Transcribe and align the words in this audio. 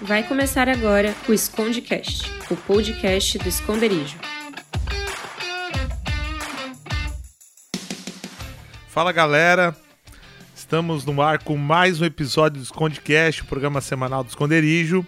Vai 0.00 0.24
começar 0.24 0.68
agora 0.68 1.14
o 1.28 1.32
Escondecast, 1.32 2.30
o 2.50 2.56
podcast 2.56 3.38
do 3.38 3.48
esconderijo. 3.48 4.18
Fala 8.88 9.12
galera, 9.12 9.74
estamos 10.54 11.04
no 11.04 11.22
ar 11.22 11.38
com 11.42 11.56
mais 11.56 12.00
um 12.00 12.04
episódio 12.04 12.60
do 12.60 12.64
Escondecast, 12.64 13.42
o 13.42 13.46
programa 13.46 13.80
semanal 13.80 14.24
do 14.24 14.28
Esconderijo. 14.28 15.06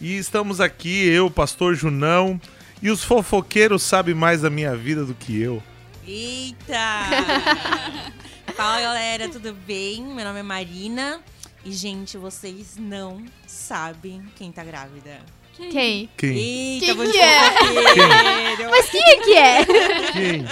E 0.00 0.16
estamos 0.16 0.60
aqui, 0.60 1.06
eu, 1.08 1.28
Pastor 1.28 1.74
Junão, 1.74 2.40
e 2.80 2.90
os 2.90 3.02
fofoqueiros 3.02 3.82
sabem 3.82 4.14
mais 4.14 4.42
da 4.42 4.50
minha 4.50 4.76
vida 4.76 5.04
do 5.04 5.14
que 5.14 5.40
eu. 5.40 5.62
Eita! 6.06 6.74
Fala 8.54 8.80
galera, 8.80 9.28
tudo 9.28 9.52
bem? 9.66 10.04
Meu 10.04 10.24
nome 10.24 10.38
é 10.38 10.42
Marina. 10.42 11.20
E, 11.64 11.72
gente, 11.72 12.18
vocês 12.18 12.76
não 12.76 13.24
sabem 13.46 14.22
quem 14.36 14.52
tá 14.52 14.62
grávida. 14.62 15.20
Quem? 15.56 16.10
Quem? 16.16 16.36
Eita, 16.36 16.86
Quem 16.86 16.94
vou 16.94 17.10
que 17.10 17.18
é? 17.18 17.50
fofoqueiro. 17.52 18.70
Mas 18.70 18.90
quem 18.90 19.02
é 19.02 19.16
que 19.20 19.34
é? 19.34 19.64
Quem? 20.12 20.44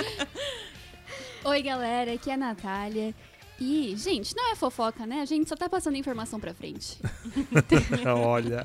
Oi, 1.44 1.62
galera, 1.62 2.12
aqui 2.14 2.30
é 2.30 2.34
a 2.34 2.36
Natália. 2.36 3.14
E, 3.60 3.94
gente, 3.96 4.34
não 4.34 4.52
é 4.52 4.56
fofoca, 4.56 5.04
né? 5.04 5.20
A 5.20 5.24
gente 5.24 5.48
só 5.48 5.56
tá 5.56 5.68
passando 5.68 5.96
informação 5.96 6.40
pra 6.40 6.54
frente. 6.54 6.98
Olha, 8.24 8.64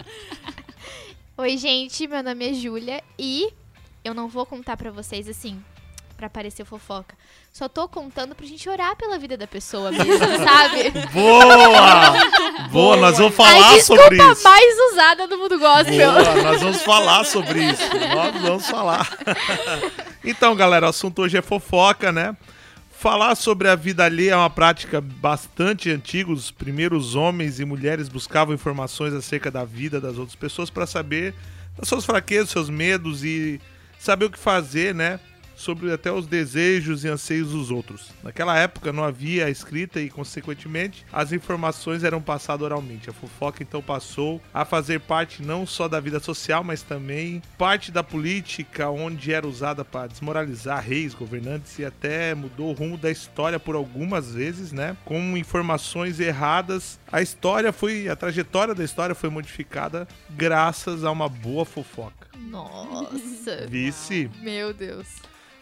Oi, 1.37 1.57
gente, 1.57 2.07
meu 2.07 2.23
nome 2.23 2.49
é 2.49 2.53
Júlia 2.53 3.03
e 3.17 3.51
eu 4.03 4.13
não 4.13 4.27
vou 4.27 4.45
contar 4.45 4.75
pra 4.77 4.89
vocês 4.89 5.27
assim, 5.27 5.63
pra 6.17 6.29
parecer 6.29 6.65
fofoca. 6.65 7.15
Só 7.53 7.69
tô 7.69 7.87
contando 7.87 8.33
pra 8.35 8.45
gente 8.45 8.67
orar 8.67 8.95
pela 8.95 9.17
vida 9.19 9.37
da 9.37 9.45
pessoa 9.47 9.91
mesmo, 9.91 10.17
sabe? 10.43 10.91
boa! 11.13 12.67
Boa, 12.71 12.97
nós 12.97 13.17
vamos 13.17 13.33
A 13.33 13.35
falar 13.37 13.79
sobre 13.81 14.03
desculpa 14.17 14.31
isso. 14.33 14.43
mais 14.43 14.75
usada 14.91 15.27
do 15.27 15.37
mundo 15.37 15.59
gospel. 15.59 16.11
Boa, 16.11 16.41
nós 16.43 16.61
vamos 16.61 16.81
falar 16.81 17.23
sobre 17.23 17.63
isso. 17.71 17.83
Nós 18.15 18.41
vamos 18.41 18.67
falar. 18.67 19.07
Então, 20.23 20.55
galera, 20.55 20.87
o 20.87 20.89
assunto 20.89 21.21
hoje 21.21 21.37
é 21.37 21.41
fofoca, 21.41 22.11
né? 22.11 22.35
Falar 22.91 23.35
sobre 23.35 23.69
a 23.69 23.75
vida 23.75 24.03
alheia 24.03 24.31
é 24.31 24.35
uma 24.35 24.49
prática 24.49 24.99
bastante 24.99 25.89
antiga. 25.91 26.31
Os 26.31 26.49
primeiros 26.49 27.13
homens 27.15 27.59
e 27.59 27.65
mulheres 27.65 28.09
buscavam 28.09 28.55
informações 28.55 29.13
acerca 29.13 29.51
da 29.51 29.63
vida 29.63 30.01
das 30.01 30.17
outras 30.17 30.35
pessoas 30.35 30.69
para 30.71 30.87
saber 30.87 31.33
das 31.77 31.87
suas 31.87 32.03
fraquezas, 32.05 32.49
seus 32.49 32.69
medos 32.71 33.23
e 33.23 33.61
saber 33.99 34.25
o 34.25 34.29
que 34.31 34.39
fazer, 34.39 34.95
né? 34.95 35.19
Sobre 35.57 35.91
até 35.91 36.11
os 36.11 36.27
desejos 36.27 37.03
e 37.03 37.07
anseios 37.07 37.49
dos 37.51 37.71
outros. 37.71 38.11
Naquela 38.23 38.57
época 38.57 38.93
não 38.93 39.03
havia 39.03 39.49
escrita 39.49 39.99
e, 39.99 40.09
consequentemente, 40.09 41.03
as 41.11 41.31
informações 41.31 42.03
eram 42.03 42.21
passadas 42.21 42.63
oralmente. 42.63 43.09
A 43.09 43.13
fofoca 43.13 43.63
então 43.63 43.81
passou 43.81 44.39
a 44.53 44.63
fazer 44.63 44.99
parte 44.99 45.41
não 45.41 45.65
só 45.65 45.87
da 45.87 45.99
vida 45.99 46.19
social, 46.19 46.63
mas 46.63 46.83
também 46.83 47.41
parte 47.57 47.91
da 47.91 48.03
política, 48.03 48.89
onde 48.89 49.33
era 49.33 49.47
usada 49.47 49.83
para 49.83 50.07
desmoralizar 50.07 50.83
reis, 50.83 51.13
governantes 51.13 51.79
e 51.79 51.85
até 51.85 52.35
mudou 52.35 52.69
o 52.69 52.73
rumo 52.73 52.97
da 52.97 53.09
história 53.09 53.59
por 53.59 53.75
algumas 53.75 54.33
vezes, 54.33 54.71
né? 54.71 54.95
Com 55.03 55.35
informações 55.35 56.19
erradas. 56.19 56.99
A 57.11 57.21
história 57.21 57.73
foi, 57.73 58.07
a 58.07 58.15
trajetória 58.15 58.75
da 58.75 58.83
história 58.83 59.15
foi 59.15 59.29
modificada 59.29 60.07
graças 60.29 61.03
a 61.03 61.11
uma 61.11 61.27
boa 61.27 61.65
fofoca. 61.65 62.27
Nossa. 62.37 63.65
Vice. 63.67 64.29
Meu 64.41 64.73
Deus. 64.73 65.07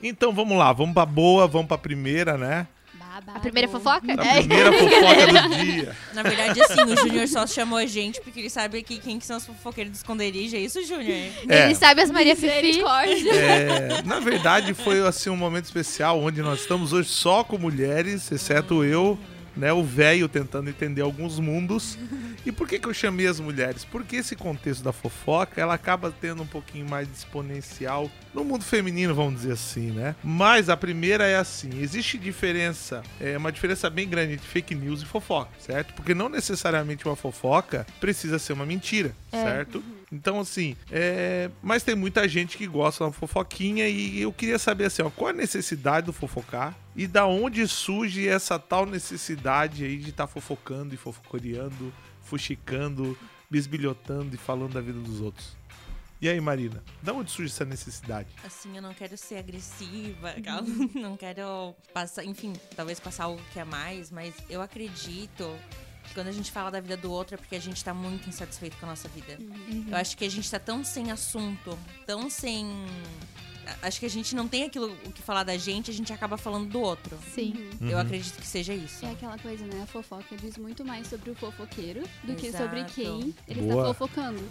Então 0.02 0.32
vamos 0.34 0.58
lá, 0.58 0.72
vamos 0.74 0.94
pra 0.94 1.06
boa, 1.06 1.48
vamos 1.48 1.68
pra 1.68 1.78
primeira, 1.78 2.38
né? 2.38 2.68
Babado. 2.94 3.38
A 3.38 3.40
primeira 3.40 3.68
fofoca? 3.68 4.08
A 4.22 4.26
É. 4.26 4.34
primeira 4.40 4.72
fofoca 4.74 5.28
do 5.48 5.56
dia. 5.56 5.96
Na 6.14 6.22
verdade, 6.22 6.62
assim, 6.62 6.84
o 6.84 6.98
Júnior 6.98 7.28
só 7.28 7.48
chamou 7.48 7.78
a 7.78 7.86
gente 7.86 8.20
porque 8.22 8.40
ele 8.42 8.50
sabe 8.50 8.78
aqui 8.80 9.00
quem 9.00 9.18
que 9.20 9.26
são 9.26 9.38
os 9.38 9.46
fofoqueiros 9.46 9.92
do 9.94 9.96
esconderijo. 9.96 10.56
É 10.56 10.60
isso, 10.60 10.84
Júnior? 10.86 11.12
É. 11.48 11.66
Ele 11.66 11.76
sabe 11.76 12.02
as 12.02 12.12
Maria 12.12 12.36
Fifi. 12.36 12.82
É, 13.30 14.02
na 14.04 14.20
verdade, 14.20 14.74
foi 14.74 15.06
assim 15.06 15.30
um 15.30 15.38
momento 15.38 15.66
especial 15.66 16.22
onde 16.22 16.42
nós 16.42 16.62
estamos 16.62 16.92
hoje 16.94 17.10
só 17.10 17.44
com 17.44 17.58
mulheres, 17.58 18.30
exceto 18.32 18.84
eu, 18.84 19.18
né, 19.56 19.72
o 19.72 19.84
velho 19.84 20.28
tentando 20.28 20.70
entender 20.70 21.02
alguns 21.02 21.40
mundos. 21.40 21.98
E 22.46 22.52
por 22.52 22.68
que, 22.68 22.78
que 22.78 22.88
eu 22.88 22.94
chamei 22.94 23.28
as 23.28 23.40
mulheres? 23.40 23.84
Porque 23.84 24.18
esse 24.18 24.36
contexto 24.36 24.84
da 24.84 24.92
fofoca, 24.92 25.60
ela 25.60 25.74
acaba 25.74 26.12
tendo 26.12 26.44
um 26.44 26.48
pouquinho 26.48 26.88
mais 26.88 27.08
de 27.08 27.16
exponencial 27.16 28.10
no 28.34 28.44
mundo 28.44 28.64
feminino, 28.64 29.16
vamos 29.16 29.36
dizer 29.36 29.54
assim, 29.54 29.92
né? 29.92 30.16
Mas 30.24 30.70
a 30.70 30.78
primeira 30.78 31.26
é 31.26 31.38
assim, 31.38 31.70
existe 31.82 32.18
diferença, 32.18 33.02
é 33.20 33.38
uma 33.38 33.52
diferença 33.52 33.90
bem 33.90 34.08
grande 34.08 34.34
entre 34.34 34.48
fake 34.48 34.76
news 34.76 35.02
e 35.02 35.06
fofoca, 35.06 35.52
certo? 35.60 35.94
Porque 35.94 36.14
não 36.14 36.30
necessariamente 36.30 37.06
uma 37.06 37.16
fofoca 37.16 37.88
precisa 38.00 38.38
ser 38.38 38.54
uma 38.54 38.66
mentira, 38.66 39.16
certo? 39.32 39.82
Então, 40.12 40.40
assim, 40.40 40.76
é... 40.92 41.50
mas 41.62 41.84
tem 41.84 41.96
muita 41.96 42.28
gente 42.28 42.58
que 42.58 42.68
gosta 42.68 43.04
uma 43.04 43.12
fofoquinha 43.12 43.88
e 43.88 44.22
eu 44.22 44.32
queria 44.32 44.60
saber, 44.60 44.86
assim, 44.86 45.02
ó, 45.02 45.10
qual 45.10 45.30
a 45.30 45.34
necessidade 45.34 46.06
do 46.06 46.14
fofocar 46.14 46.78
e 46.96 47.08
da 47.08 47.26
onde 47.26 47.68
surge 47.68 48.28
essa 48.28 48.58
tal 48.58 48.86
necessidade 48.86 49.84
aí 49.84 49.98
de 49.98 50.12
estar 50.12 50.28
fofocando 50.28 50.94
e 50.94 50.98
fofocoreando, 50.98 51.94
fuxicando, 52.22 53.18
bisbilhotando 53.50 54.36
e 54.36 54.38
falando 54.38 54.74
da 54.74 54.82
vida 54.82 55.00
dos 55.00 55.22
outros. 55.22 55.56
E 56.22 56.30
aí, 56.30 56.40
Marina, 56.40 56.82
da 57.04 57.14
onde 57.14 57.30
surge 57.30 57.52
essa 57.52 57.66
necessidade? 57.66 58.30
Assim, 58.44 58.76
eu 58.76 58.82
não 58.82 58.94
quero 58.94 59.18
ser 59.18 59.38
agressiva, 59.38 60.34
não 60.96 61.18
quero 61.18 61.76
passar, 61.94 62.24
enfim, 62.24 62.54
talvez 62.76 63.00
passar 63.00 63.26
algo 63.26 63.42
que 63.52 63.60
é 63.60 63.66
mais, 63.66 64.10
mas 64.12 64.34
eu 64.50 64.62
acredito 64.62 65.56
quando 66.14 66.28
a 66.28 66.32
gente 66.32 66.52
fala 66.52 66.72
da 66.72 66.80
vida 66.80 66.96
do 66.98 67.12
outro 67.12 67.36
é 67.36 67.38
porque 67.38 67.56
a 67.56 67.60
gente 67.60 67.84
tá 67.84 67.94
muito 67.94 68.30
insatisfeito 68.30 68.78
com 68.78 68.86
a 68.86 68.90
nossa 68.90 69.08
vida. 69.10 69.38
Eu 69.90 69.98
acho 69.98 70.16
que 70.18 70.26
a 70.26 70.30
gente 70.30 70.50
tá 70.50 70.60
tão 70.60 70.84
sem 70.84 71.12
assunto, 71.12 71.78
tão 72.06 72.30
sem. 72.30 72.68
Acho 73.82 74.00
que 74.00 74.06
a 74.06 74.10
gente 74.10 74.36
não 74.36 74.48
tem 74.48 74.64
aquilo 74.64 74.96
o 75.06 75.12
que 75.12 75.24
falar 75.24 75.44
da 75.44 75.58
gente, 75.58 75.90
a 75.90 75.94
gente 75.94 76.14
acaba 76.14 76.38
falando 76.38 76.70
do 76.70 76.80
outro. 76.80 77.18
Sim. 77.34 77.70
Eu 77.82 77.98
acredito 77.98 78.38
que 78.38 78.46
seja 78.46 78.74
isso. 78.74 79.04
É 79.06 79.12
aquela 79.12 79.38
coisa, 79.40 79.66
né? 79.66 79.82
A 79.84 79.88
fofoca 79.88 80.36
diz 80.38 80.58
muito 80.58 80.86
mais 80.86 81.08
sobre 81.08 81.32
o 81.32 81.36
fofoqueiro 81.36 82.04
do 82.24 82.36
que 82.36 82.52
sobre 82.52 82.80
Exato. 82.80 82.94
quem 82.94 83.34
ele 83.48 83.62
Boa. 83.62 83.74
está 83.74 83.94
fofocando. 83.94 84.44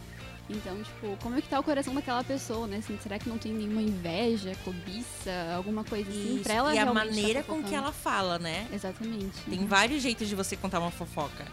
Então, 0.49 0.77
tipo, 0.83 1.17
como 1.23 1.39
é 1.39 1.41
que 1.41 1.49
tá 1.49 1.59
o 1.59 1.63
coração 1.63 1.95
daquela 1.95 2.23
pessoa, 2.23 2.67
né? 2.67 2.77
Assim, 2.77 2.99
será 3.03 3.19
que 3.19 3.29
não 3.29 3.39
tem 3.39 3.53
nenhuma 3.53 3.81
inveja, 3.81 4.53
cobiça, 4.65 5.33
alguma 5.57 5.83
coisa 5.85 6.09
assim? 6.11 6.35
Isso. 6.35 6.45
Pra 6.45 6.55
ela 6.55 6.75
e 6.75 6.79
a 6.79 6.85
tá 6.85 6.93
maneira 6.93 7.41
com 7.43 7.47
fofocando? 7.55 7.69
que 7.69 7.75
ela 7.75 7.93
fala, 7.93 8.39
né? 8.39 8.67
Exatamente. 8.73 9.41
Tem 9.49 9.65
vários 9.67 10.03
jeitos 10.03 10.29
de 10.29 10.35
você 10.35 10.55
contar 10.57 10.81
uma 10.81 10.91
fofoca. 10.91 11.45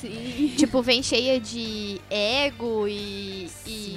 Sim. 0.00 0.54
Tipo, 0.56 0.80
vem 0.82 1.02
cheia 1.02 1.38
de 1.40 2.00
ego 2.08 2.86
e, 2.88 3.44
e 3.44 3.48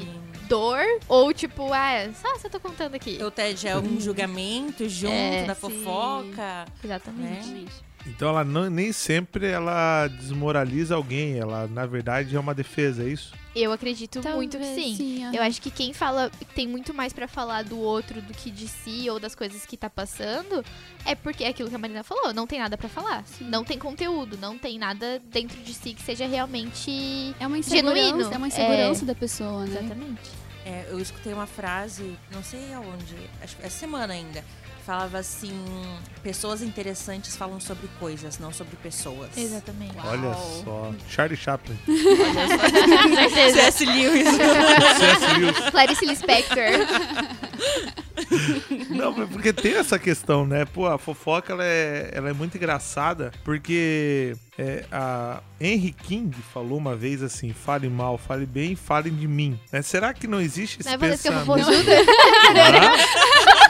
Sim. 0.01 0.07
dor. 0.49 0.81
Ou 1.07 1.31
tipo, 1.31 1.71
ah, 1.71 2.09
só 2.19 2.37
você 2.37 2.49
tô 2.49 2.59
contando 2.59 2.95
aqui. 2.95 3.17
Ou 3.21 3.27
até 3.27 3.55
já 3.55 3.69
é 3.69 3.77
um 3.77 3.99
julgamento 4.01 4.89
junto 4.89 5.13
É, 5.13 5.45
da 5.45 5.53
sim. 5.55 5.61
fofoca. 5.61 6.65
Exatamente. 6.83 7.37
Exatamente. 7.39 7.84
Então 8.05 8.29
ela 8.29 8.43
não, 8.43 8.69
nem 8.69 8.91
sempre 8.91 9.47
ela 9.47 10.07
desmoraliza 10.07 10.95
alguém, 10.95 11.37
ela 11.39 11.67
na 11.67 11.85
verdade 11.85 12.35
é 12.35 12.39
uma 12.39 12.53
defesa, 12.53 13.03
é 13.03 13.07
isso? 13.09 13.33
Eu 13.55 13.71
acredito 13.71 14.21
muito 14.35 14.57
que 14.57 14.63
Talvez 14.65 14.97
sim. 14.97 15.23
aham. 15.23 15.33
Eu 15.33 15.41
acho 15.41 15.61
que 15.61 15.71
quem 15.71 15.93
fala 15.93 16.29
tem 16.53 16.67
muito 16.67 16.93
mais 16.93 17.13
pra 17.13 17.25
falar 17.27 17.63
do 17.63 17.79
outro 17.79 18.21
do 18.21 18.33
que 18.33 18.51
de 18.51 18.67
si 18.67 19.09
ou 19.09 19.17
das 19.17 19.33
coisas 19.33 19.65
que 19.65 19.77
tá 19.77 19.89
passando 19.89 20.63
é 21.05 21.15
porque 21.15 21.43
é 21.45 21.47
aquilo 21.47 21.69
que 21.69 21.75
a 21.75 21.79
Marina 21.79 22.03
falou, 22.03 22.33
não 22.33 22.45
tem 22.45 22.59
nada 22.59 22.77
pra 22.77 22.89
falar. 22.89 23.23
Sim. 23.25 23.45
Não 23.49 23.63
tem 23.63 23.79
conteúdo, 23.79 24.37
não 24.37 24.57
tem 24.57 24.77
nada 24.77 25.21
dentro 25.31 25.57
de 25.61 25.73
si 25.73 25.93
que 25.93 26.01
seja 26.03 26.27
realmente 26.27 27.33
É 27.39 27.47
uma 27.47 27.57
insegurança, 27.57 27.95
Genuíno. 28.05 28.33
é 28.33 28.37
uma 28.37 28.47
insegurança 28.47 29.03
É. 29.03 29.07
da 29.07 29.15
pessoa, 29.15 29.65
né? 29.65 29.79
exatamente. 29.79 30.21
É, 30.65 30.87
eu 30.89 30.99
escutei 30.99 31.31
uma 31.33 31.47
frase, 31.47 32.17
não 32.33 32.43
sei 32.43 32.73
aonde, 32.73 33.15
acho 33.41 33.55
que 33.55 33.63
essa 33.65 33.77
semana 33.79 34.13
ainda, 34.13 34.43
falava 34.85 35.17
assim: 35.17 35.51
pessoas 36.21 36.61
interessantes 36.61 37.35
falam 37.35 37.59
sobre 37.59 37.87
coisas, 37.99 38.37
não 38.39 38.53
sobre 38.53 38.75
pessoas. 38.77 39.35
Exatamente. 39.35 39.95
Uau. 39.97 40.07
Olha 40.07 40.33
só. 40.63 40.93
Charlie 41.09 41.37
Chaplin. 41.37 41.77
Com 41.85 43.15
certeza. 43.15 43.55
C.S. 43.71 43.85
Lewis. 43.85 44.27
C.S. 44.27 45.39
Lewis. 45.39 45.69
Clarice 45.71 46.05
Lispector. 46.05 46.55
Não, 48.89 49.11
mas 49.11 49.29
porque 49.29 49.51
tem 49.51 49.75
essa 49.75 49.99
questão, 49.99 50.45
né? 50.45 50.65
Pô, 50.65 50.87
a 50.87 50.97
fofoca 50.97 51.53
ela 51.53 51.63
é, 51.65 52.11
ela 52.13 52.29
é 52.29 52.33
muito 52.33 52.55
engraçada 52.57 53.31
porque 53.43 54.35
é, 54.57 54.85
a 54.91 55.41
Henry 55.59 55.91
King 55.91 56.35
falou 56.53 56.77
uma 56.77 56.95
vez 56.95 57.21
assim: 57.21 57.53
fale 57.53 57.89
mal, 57.89 58.17
fale 58.17 58.45
bem, 58.45 58.75
falem 58.75 59.13
de 59.13 59.27
mim. 59.27 59.59
Né? 59.71 59.81
Será 59.81 60.13
que 60.13 60.27
não 60.27 60.39
existe 60.39 60.79
esse 60.79 60.87
Não 60.87 60.95
é 60.95 60.97
Vanessa 60.97 61.23
que 61.23 61.27
eu 61.29 61.39
pensamento? 61.39 61.65
vou? 61.65 61.75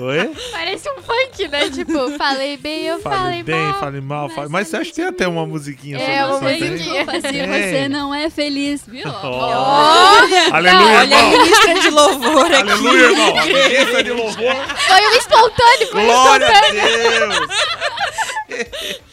Oi? 0.00 0.34
Parece 0.50 0.88
um 0.90 1.00
funk, 1.02 1.46
né? 1.48 1.70
Tipo, 1.70 2.18
falei 2.18 2.56
bem, 2.56 2.82
eu 2.86 2.98
Fale 3.00 3.16
falei 3.16 3.42
bem, 3.44 3.54
mal. 3.66 3.74
fale 3.80 4.00
mal, 4.00 4.28
fale... 4.28 4.48
Mas 4.48 4.66
você 4.68 4.76
é 4.76 4.80
acha 4.80 4.90
que 4.90 4.96
tem 4.96 5.04
até 5.06 5.28
uma 5.28 5.46
musiquinha 5.46 5.98
sobre 6.00 6.12
É, 6.12 6.24
uma 6.24 6.34
isso? 6.34 6.42
não 6.42 6.50
tem? 6.58 6.70
musiquinha. 6.72 7.04
Se 7.04 7.20
Tem. 7.22 7.40
você 7.40 7.88
não 7.88 8.14
é 8.14 8.28
feliz, 8.30 8.82
viu? 8.86 9.06
Ó. 9.06 10.18
Aleluia, 10.52 10.98
Olha 10.98 11.18
a 11.18 11.22
ministra 11.22 11.74
de 11.80 11.90
louvor 11.90 12.46
aqui. 12.46 12.54
Aleluia, 12.56 13.04
irmão. 13.04 13.34
Ministra 13.46 14.02
de 14.02 14.10
louvor. 14.10 14.54
Foi 14.54 15.06
um 15.06 15.12
espontâneo, 15.16 15.86
foi 15.92 16.00
um 16.02 16.06
Glória 16.06 16.44
espontâneo. 16.44 16.82
a 16.82 17.26
Deus. 17.36 18.94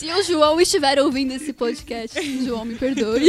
Se 0.00 0.10
o 0.10 0.22
João 0.22 0.58
estiver 0.58 0.98
ouvindo 0.98 1.34
esse 1.34 1.52
podcast, 1.52 2.18
João, 2.42 2.64
me 2.64 2.74
perdoe. 2.74 3.22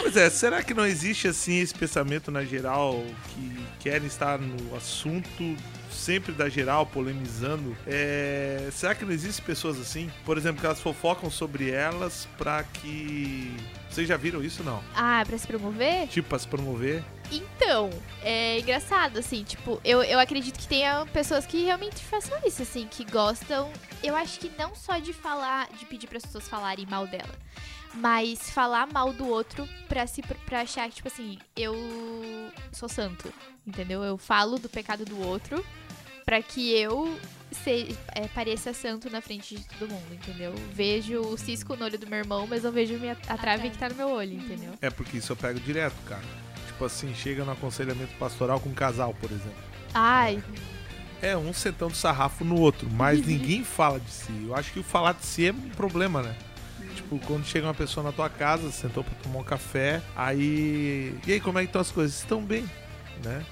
Pois 0.00 0.16
é, 0.16 0.30
será 0.30 0.62
que 0.62 0.72
não 0.72 0.86
existe 0.86 1.28
assim 1.28 1.60
esse 1.60 1.74
pensamento 1.74 2.30
na 2.30 2.42
geral 2.46 3.04
que 3.28 3.62
querem 3.78 4.06
estar 4.06 4.38
no 4.38 4.74
assunto 4.74 5.54
sempre 5.92 6.32
da 6.32 6.48
geral, 6.48 6.86
polemizando? 6.86 7.76
É, 7.86 8.70
será 8.72 8.94
que 8.94 9.04
não 9.04 9.12
existem 9.12 9.44
pessoas 9.44 9.78
assim? 9.78 10.10
Por 10.24 10.38
exemplo, 10.38 10.62
que 10.62 10.66
elas 10.66 10.80
fofocam 10.80 11.30
sobre 11.30 11.68
elas 11.70 12.26
pra 12.38 12.62
que. 12.62 13.54
Vocês 13.90 14.08
já 14.08 14.16
viram 14.16 14.42
isso 14.42 14.64
não? 14.64 14.82
Ah, 14.96 15.22
pra 15.26 15.36
se 15.36 15.46
promover? 15.46 16.08
Tipo, 16.08 16.30
pra 16.30 16.38
se 16.38 16.48
promover? 16.48 17.04
Então, 17.30 17.90
é 18.22 18.58
engraçado, 18.58 19.18
assim, 19.18 19.44
tipo, 19.44 19.80
eu, 19.84 20.02
eu 20.02 20.18
acredito 20.18 20.58
que 20.58 20.66
tenha 20.66 21.06
pessoas 21.06 21.46
que 21.46 21.64
realmente 21.64 22.02
façam 22.02 22.36
isso, 22.44 22.62
assim, 22.62 22.86
que 22.88 23.04
gostam. 23.04 23.72
Eu 24.02 24.16
acho 24.16 24.40
que 24.40 24.50
não 24.58 24.74
só 24.74 24.98
de 24.98 25.12
falar, 25.12 25.68
de 25.70 25.84
pedir 25.86 26.08
para 26.08 26.18
as 26.18 26.24
pessoas 26.24 26.48
falarem 26.48 26.86
mal 26.86 27.06
dela, 27.06 27.34
mas 27.94 28.50
falar 28.50 28.86
mal 28.92 29.12
do 29.12 29.26
outro 29.28 29.68
pra, 29.88 30.06
se, 30.06 30.22
pra 30.22 30.62
achar 30.62 30.88
que, 30.88 30.96
tipo 30.96 31.08
assim, 31.08 31.38
eu 31.56 31.74
sou 32.72 32.88
santo, 32.88 33.32
entendeu? 33.66 34.02
Eu 34.02 34.18
falo 34.18 34.58
do 34.58 34.68
pecado 34.68 35.04
do 35.04 35.20
outro 35.24 35.64
pra 36.24 36.42
que 36.42 36.70
eu 36.72 37.18
se, 37.50 37.96
é, 38.14 38.28
pareça 38.28 38.72
santo 38.72 39.10
na 39.10 39.20
frente 39.20 39.56
de 39.56 39.64
todo 39.78 39.90
mundo, 39.90 40.14
entendeu? 40.14 40.54
Vejo 40.72 41.20
o 41.20 41.36
cisco 41.36 41.76
no 41.76 41.84
olho 41.84 41.98
do 41.98 42.06
meu 42.06 42.18
irmão, 42.20 42.46
mas 42.46 42.64
eu 42.64 42.72
vejo 42.72 42.94
minha, 42.98 43.16
a 43.28 43.36
trave 43.36 43.70
que 43.70 43.78
tá 43.78 43.88
no 43.88 43.94
meu 43.94 44.10
olho, 44.10 44.34
entendeu? 44.34 44.74
É 44.80 44.90
porque 44.90 45.18
isso 45.18 45.32
eu 45.32 45.36
pego 45.36 45.58
direto, 45.60 45.96
cara. 46.06 46.22
Tipo 46.80 46.86
assim, 46.86 47.14
chega 47.14 47.44
no 47.44 47.52
aconselhamento 47.52 48.14
pastoral 48.18 48.58
com 48.58 48.70
um 48.70 48.74
casal, 48.74 49.12
por 49.20 49.30
exemplo. 49.30 49.52
Ai, 49.92 50.42
É, 51.20 51.36
um 51.36 51.52
sentando 51.52 51.94
sarrafo 51.94 52.42
no 52.42 52.58
outro, 52.58 52.88
mas 52.90 53.20
ninguém 53.26 53.62
fala 53.62 54.00
de 54.00 54.10
si. 54.10 54.32
Eu 54.46 54.56
acho 54.56 54.72
que 54.72 54.78
o 54.78 54.82
falar 54.82 55.12
de 55.12 55.26
si 55.26 55.46
é 55.46 55.52
um 55.52 55.68
problema, 55.76 56.22
né? 56.22 56.34
Tipo, 56.94 57.18
quando 57.18 57.44
chega 57.44 57.66
uma 57.66 57.74
pessoa 57.74 58.02
na 58.02 58.12
tua 58.12 58.30
casa, 58.30 58.70
sentou 58.70 59.04
pra 59.04 59.12
tomar 59.22 59.40
um 59.40 59.44
café, 59.44 60.00
aí. 60.16 61.14
E 61.26 61.32
aí, 61.34 61.38
como 61.38 61.58
é 61.58 61.62
que 61.64 61.66
estão 61.68 61.82
as 61.82 61.90
coisas? 61.90 62.16
Estão 62.16 62.42
bem, 62.42 62.64
né? 63.22 63.44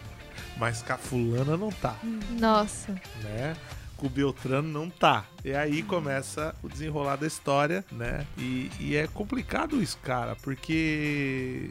Mas 0.56 0.80
com 0.80 0.94
a 0.94 0.96
fulana 0.96 1.54
não 1.58 1.70
tá, 1.70 1.96
nossa. 2.30 2.92
né? 3.22 3.54
Com 3.98 4.06
o 4.06 4.10
Beltrano 4.10 4.66
não 4.66 4.88
tá. 4.88 5.26
E 5.44 5.52
aí 5.52 5.82
começa 5.82 6.54
o 6.62 6.68
desenrolar 6.68 7.16
da 7.16 7.26
história, 7.26 7.84
né? 7.92 8.24
E, 8.38 8.70
e 8.80 8.96
é 8.96 9.06
complicado 9.06 9.82
isso, 9.82 9.98
cara, 9.98 10.34
porque. 10.36 11.68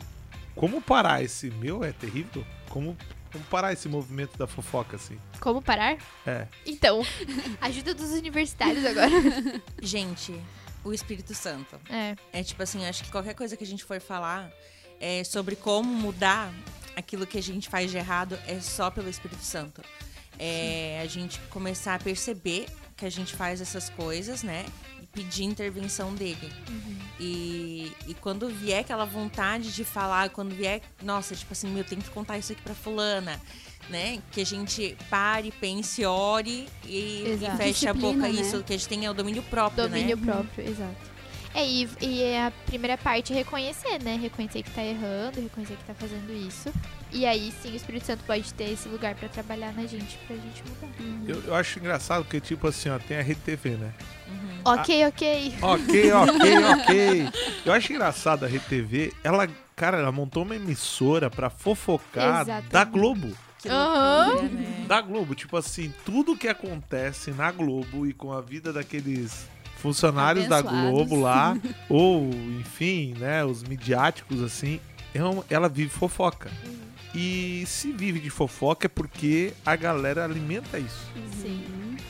Como 0.58 0.82
parar 0.82 1.24
esse. 1.24 1.52
Meu, 1.52 1.84
é 1.84 1.92
terrível. 1.92 2.46
Como, 2.70 2.98
como 3.32 3.44
parar 3.46 3.74
esse 3.74 3.88
movimento 3.88 4.38
da 4.38 4.48
fofoca, 4.48 4.96
assim? 4.96 5.18
Como 5.40 5.62
parar? 5.62 5.98
É. 6.26 6.48
Então, 6.66 7.02
ajuda 7.62 7.94
dos 7.94 8.12
universitários 8.12 8.84
agora. 8.84 9.12
Gente, 9.82 10.34
o 10.84 10.92
Espírito 10.92 11.34
Santo. 11.36 11.80
É. 11.90 12.16
É 12.34 12.44
tipo 12.44 12.62
assim, 12.64 12.86
acho 12.86 13.04
que 13.04 13.12
qualquer 13.12 13.36
coisa 13.36 13.56
que 13.56 13.64
a 13.64 13.68
gente 13.68 13.84
for 13.84 14.02
falar 14.02 14.52
é 15.00 15.24
sobre 15.24 15.56
como 15.56 15.94
mudar 15.94 16.52
aquilo 16.96 17.28
que 17.28 17.38
a 17.38 17.44
gente 17.44 17.70
faz 17.70 17.92
de 17.92 17.98
errado 17.98 18.38
é 18.48 18.60
só 18.60 18.90
pelo 18.90 19.08
Espírito 19.08 19.44
Santo. 19.44 19.82
É 20.40 21.00
a 21.02 21.06
gente 21.06 21.40
começar 21.52 21.96
a 21.96 22.00
perceber 22.00 22.68
que 22.96 23.06
a 23.06 23.10
gente 23.12 23.36
faz 23.36 23.62
essas 23.62 23.90
coisas, 23.92 24.42
né? 24.42 24.66
Pedir 25.18 25.46
intervenção 25.46 26.14
dele. 26.14 26.52
E, 27.20 27.92
e 28.08 28.14
quando 28.14 28.48
vier 28.48 28.82
aquela 28.82 29.04
vontade 29.06 29.74
de 29.74 29.84
falar, 29.84 30.30
quando 30.30 30.54
vier, 30.54 30.82
nossa, 31.02 31.36
tipo 31.36 31.54
assim, 31.54 31.68
meu, 31.70 31.84
tem 31.84 31.98
que 32.00 32.10
contar 32.12 32.38
isso 32.38 32.52
aqui 32.52 32.62
pra 32.62 32.76
fulana. 32.76 33.42
Né? 33.90 34.20
Que 34.32 34.42
a 34.42 34.46
gente 34.46 34.96
pare, 35.10 35.50
pense, 35.50 36.06
ore 36.06 36.68
e, 36.86 37.24
e 37.24 37.58
feche 37.58 37.88
a 37.88 37.94
boca. 37.94 38.18
né? 38.20 38.30
Isso, 38.30 38.62
que 38.62 38.74
a 38.74 38.78
gente 38.78 38.88
tenha 38.88 39.10
o 39.10 39.14
domínio 39.14 39.42
próprio, 39.44 39.86
né? 39.88 39.98
Domínio 40.02 40.18
próprio, 40.18 40.70
exato. 40.70 41.17
É, 41.54 41.66
e, 41.66 41.90
e 42.02 42.24
é 42.24 42.46
a 42.46 42.52
primeira 42.66 42.98
parte 42.98 43.34
é 43.34 43.36
reconhecer, 43.36 44.00
né? 44.04 44.18
Reconhecer 44.22 44.64
que 44.64 44.72
tá 44.72 44.84
errando, 44.84 45.42
reconhecer 45.42 45.76
que 45.76 45.84
tá 45.84 45.94
fazendo 45.94 46.32
isso. 46.34 46.72
E 47.12 47.26
aí 47.26 47.54
sim 47.62 47.72
o 47.72 47.76
Espírito 47.76 48.06
Santo 48.06 48.24
pode 48.26 48.54
ter 48.54 48.72
esse 48.72 48.88
lugar 48.90 49.16
pra 49.16 49.30
trabalhar 49.30 49.74
na 49.74 49.86
gente, 49.86 50.18
pra 50.28 50.36
gente 50.36 50.64
mudar. 50.68 50.88
Eu, 51.28 51.44
eu 51.48 51.56
acho 51.56 51.80
engraçado 51.80 52.24
porque, 52.24 52.40
tipo 52.40 52.68
assim, 52.68 52.90
ó, 52.90 53.00
tem 53.00 53.18
a 53.18 53.22
Rede 53.22 53.40
TV, 53.42 53.72
né? 53.72 53.94
Uhum. 54.28 54.74
Ok, 54.74 55.08
ok. 55.08 55.56
Ok, 55.62 56.12
ok, 56.12 56.66
ok. 56.66 57.30
Eu 57.66 57.74
acho 57.74 57.94
engraçado 57.94 58.44
a 58.44 58.48
Rede 58.48 58.66
TV, 58.66 59.14
ela, 59.24 59.48
cara, 59.76 59.98
ela 59.98 60.12
montou 60.12 60.44
uma 60.44 60.56
emissora 60.56 61.30
pra 61.30 61.50
fofocar 61.50 62.42
Exatamente. 62.42 62.72
da 62.72 62.84
Globo. 62.84 63.28
Né? 63.66 64.86
Da 64.88 65.02
Globo, 65.02 65.36
tipo 65.36 65.58
assim, 65.58 65.94
tudo 66.06 66.38
que 66.38 66.48
acontece 66.48 67.32
na 67.32 67.52
Globo 67.52 68.06
e 68.06 68.14
com 68.14 68.32
a 68.32 68.42
vida 68.42 68.72
daqueles 68.72 69.48
funcionários 69.78 70.48
da. 70.48 70.62
Globo 70.62 71.20
lá, 71.20 71.58
ou 71.90 72.30
enfim, 72.60 73.14
né, 73.18 73.44
os 73.46 73.64
midiáticos 73.64 74.42
assim, 74.42 74.80
é 75.14 75.20
ela 75.50 75.70
vive 75.70 75.90
fofoca. 75.90 76.50
E 77.16 77.64
se 77.66 77.92
vive 77.92 78.20
de 78.20 78.30
fofoca 78.30 78.86
é 78.86 78.90
porque 78.90 79.54
a 79.66 79.76
galera 79.76 80.24
alimenta 80.26 80.78
isso, 80.78 81.08
Sim. 81.42 81.64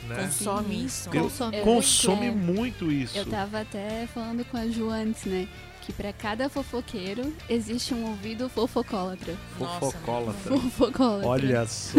né? 0.08 0.16
Consome 0.24 0.84
isso. 0.84 1.08
Eu- 1.12 1.22
Consome 1.22 1.56
Eu- 1.56 1.64
Consome 1.64 2.30
muito. 2.30 2.84
muito 2.84 2.92
isso. 2.92 3.16
Eu 3.16 3.24
tava 3.24 3.60
até 3.60 4.06
falando 4.12 4.44
com 4.44 4.56
a 4.58 4.68
Ju 4.68 4.90
antes, 4.90 5.24
né? 5.24 5.48
Que 5.88 5.92
pra 5.94 6.12
cada 6.12 6.50
fofoqueiro 6.50 7.34
existe 7.48 7.94
um 7.94 8.10
ouvido 8.10 8.46
fofocólatra. 8.50 9.34
Fofocólatra. 9.56 10.58
Fofocólatra. 10.58 11.26
Olha 11.26 11.66
só. 11.66 11.98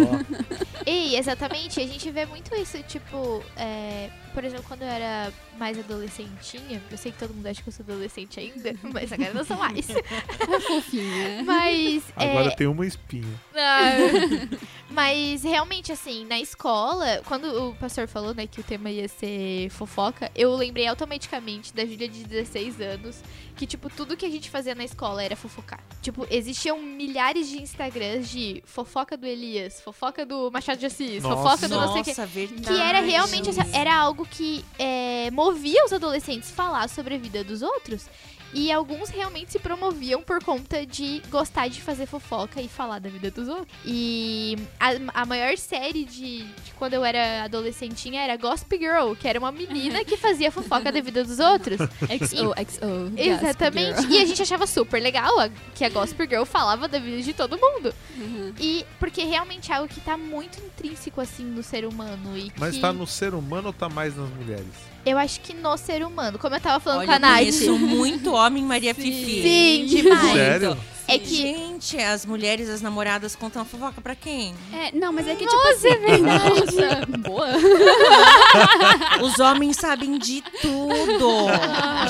E 0.85 1.15
exatamente, 1.15 1.79
a 1.79 1.87
gente 1.87 2.11
vê 2.11 2.23
muito 2.27 2.53
isso, 2.53 2.77
tipo, 2.83 3.43
é, 3.57 4.11
por 4.31 4.43
exemplo, 4.43 4.65
quando 4.67 4.83
eu 4.83 4.87
era 4.87 5.33
mais 5.57 5.77
adolescentinha, 5.79 6.81
eu 6.89 6.97
sei 6.97 7.11
que 7.11 7.17
todo 7.17 7.33
mundo 7.33 7.47
acha 7.47 7.61
que 7.63 7.69
eu 7.69 7.73
sou 7.73 7.83
adolescente 7.83 8.39
ainda, 8.39 8.75
mas 8.93 9.11
agora 9.11 9.29
eu 9.29 9.35
não 9.35 9.43
sou 9.43 9.57
mais. 9.57 9.89
É 9.89 10.59
fofinha. 10.61 11.43
Mas 11.43 12.03
Agora 12.15 12.47
é, 12.49 12.55
tem 12.55 12.67
uma 12.67 12.85
espinha. 12.85 13.39
Ah, 13.55 13.91
Mas 14.89 15.43
realmente, 15.43 15.91
assim, 15.91 16.25
na 16.25 16.39
escola, 16.39 17.21
quando 17.25 17.69
o 17.69 17.75
pastor 17.75 18.07
falou, 18.07 18.33
né, 18.33 18.47
que 18.47 18.59
o 18.59 18.63
tema 18.63 18.89
ia 18.89 19.07
ser 19.07 19.69
fofoca, 19.69 20.31
eu 20.35 20.55
lembrei 20.55 20.87
automaticamente 20.87 21.73
da 21.73 21.85
Júlia 21.85 22.09
de 22.09 22.23
16 22.23 22.81
anos, 22.81 23.21
que, 23.55 23.67
tipo, 23.67 23.78
tudo 23.87 24.17
que 24.17 24.25
a 24.25 24.29
gente 24.31 24.49
fazia 24.49 24.73
na 24.73 24.83
escola 24.83 25.23
era 25.23 25.35
fofocar. 25.35 25.79
Tipo, 26.01 26.25
existiam 26.31 26.81
milhares 26.81 27.47
de 27.47 27.61
Instagrams 27.61 28.27
de 28.29 28.63
fofoca 28.65 29.15
do 29.15 29.27
Elias, 29.27 29.79
fofoca 29.79 30.25
do 30.25 30.49
Machado 30.49 30.79
de 30.79 30.87
Assis, 30.87 31.21
Nossa. 31.21 31.35
fofoca 31.43 31.67
do 31.69 31.75
não 31.79 31.91
sei 31.93 32.01
o 32.01 32.03
quê. 32.03 32.09
Nossa, 32.09 32.25
verdade. 32.25 32.61
Que 32.63 32.81
era 32.81 32.99
realmente, 33.01 33.49
essa- 33.51 33.67
era 33.71 33.95
algo 33.95 34.25
que 34.25 34.65
é, 34.79 35.29
movia 35.31 35.85
os 35.85 35.93
adolescentes 35.93 36.51
a 36.51 36.55
falar 36.55 36.89
sobre 36.89 37.13
a 37.13 37.17
vida 37.19 37.43
dos 37.43 37.61
outros. 37.61 38.07
E 38.53 38.71
alguns 38.71 39.09
realmente 39.09 39.51
se 39.51 39.59
promoviam 39.59 40.21
por 40.21 40.43
conta 40.43 40.85
de 40.85 41.21
gostar 41.29 41.67
de 41.67 41.81
fazer 41.81 42.05
fofoca 42.05 42.61
e 42.61 42.67
falar 42.67 42.99
da 42.99 43.09
vida 43.09 43.29
dos 43.29 43.47
outros. 43.47 43.67
E 43.85 44.57
a, 44.79 45.21
a 45.21 45.25
maior 45.25 45.55
série 45.57 46.03
de, 46.03 46.43
de 46.43 46.71
quando 46.75 46.93
eu 46.95 47.05
era 47.05 47.43
adolescentinha 47.43 48.21
era 48.21 48.35
Gossip 48.37 48.77
Girl, 48.77 49.13
que 49.13 49.27
era 49.27 49.37
uma 49.39 49.51
menina 49.51 50.03
que 50.03 50.17
fazia 50.17 50.51
fofoca 50.51 50.91
da 50.91 51.01
vida 51.01 51.23
dos 51.23 51.39
outros. 51.39 51.77
XOXO. 52.09 53.13
Exatamente. 53.15 54.07
E 54.07 54.17
a 54.17 54.25
gente 54.25 54.41
achava 54.41 54.65
super 54.65 55.01
legal 55.01 55.39
a- 55.39 55.49
que 55.75 55.83
a 55.85 55.89
Gossip 55.89 56.27
Girl 56.27 56.43
falava 56.45 56.87
da 56.87 56.99
vida 56.99 57.21
de 57.21 57.33
todo 57.33 57.57
mundo. 57.57 57.93
Uhum. 58.17 58.53
E 58.59 58.85
porque 58.99 59.23
realmente 59.23 59.71
é 59.71 59.75
algo 59.75 59.87
que 59.93 60.01
tá 60.01 60.17
muito 60.17 60.59
intrínseco 60.59 61.21
assim 61.21 61.43
no 61.43 61.61
ser 61.63 61.85
humano. 61.85 62.37
E 62.37 62.51
Mas 62.57 62.75
que... 62.75 62.81
tá 62.81 62.91
no 62.91 63.05
ser 63.05 63.33
humano 63.33 63.67
ou 63.67 63.73
tá 63.73 63.87
mais 63.89 64.15
nas 64.15 64.29
mulheres? 64.29 64.88
Eu 65.05 65.17
acho 65.17 65.39
que 65.41 65.53
no 65.53 65.77
ser 65.77 66.03
humano, 66.05 66.37
como 66.37 66.55
eu 66.55 66.59
tava 66.59 66.79
falando 66.79 66.99
Olha, 66.99 67.07
com 67.07 67.13
a 67.13 67.15
eu 67.15 67.19
Nath. 67.21 67.37
conheço 67.39 67.77
muito 67.79 68.33
homem 68.33 68.63
Maria 68.63 68.93
Sim. 68.93 69.01
Fifi. 69.01 69.41
Sim, 69.41 69.85
demais. 69.85 70.33
Sério? 70.33 70.77
É 71.07 71.17
que. 71.17 71.35
Gente, 71.37 71.97
as 71.97 72.23
mulheres, 72.23 72.69
as 72.69 72.81
namoradas 72.81 73.35
contam 73.35 73.63
a 73.63 73.65
fofoca 73.65 73.99
pra 73.99 74.13
quem? 74.13 74.53
É, 74.71 74.91
não, 74.95 75.11
mas 75.11 75.27
é 75.27 75.33
que 75.33 75.43
tipo 75.47 75.67
assim. 75.69 75.87
é 75.87 75.97
verdade. 75.97 76.49
Nossa, 76.75 77.17
boa. 77.17 77.47
Os 79.23 79.39
homens 79.39 79.77
sabem 79.77 80.17
de 80.19 80.43
tudo. 80.61 81.47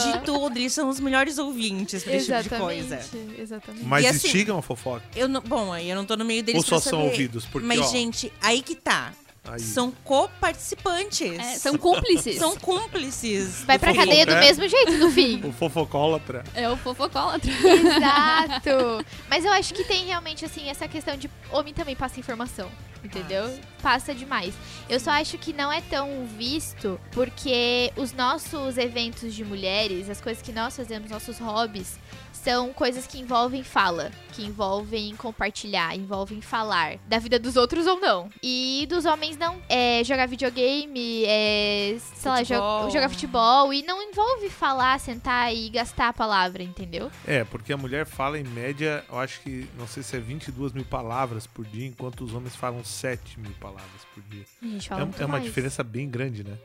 De 0.04 0.20
tudo. 0.26 0.58
Eles 0.58 0.74
são 0.74 0.90
os 0.90 1.00
melhores 1.00 1.38
ouvintes 1.38 2.04
pra 2.04 2.14
esse 2.16 2.26
tipo 2.26 2.44
de 2.44 2.50
coisa. 2.50 2.96
Exatamente. 2.96 3.42
Exatamente. 3.42 3.86
Mas 3.86 4.04
E 4.04 4.08
assim- 4.08 4.28
instigam 4.28 4.58
a 4.58 4.62
fofoca? 4.62 5.04
Eu 5.16 5.28
não, 5.30 5.42
bom, 5.42 5.72
aí 5.72 5.90
eu 5.90 5.96
não 5.96 6.06
tô 6.06 6.18
no 6.18 6.26
meio 6.26 6.44
deles 6.44 6.62
Ou 6.62 6.68
só 6.68 6.76
pra 6.82 6.90
são 6.92 7.00
saber. 7.00 7.12
ouvidos? 7.12 7.46
Porque, 7.46 7.66
Mas, 7.68 7.80
ó, 7.80 7.84
gente, 7.92 8.34
aí 8.42 8.62
que 8.62 8.76
tá. 8.76 9.14
Aí- 9.46 9.60
São 9.60 9.92
coparticipantes. 10.04 11.38
É, 11.40 11.56
são 11.58 11.78
cúmplices. 11.78 12.38
São 12.38 12.56
cúmplices. 12.58 13.64
Vai 13.66 13.78
pra 13.80 13.94
cadeia 13.94 14.26
do 14.26 14.34
é? 14.34 14.40
mesmo 14.40 14.68
jeito 14.68 14.94
no 14.98 15.12
fim. 15.12 15.42
O 15.48 15.52
fofocólatra. 15.52 16.44
É 16.54 16.70
o 16.70 16.78
fofocólatra. 16.78 17.52
Exato. 17.52 19.06
Mas 19.30 19.46
eu 19.46 19.52
acho 19.52 19.74
que 19.74 19.84
tem 19.84 20.06
realmente, 20.06 20.46
assim, 20.46 20.70
essa 20.70 20.88
questão 20.88 21.16
de 21.18 21.30
homem 21.52 21.74
também 21.74 21.96
passa 21.96 22.20
informação. 22.20 22.70
Entendeu? 23.04 23.58
passa 23.82 24.14
demais. 24.14 24.54
Eu 24.90 25.00
só 25.00 25.12
acho 25.12 25.38
que 25.38 25.54
não 25.54 25.72
é 25.72 25.80
tão 25.80 26.26
visto 26.38 27.00
porque 27.12 27.94
os 27.96 28.12
nossos 28.12 28.78
eventos 28.78 29.34
de 29.34 29.46
mulheres, 29.46 30.10
as 30.10 30.20
coisas 30.20 30.44
que 30.44 30.52
nós 30.52 30.76
fazemos, 30.76 31.10
nossos 31.10 31.40
hobbies, 31.40 31.98
são 32.44 32.72
coisas 32.74 33.06
que 33.06 33.20
envolvem 33.20 33.64
fala, 33.64 34.12
que 34.34 34.44
envolvem 34.46 35.16
compartilhar, 35.16 35.96
envolvem 35.96 36.42
falar 36.42 36.98
da 37.08 37.20
vida 37.20 37.38
dos 37.38 37.56
outros 37.56 37.86
ou 37.86 38.00
não. 38.00 38.30
E 38.42 38.86
dos 38.90 39.06
homens 39.06 39.38
não. 39.38 39.62
É 39.68 40.04
jogar 40.04 40.28
videogame, 40.28 41.26
é, 41.26 41.98
sei 42.16 42.32
lá, 42.32 42.42
jo- 42.42 42.54
Futebol. 42.56 42.90
jogar 42.92 43.10
futebol. 43.10 43.74
E 43.74 43.84
não 43.84 44.02
envolve 44.02 44.50
falar, 44.50 45.00
sentar 45.00 45.54
e 45.54 45.70
gastar 45.70 46.10
a 46.10 46.14
palavra, 46.14 46.64
entendeu? 46.64 47.12
É, 47.28 47.44
porque 47.44 47.74
a 47.74 47.78
mulher 47.78 48.06
fala 48.06 48.40
em 48.40 48.44
média, 48.44 49.04
eu 49.10 49.20
acho 49.20 49.42
que, 49.42 49.68
não 49.78 49.88
sei 49.88 50.02
se 50.04 50.16
é 50.16 50.20
22 50.20 50.72
mil 50.72 50.86
palavras 50.86 51.46
por 51.46 51.66
dia, 51.66 51.86
enquanto 51.88 52.24
os 52.24 52.34
homens 52.34 52.56
falam 52.56 52.84
7 52.84 53.40
mil 53.40 53.52
palavras 53.60 54.02
por 54.14 54.24
dia. 54.24 54.46
É, 54.64 55.22
é 55.22 55.26
uma 55.26 55.34
mais. 55.34 55.44
diferença 55.44 55.84
bem 55.84 56.10
grande, 56.10 56.44
né? 56.44 56.58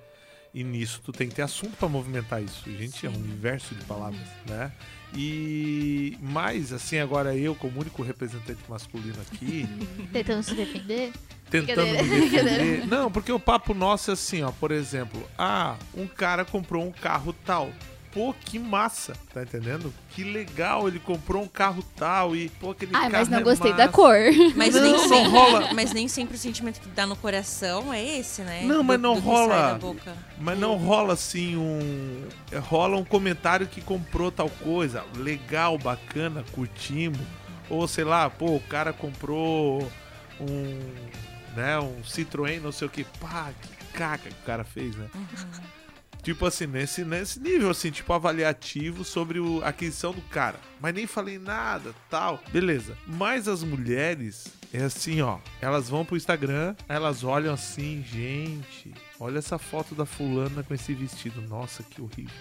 E 0.52 0.62
nisso 0.62 1.00
tu 1.04 1.10
tem 1.10 1.28
que 1.28 1.34
ter 1.34 1.42
assunto 1.42 1.76
pra 1.76 1.88
movimentar 1.88 2.40
isso. 2.40 2.62
Gente, 2.70 3.04
é 3.04 3.10
um 3.10 3.14
Sim. 3.14 3.22
universo 3.24 3.74
de 3.74 3.84
palavras, 3.86 4.20
né? 4.46 4.70
E 5.14 6.16
mais, 6.20 6.72
assim, 6.72 6.98
agora 6.98 7.36
eu, 7.36 7.54
como 7.54 7.80
único 7.80 8.02
representante 8.02 8.60
masculino 8.68 9.16
aqui, 9.22 9.66
Tentando 10.12 10.42
se 10.42 10.54
defender. 10.54 11.12
tentando 11.50 11.86
me 11.86 12.28
defender. 12.28 12.86
Não, 12.86 13.10
porque 13.10 13.30
o 13.30 13.38
papo 13.38 13.72
nosso 13.74 14.10
é 14.10 14.14
assim, 14.14 14.42
ó, 14.42 14.50
por 14.50 14.72
exemplo, 14.72 15.22
ah, 15.38 15.76
um 15.94 16.06
cara 16.06 16.44
comprou 16.44 16.84
um 16.84 16.90
carro 16.90 17.32
tal. 17.44 17.70
Pô, 18.14 18.32
que 18.32 18.60
massa, 18.60 19.12
tá 19.34 19.42
entendendo? 19.42 19.92
Que 20.10 20.22
legal, 20.22 20.86
ele 20.86 21.00
comprou 21.00 21.42
um 21.42 21.48
carro 21.48 21.84
tal 21.96 22.36
e, 22.36 22.48
pô, 22.48 22.70
aquele 22.70 22.92
Ai, 22.94 23.00
carro 23.02 23.12
mas 23.12 23.28
não 23.28 23.38
é 23.38 23.42
gostei 23.42 23.72
massa. 23.72 23.84
da 23.86 23.88
cor. 23.92 24.14
Mas, 24.54 24.72
Não, 24.74 24.82
nem 24.82 24.92
não 24.92 25.08
sempre, 25.08 25.28
rola. 25.30 25.74
mas 25.74 25.92
nem 25.92 26.06
sempre 26.06 26.36
o 26.36 26.38
sentimento 26.38 26.80
que 26.80 26.88
dá 26.90 27.06
no 27.06 27.16
coração 27.16 27.92
é 27.92 28.00
esse, 28.18 28.42
né? 28.42 28.62
Não, 28.64 28.84
mas 28.84 28.98
Do- 28.98 29.02
não 29.02 29.14
do 29.16 29.20
que 29.20 29.26
rola. 29.26 29.80
Mas 30.38 30.58
não 30.58 30.76
rola 30.76 31.14
assim 31.14 31.56
um. 31.56 32.28
é, 32.52 32.58
Rola 32.58 32.96
um 32.96 33.04
comentário 33.04 33.66
que 33.66 33.80
comprou 33.80 34.30
tal 34.30 34.48
coisa. 34.48 35.02
Legal, 35.16 35.76
bacana, 35.76 36.44
curtimos. 36.52 37.18
Ou 37.68 37.88
sei 37.88 38.04
lá, 38.04 38.30
pô, 38.30 38.54
o 38.54 38.60
cara 38.60 38.92
comprou 38.92 39.90
um. 40.40 40.78
Né, 41.56 41.78
um 41.80 42.00
Citroën, 42.02 42.60
não 42.60 42.70
sei 42.70 42.86
o 42.86 42.90
que. 42.90 43.02
Pá, 43.20 43.50
que 43.60 43.86
caca 43.98 44.28
que 44.28 44.34
o 44.40 44.46
cara 44.46 44.62
fez, 44.64 44.94
né? 44.96 45.06
Tipo 46.24 46.46
assim, 46.46 46.66
nesse, 46.66 47.04
nesse 47.04 47.38
nível, 47.38 47.68
assim, 47.68 47.90
tipo 47.90 48.10
avaliativo 48.10 49.04
sobre 49.04 49.38
o, 49.38 49.62
a 49.62 49.68
aquisição 49.68 50.10
do 50.10 50.22
cara. 50.22 50.58
Mas 50.80 50.94
nem 50.94 51.06
falei 51.06 51.38
nada, 51.38 51.94
tal. 52.08 52.40
Beleza. 52.50 52.96
Mas 53.06 53.46
as 53.46 53.62
mulheres, 53.62 54.46
é 54.72 54.82
assim, 54.84 55.20
ó. 55.20 55.36
Elas 55.60 55.90
vão 55.90 56.02
pro 56.02 56.16
Instagram, 56.16 56.74
elas 56.88 57.24
olham 57.24 57.52
assim, 57.52 58.02
gente. 58.10 58.94
Olha 59.20 59.38
essa 59.38 59.58
foto 59.58 59.94
da 59.94 60.06
fulana 60.06 60.62
com 60.62 60.72
esse 60.72 60.94
vestido. 60.94 61.42
Nossa, 61.42 61.82
que 61.82 62.00
horrível. 62.00 62.34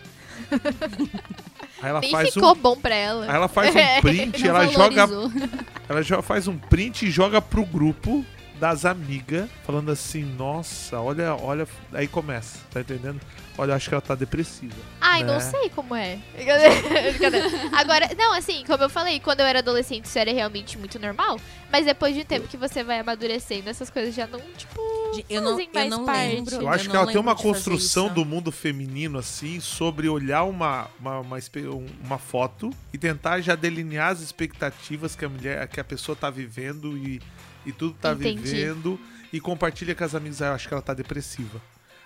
Aí 1.81 1.89
ela 1.89 1.99
Nem 1.99 2.11
faz 2.11 2.33
ficou 2.33 2.53
um. 2.53 2.55
bom 2.55 2.77
pra 2.77 2.95
ela. 2.95 3.25
Aí 3.25 3.35
ela 3.35 3.47
faz 3.49 3.75
um 3.75 4.01
print, 4.01 4.47
ela 4.47 4.65
joga 4.67 5.05
valorizou. 5.05 5.49
ela 5.89 6.01
já 6.01 6.21
faz 6.21 6.47
um 6.47 6.57
print 6.57 7.05
e 7.05 7.11
joga 7.11 7.41
pro 7.41 7.65
grupo 7.65 8.25
das 8.59 8.85
amigas, 8.85 9.49
falando 9.65 9.91
assim, 9.91 10.23
nossa, 10.23 10.99
olha, 10.99 11.35
olha. 11.35 11.67
Aí 11.91 12.07
começa, 12.07 12.59
tá 12.71 12.81
entendendo? 12.81 13.19
Olha, 13.57 13.75
acho 13.75 13.87
que 13.87 13.93
ela 13.93 14.01
tá 14.01 14.15
depressiva. 14.15 14.73
Ai, 14.99 15.23
né? 15.23 15.31
não 15.33 15.39
sei 15.39 15.69
como 15.69 15.93
é. 15.95 16.17
Agora, 17.71 18.09
não, 18.17 18.33
assim, 18.33 18.63
como 18.65 18.83
eu 18.83 18.89
falei, 18.89 19.19
quando 19.19 19.41
eu 19.41 19.45
era 19.45 19.59
adolescente 19.59 20.05
isso 20.05 20.17
era 20.17 20.31
realmente 20.31 20.77
muito 20.77 20.97
normal. 20.99 21.39
Mas 21.71 21.85
depois 21.85 22.15
de 22.15 22.21
um 22.21 22.25
tempo 22.25 22.47
que 22.47 22.57
você 22.57 22.83
vai 22.83 22.99
amadurecendo, 22.99 23.69
essas 23.69 23.89
coisas 23.89 24.13
já 24.13 24.27
não, 24.27 24.39
tipo. 24.57 24.81
Eu 25.29 25.41
não, 25.41 25.51
fazem 25.51 25.67
eu 25.67 25.73
mais 25.79 25.89
não 25.91 26.05
parte. 26.05 26.35
lembro. 26.35 26.55
Eu 26.55 26.69
acho 26.69 26.85
não 26.85 26.91
que 26.91 26.97
ela 26.97 27.05
tem 27.07 27.21
uma 27.21 27.35
construção 27.35 28.11
do 28.11 28.25
mundo 28.25 28.51
feminino, 28.51 29.19
assim, 29.19 29.59
sobre 29.59 30.09
olhar 30.09 30.43
uma, 30.43 30.87
uma, 30.99 31.19
uma, 31.19 31.37
um- 31.37 31.85
uma 32.03 32.17
foto 32.17 32.71
e 32.91 32.97
tentar 32.97 33.39
já 33.41 33.53
delinear 33.55 34.09
as 34.11 34.21
expectativas 34.21 35.15
que 35.15 35.23
a 35.25 35.29
mulher, 35.29 35.67
que 35.67 35.79
a 35.79 35.83
pessoa 35.83 36.15
tá 36.15 36.31
vivendo 36.31 36.97
e, 36.97 37.21
e 37.65 37.71
tudo 37.71 37.95
tá 38.01 38.13
Entendi. 38.13 38.41
vivendo 38.41 38.99
e 39.31 39.39
compartilha 39.39 39.93
com 39.95 40.03
as 40.03 40.13
amigas. 40.15 40.41
Ah, 40.41 40.47
eu 40.47 40.53
acho 40.53 40.67
que 40.67 40.73
ela 40.73 40.81
tá 40.83 40.93
depressiva. 40.93 41.61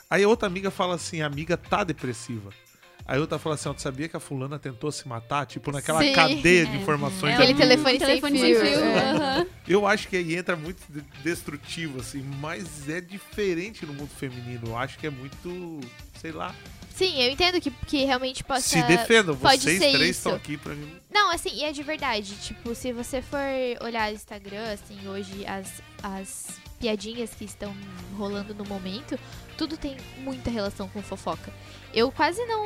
Aí 0.09 0.23
a 0.23 0.27
outra 0.27 0.47
amiga 0.47 0.71
fala 0.71 0.95
assim, 0.95 1.21
a 1.21 1.25
amiga 1.25 1.57
tá 1.57 1.83
depressiva. 1.83 2.49
Aí 3.05 3.19
outra 3.19 3.39
fala 3.39 3.55
assim, 3.55 3.69
ó, 3.69 3.73
tu 3.73 3.81
sabia 3.81 4.09
que 4.09 4.17
a 4.17 4.19
fulana 4.19 4.59
tentou 4.59 4.91
se 4.91 5.07
matar? 5.07 5.45
Tipo, 5.45 5.71
naquela 5.71 6.01
Sim. 6.01 6.11
cadeia 6.13 6.65
de 6.65 6.73
É. 6.73 6.75
informações. 6.81 7.31
É 7.31 7.35
Aquele 7.35 7.53
da- 7.53 7.59
telefone, 7.59 7.99
Telefone 7.99 8.39
sem 8.39 8.53
sem 8.53 8.65
fio. 8.65 8.73
fio. 8.73 8.83
É. 8.85 9.11
aham. 9.11 9.47
Eu 9.67 9.87
acho 9.87 10.07
que 10.09 10.17
aí 10.17 10.35
entra 10.35 10.55
muito 10.57 10.81
de- 10.89 11.01
destrutivo, 11.23 12.01
assim, 12.01 12.21
mas 12.41 12.89
é 12.89 12.99
diferente 12.99 13.85
no 13.85 13.93
mundo 13.93 14.09
feminino. 14.09 14.67
Eu 14.67 14.77
acho 14.77 14.97
que 14.99 15.07
é 15.07 15.09
muito, 15.09 15.79
sei 16.19 16.31
lá. 16.33 16.53
Sim, 16.95 17.21
eu 17.21 17.31
entendo 17.31 17.61
que, 17.61 17.69
que 17.71 18.03
realmente 18.03 18.43
possa. 18.43 18.61
Se 18.61 18.81
defendam, 18.83 19.35
vocês 19.35 19.77
três 19.79 19.93
isso. 19.93 20.03
estão 20.09 20.33
aqui 20.35 20.57
pra 20.57 20.73
mim. 20.73 20.91
Não, 21.27 21.33
assim, 21.33 21.49
e 21.53 21.65
é 21.65 21.73
de 21.73 21.83
verdade. 21.83 22.35
Tipo, 22.35 22.73
se 22.73 22.93
você 22.93 23.21
for 23.21 23.37
olhar 23.81 24.09
o 24.09 24.15
Instagram, 24.15 24.71
assim, 24.71 25.09
hoje, 25.09 25.45
as, 25.45 25.81
as 26.01 26.57
piadinhas 26.79 27.31
que 27.31 27.43
estão 27.43 27.75
rolando 28.17 28.55
no 28.55 28.63
momento, 28.63 29.19
tudo 29.57 29.75
tem 29.75 29.97
muita 30.19 30.49
relação 30.49 30.87
com 30.87 31.01
fofoca. 31.01 31.51
Eu 31.93 32.09
quase 32.13 32.43
não. 32.45 32.65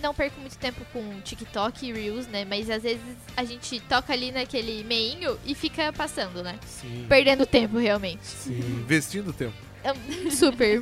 Não 0.00 0.14
perco 0.14 0.40
muito 0.40 0.56
tempo 0.56 0.82
com 0.92 1.20
TikTok 1.20 1.84
e 1.84 1.92
Reels, 1.92 2.26
né? 2.28 2.44
Mas 2.44 2.70
às 2.70 2.84
vezes 2.84 3.02
a 3.36 3.44
gente 3.44 3.80
toca 3.80 4.12
ali 4.12 4.30
naquele 4.30 4.82
meinho 4.84 5.38
e 5.44 5.54
fica 5.54 5.92
passando, 5.92 6.42
né? 6.44 6.58
Sim. 6.64 7.04
Perdendo 7.08 7.44
tempo, 7.44 7.76
realmente. 7.76 8.24
Sim. 8.24 8.60
Investindo 8.60 9.32
tempo. 9.32 9.56
Super. 10.30 10.80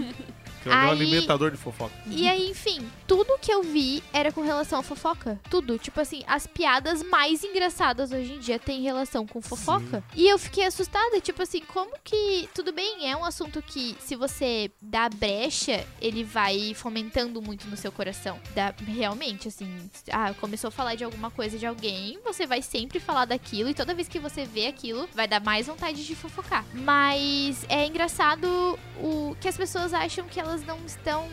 Que 0.62 0.69
é 0.69 0.73
o 0.73 0.77
meu 0.77 0.91
alimentador 0.91 1.50
de 1.50 1.57
fofoca. 1.57 1.93
E 2.07 2.29
aí, 2.29 2.50
enfim, 2.50 2.88
tudo 3.07 3.38
que 3.41 3.53
eu 3.53 3.62
vi 3.62 4.03
era 4.12 4.33
com 4.33 4.43
relação 4.43 4.81
à 4.81 4.83
fofoca. 4.83 5.38
Tudo. 5.50 5.79
Tipo 5.79 6.00
assim, 6.00 6.23
as 6.27 6.47
piadas 6.47 7.03
mais 7.03 7.45
engraçadas 7.45 8.12
hoje 8.12 8.35
em 8.35 8.38
dia 8.38 8.59
têm 8.59 8.83
relação 8.83 9.27
com 9.27 9.41
fofoca. 9.41 10.03
E 10.15 10.29
eu 10.29 10.38
fiquei 10.38 10.65
assustada, 10.65 11.21
tipo 11.21 11.43
assim, 11.43 11.61
como 11.61 11.93
que. 12.03 12.49
Tudo 12.55 12.73
bem, 12.73 13.09
é 13.11 13.17
um 13.17 13.25
assunto 13.25 13.62
que, 13.62 13.97
se 14.00 14.17
você 14.17 14.71
dá 14.81 15.09
brecha, 15.09 15.87
ele 16.00 16.25
vai 16.25 16.75
fomentando 16.75 17.41
muito 17.41 17.67
no 17.69 17.77
seu 17.77 17.93
coração. 17.93 18.38
Dá, 18.55 18.75
realmente, 18.87 19.49
assim, 19.49 19.69
ah, 20.11 20.35
começou 20.35 20.69
a 20.69 20.71
falar 20.71 20.95
de 20.95 21.05
alguma 21.05 21.31
coisa 21.31 21.59
de 21.59 21.67
alguém, 21.67 22.19
você 22.25 22.47
vai 22.47 22.62
sempre 22.62 23.00
falar 23.00 23.25
daquilo, 23.25 23.69
e 23.69 23.75
toda 23.75 23.95
vez 23.95 24.09
que 24.09 24.19
você 24.19 24.45
vê 24.45 24.67
aquilo, 24.67 25.09
vai 25.15 25.29
dar 25.29 25.41
mais 25.41 25.67
vontade 25.67 26.05
de 26.05 26.15
fofocar. 26.15 26.65
Mas 26.75 27.65
é 27.69 27.87
engraçado 27.87 28.79
o 29.00 29.37
que 29.41 29.49
as 29.49 29.57
pessoas 29.57 29.93
acham 29.93 30.27
que 30.27 30.41
elas 30.41 30.58
não 30.65 30.79
estão 30.87 31.29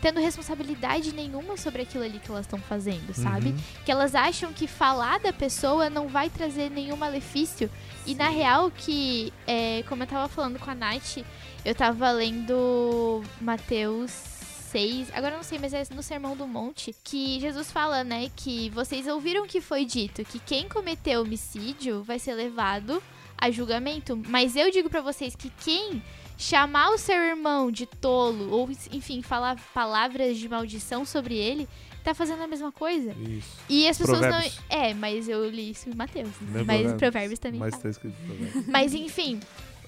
tendo 0.00 0.20
responsabilidade 0.20 1.12
nenhuma 1.12 1.56
sobre 1.56 1.82
aquilo 1.82 2.04
ali 2.04 2.18
que 2.18 2.30
elas 2.30 2.46
estão 2.46 2.58
fazendo, 2.58 3.12
sabe? 3.12 3.48
Uhum. 3.48 3.58
Que 3.84 3.90
elas 3.90 4.14
acham 4.14 4.52
que 4.52 4.66
falar 4.66 5.18
da 5.18 5.32
pessoa 5.32 5.90
não 5.90 6.08
vai 6.08 6.30
trazer 6.30 6.70
nenhum 6.70 6.96
malefício. 6.96 7.70
E 8.06 8.14
na 8.14 8.28
real 8.28 8.70
que, 8.70 9.32
é, 9.46 9.82
como 9.88 10.02
eu 10.02 10.06
tava 10.06 10.28
falando 10.28 10.58
com 10.58 10.70
a 10.70 10.74
Nath, 10.74 11.18
eu 11.64 11.74
tava 11.74 12.10
lendo 12.10 13.22
Mateus 13.40 14.10
6, 14.10 15.10
agora 15.14 15.34
eu 15.34 15.38
não 15.38 15.44
sei, 15.44 15.58
mas 15.58 15.72
é 15.72 15.82
no 15.94 16.02
Sermão 16.02 16.36
do 16.36 16.46
Monte, 16.46 16.94
que 17.02 17.40
Jesus 17.40 17.70
fala, 17.70 18.04
né, 18.04 18.30
que 18.36 18.70
vocês 18.70 19.06
ouviram 19.06 19.46
que 19.46 19.60
foi 19.60 19.84
dito 19.84 20.24
que 20.24 20.38
quem 20.38 20.68
cometeu 20.68 21.22
homicídio 21.22 22.02
vai 22.02 22.18
ser 22.18 22.34
levado 22.34 23.02
a 23.36 23.50
julgamento, 23.50 24.20
mas 24.28 24.56
eu 24.56 24.70
digo 24.70 24.90
pra 24.90 25.00
vocês 25.00 25.34
que 25.34 25.50
quem 25.64 26.02
chamar 26.38 26.90
o 26.90 26.98
seu 26.98 27.16
irmão 27.16 27.70
de 27.70 27.84
tolo 27.84 28.50
ou 28.52 28.70
enfim, 28.92 29.20
falar 29.20 29.56
palavras 29.74 30.38
de 30.38 30.48
maldição 30.48 31.04
sobre 31.04 31.34
ele, 31.36 31.68
tá 32.04 32.14
fazendo 32.14 32.40
a 32.42 32.46
mesma 32.46 32.70
coisa. 32.70 33.12
Isso. 33.20 33.58
E 33.68 33.88
as 33.88 33.98
pessoas 33.98 34.20
Provérbios. 34.20 34.60
não. 34.70 34.78
É, 34.78 34.94
mas 34.94 35.28
eu 35.28 35.50
li 35.50 35.70
isso 35.72 35.90
em 35.90 35.94
Mateus. 35.94 36.28
É 36.28 36.32
mas 36.44 36.52
Provérbios, 36.64 36.92
provérbios 36.94 37.38
também. 37.40 37.60
Mas 37.60 37.70
fala. 37.72 37.82
tá 37.82 37.90
escrito 37.90 38.14
Provérbios. 38.24 38.66
Mas 38.68 38.94
enfim. 38.94 39.40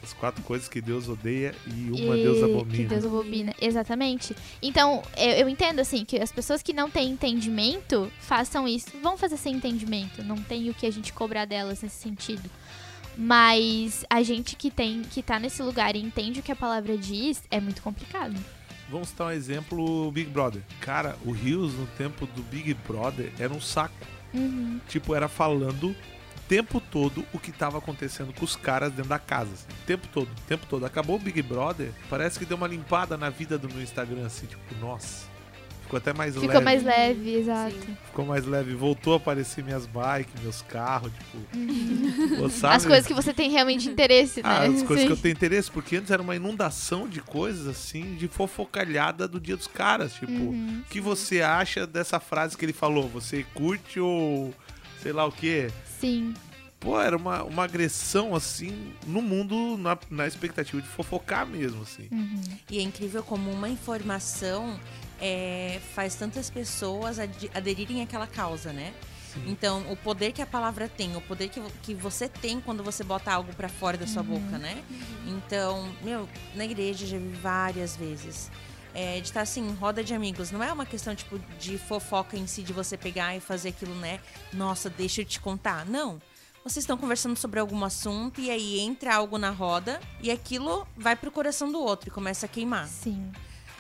As 0.02 0.14
quatro 0.14 0.42
coisas 0.44 0.66
que 0.66 0.80
Deus 0.80 1.08
odeia 1.08 1.54
e 1.66 1.90
uma 2.02 2.16
e- 2.16 2.22
Deus 2.22 2.42
abomina. 2.42 2.70
Que 2.76 2.84
Deus 2.84 3.04
abomina. 3.04 3.54
Exatamente. 3.60 4.34
Então, 4.62 5.02
eu, 5.14 5.30
eu 5.32 5.48
entendo 5.48 5.78
assim 5.78 6.06
que 6.06 6.18
as 6.18 6.32
pessoas 6.32 6.62
que 6.62 6.72
não 6.72 6.88
têm 6.90 7.10
entendimento 7.10 8.10
façam 8.18 8.66
isso. 8.66 8.88
Vão 9.02 9.18
fazer 9.18 9.36
sem 9.36 9.56
entendimento. 9.56 10.24
Não 10.24 10.36
tem 10.36 10.70
o 10.70 10.74
que 10.74 10.86
a 10.86 10.90
gente 10.90 11.12
cobrar 11.12 11.44
delas 11.44 11.82
nesse 11.82 11.96
sentido. 12.02 12.50
Mas 13.22 14.02
a 14.08 14.22
gente 14.22 14.56
que 14.56 14.70
tem, 14.70 15.02
que 15.02 15.22
tá 15.22 15.38
nesse 15.38 15.62
lugar 15.62 15.94
e 15.94 16.00
entende 16.00 16.40
o 16.40 16.42
que 16.42 16.50
a 16.50 16.56
palavra 16.56 16.96
diz, 16.96 17.42
é 17.50 17.60
muito 17.60 17.82
complicado. 17.82 18.34
Vamos 18.88 19.10
citar 19.10 19.26
um 19.26 19.30
exemplo, 19.30 20.10
Big 20.10 20.30
Brother. 20.30 20.62
Cara, 20.80 21.18
o 21.22 21.30
Rios 21.30 21.74
no 21.74 21.86
tempo 21.98 22.26
do 22.26 22.42
Big 22.44 22.72
Brother 22.72 23.30
era 23.38 23.52
um 23.52 23.60
saco. 23.60 23.94
Uhum. 24.32 24.80
Tipo, 24.88 25.14
era 25.14 25.28
falando 25.28 25.90
o 25.90 25.96
tempo 26.48 26.80
todo 26.80 27.22
o 27.30 27.38
que 27.38 27.52
tava 27.52 27.76
acontecendo 27.76 28.32
com 28.32 28.42
os 28.42 28.56
caras 28.56 28.90
dentro 28.90 29.10
da 29.10 29.18
casa. 29.18 29.52
assim. 29.52 29.66
O 29.68 29.86
tempo 29.86 30.08
todo, 30.08 30.28
o 30.28 30.48
tempo 30.48 30.66
todo. 30.66 30.86
Acabou 30.86 31.16
o 31.16 31.18
Big 31.18 31.42
Brother, 31.42 31.92
parece 32.08 32.38
que 32.38 32.46
deu 32.46 32.56
uma 32.56 32.66
limpada 32.66 33.18
na 33.18 33.28
vida 33.28 33.58
do 33.58 33.68
meu 33.68 33.82
Instagram, 33.82 34.24
assim, 34.24 34.46
tipo, 34.46 34.62
nossa. 34.80 35.29
Ficou 35.90 35.98
até 35.98 36.12
mais 36.12 36.34
Ficou 36.34 36.48
leve. 36.48 36.64
mais 36.64 36.82
leve, 36.84 37.34
exato. 37.34 37.74
Ficou 38.06 38.24
mais 38.24 38.46
leve. 38.46 38.74
Voltou 38.74 39.14
a 39.14 39.16
aparecer 39.16 39.64
minhas 39.64 39.86
bikes, 39.86 40.40
meus 40.42 40.62
carros, 40.62 41.10
tipo. 41.12 41.56
Uhum. 41.56 42.36
pô, 42.38 42.48
sabe? 42.48 42.76
As 42.76 42.86
coisas 42.86 43.06
que 43.06 43.14
você 43.14 43.34
tem 43.34 43.50
realmente 43.50 43.88
interesse, 43.88 44.40
né? 44.42 44.48
Ah, 44.48 44.62
as 44.62 44.82
coisas 44.82 45.00
Sim. 45.00 45.06
que 45.06 45.12
eu 45.12 45.16
tenho 45.16 45.32
interesse, 45.32 45.70
porque 45.70 45.96
antes 45.96 46.10
era 46.10 46.22
uma 46.22 46.36
inundação 46.36 47.08
de 47.08 47.20
coisas 47.20 47.66
assim, 47.66 48.14
de 48.14 48.28
fofocalhada 48.28 49.26
do 49.26 49.40
dia 49.40 49.56
dos 49.56 49.66
caras. 49.66 50.12
Tipo, 50.14 50.30
Uhum. 50.32 50.82
o 50.86 50.88
que 50.88 51.00
você 51.00 51.42
acha 51.42 51.86
dessa 51.86 52.20
frase 52.20 52.56
que 52.56 52.64
ele 52.64 52.72
falou? 52.72 53.08
Você 53.08 53.44
curte 53.52 53.98
ou 53.98 54.54
sei 55.02 55.12
lá 55.12 55.24
o 55.26 55.32
quê? 55.32 55.70
Sim. 55.98 56.32
Pô, 56.80 56.98
era 56.98 57.14
uma, 57.14 57.44
uma 57.44 57.64
agressão 57.64 58.34
assim 58.34 58.94
no 59.06 59.20
mundo, 59.20 59.76
na, 59.76 59.98
na 60.10 60.26
expectativa 60.26 60.80
de 60.80 60.88
fofocar 60.88 61.46
mesmo, 61.46 61.82
assim. 61.82 62.08
Uhum. 62.10 62.40
E 62.70 62.78
é 62.78 62.82
incrível 62.82 63.22
como 63.22 63.50
uma 63.50 63.68
informação 63.68 64.80
é, 65.20 65.78
faz 65.94 66.14
tantas 66.14 66.48
pessoas 66.48 67.18
ade- 67.18 67.50
aderirem 67.54 68.02
àquela 68.02 68.26
causa, 68.26 68.72
né? 68.72 68.94
Então, 69.46 69.84
o 69.92 69.96
poder 69.96 70.32
que 70.32 70.42
a 70.42 70.46
palavra 70.46 70.88
tem, 70.88 71.16
o 71.16 71.20
poder 71.20 71.48
que, 71.48 71.62
que 71.82 71.94
você 71.94 72.28
tem 72.28 72.60
quando 72.60 72.82
você 72.82 73.04
bota 73.04 73.30
algo 73.32 73.54
pra 73.54 73.68
fora 73.68 73.96
da 73.96 74.04
sua 74.06 74.24
boca, 74.24 74.58
né? 74.58 74.82
Então, 75.24 75.88
meu, 76.02 76.28
na 76.56 76.64
igreja 76.64 77.06
já 77.06 77.16
vi 77.16 77.28
várias 77.40 77.94
vezes. 77.94 78.50
É, 78.92 79.20
de 79.20 79.28
estar 79.28 79.42
assim, 79.42 79.72
roda 79.74 80.02
de 80.02 80.12
amigos. 80.12 80.50
Não 80.50 80.60
é 80.64 80.72
uma 80.72 80.84
questão, 80.84 81.14
tipo, 81.14 81.38
de 81.60 81.78
fofoca 81.78 82.36
em 82.36 82.44
si, 82.48 82.60
de 82.62 82.72
você 82.72 82.96
pegar 82.96 83.36
e 83.36 83.40
fazer 83.40 83.68
aquilo, 83.68 83.94
né? 83.94 84.18
Nossa, 84.52 84.90
deixa 84.90 85.20
eu 85.20 85.24
te 85.24 85.38
contar. 85.38 85.86
Não. 85.86 86.20
Vocês 86.62 86.82
estão 86.82 86.96
conversando 86.96 87.36
sobre 87.38 87.58
algum 87.58 87.82
assunto 87.84 88.40
e 88.40 88.50
aí 88.50 88.80
entra 88.80 89.14
algo 89.16 89.38
na 89.38 89.50
roda 89.50 89.98
e 90.22 90.30
aquilo 90.30 90.86
vai 90.96 91.16
pro 91.16 91.30
coração 91.30 91.72
do 91.72 91.80
outro 91.80 92.08
e 92.08 92.12
começa 92.12 92.46
a 92.46 92.48
queimar. 92.48 92.86
Sim. 92.86 93.30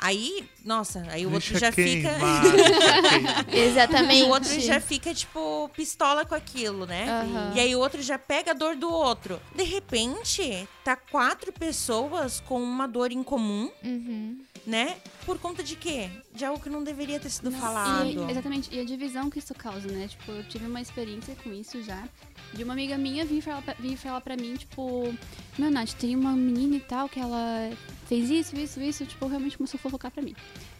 Aí, 0.02 0.48
nossa, 0.64 1.00
aí 1.10 1.26
o 1.26 1.30
Deixa 1.30 1.52
outro 1.52 1.58
já 1.58 1.70
fica. 1.70 2.08
queimar, 2.08 2.42
queimar. 3.10 3.54
Exatamente. 3.54 4.22
O 4.22 4.28
outro 4.30 4.58
já 4.60 4.80
fica, 4.80 5.12
tipo, 5.12 5.70
pistola 5.76 6.24
com 6.24 6.34
aquilo, 6.34 6.86
né? 6.86 7.04
Aham. 7.06 7.52
E 7.54 7.60
aí 7.60 7.76
o 7.76 7.78
outro 7.80 8.00
já 8.00 8.18
pega 8.18 8.52
a 8.52 8.54
dor 8.54 8.76
do 8.76 8.90
outro. 8.90 9.38
De 9.54 9.62
repente, 9.62 10.66
tá 10.82 10.96
quatro 10.96 11.52
pessoas 11.52 12.40
com 12.40 12.62
uma 12.62 12.88
dor 12.88 13.12
em 13.12 13.22
comum, 13.22 13.70
Uhum. 13.84 14.38
Né? 14.70 14.96
Por 15.26 15.38
conta 15.38 15.62
de 15.62 15.74
quê? 15.76 16.08
De 16.32 16.44
algo 16.44 16.62
que 16.62 16.70
não 16.70 16.82
deveria 16.82 17.18
ter 17.18 17.28
sido 17.28 17.50
E, 17.50 17.54
falado. 17.54 18.30
exatamente, 18.30 18.74
e 18.74 18.78
a 18.80 18.84
divisão 18.84 19.28
que 19.28 19.38
isso 19.38 19.52
causa, 19.54 19.88
né? 19.88 20.06
Tipo, 20.08 20.30
eu 20.32 20.44
tive 20.44 20.66
uma 20.66 20.80
experiência 20.80 21.34
com 21.42 21.52
isso 21.52 21.82
já. 21.82 22.04
De 22.52 22.62
uma 22.64 22.72
amiga 22.72 22.96
minha 22.96 23.24
vir 23.24 23.40
falar, 23.42 23.62
pra- 23.62 23.74
vir 23.78 23.96
falar 23.96 24.20
pra 24.20 24.36
mim, 24.36 24.54
tipo, 24.54 25.14
meu 25.58 25.70
Nath, 25.70 25.92
tem 25.94 26.14
uma 26.16 26.32
menina 26.32 26.76
e 26.76 26.80
tal 26.80 27.08
que 27.08 27.18
ela 27.20 27.70
fez 28.08 28.30
isso, 28.30 28.56
isso, 28.56 28.80
isso, 28.80 29.04
tipo, 29.06 29.26
realmente 29.26 29.56
começou 29.58 29.78
a 29.78 29.80
fofocar 29.82 30.10
pra 30.10 30.22
mim. 30.22 30.34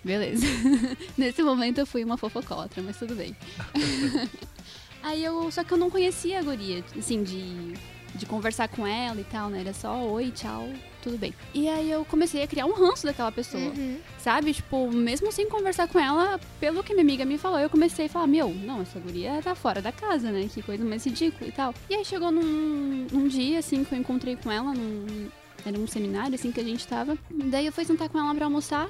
Beleza. 0.05 0.47
Nesse 1.19 1.43
momento 1.43 1.79
eu 1.79 1.87
fui 1.87 2.03
uma 2.05 2.17
fofocólatra, 2.17 2.83
mas 2.83 2.97
tudo 2.97 3.15
bem. 3.15 3.37
Aí 5.03 5.25
eu. 5.25 5.51
Só 5.51 5.65
que 5.65 5.73
eu 5.73 5.79
não 5.79 5.91
conhecia 5.91 6.39
a 6.41 6.43
guria, 6.43 6.85
assim, 6.99 7.23
de, 7.23 7.73
de 8.15 8.27
conversar 8.27 8.69
com 8.69 8.87
ela 8.87 9.21
e 9.21 9.25
tal, 9.25 9.49
né? 9.49 9.61
Era 9.61 9.73
só 9.73 9.97
oi, 10.05 10.31
tchau, 10.31 10.69
tudo 11.03 11.19
bem. 11.19 11.35
E 11.55 11.69
aí 11.69 11.91
eu 11.91 12.05
comecei 12.05 12.43
a 12.43 12.47
criar 12.47 12.67
um 12.67 12.73
ranço 12.73 13.07
daquela 13.07 13.33
pessoa. 13.33 13.63
Uhum. 13.63 13.99
Sabe? 14.19 14.53
Tipo, 14.53 14.91
mesmo 14.91 15.31
sem 15.33 15.49
conversar 15.49 15.89
com 15.89 15.99
ela, 15.99 16.41
pelo 16.59 16.83
que 16.83 16.93
minha 16.93 17.05
amiga 17.05 17.25
me 17.25 17.39
falou, 17.39 17.59
eu 17.59 17.71
comecei 17.71 18.07
a 18.07 18.09
falar, 18.09 18.27
meu, 18.27 18.53
não, 18.53 18.83
essa 18.83 18.99
guria 18.99 19.41
tá 19.43 19.55
fora 19.55 19.81
da 19.81 19.93
casa, 19.93 20.31
né? 20.31 20.49
Que 20.53 20.63
coisa 20.63 20.85
mais 20.85 21.05
ridícula 21.05 21.49
e 21.49 21.53
tal. 21.53 21.75
E 21.89 21.95
aí 21.95 22.05
chegou 22.05 22.31
num, 22.31 23.07
num 23.11 23.29
dia, 23.29 23.59
assim, 23.59 23.85
que 23.85 23.95
eu 23.95 23.99
encontrei 23.99 24.37
com 24.37 24.51
ela, 24.51 24.73
num, 24.73 25.29
era 25.65 25.79
um 25.79 25.87
seminário, 25.87 26.35
assim, 26.35 26.53
que 26.53 26.61
a 26.61 26.65
gente 26.65 26.87
tava. 26.87 27.17
Daí 27.31 27.67
eu 27.67 27.73
fui 27.73 27.85
sentar 27.85 28.09
com 28.09 28.19
ela 28.19 28.35
pra 28.35 28.47
almoçar 28.47 28.89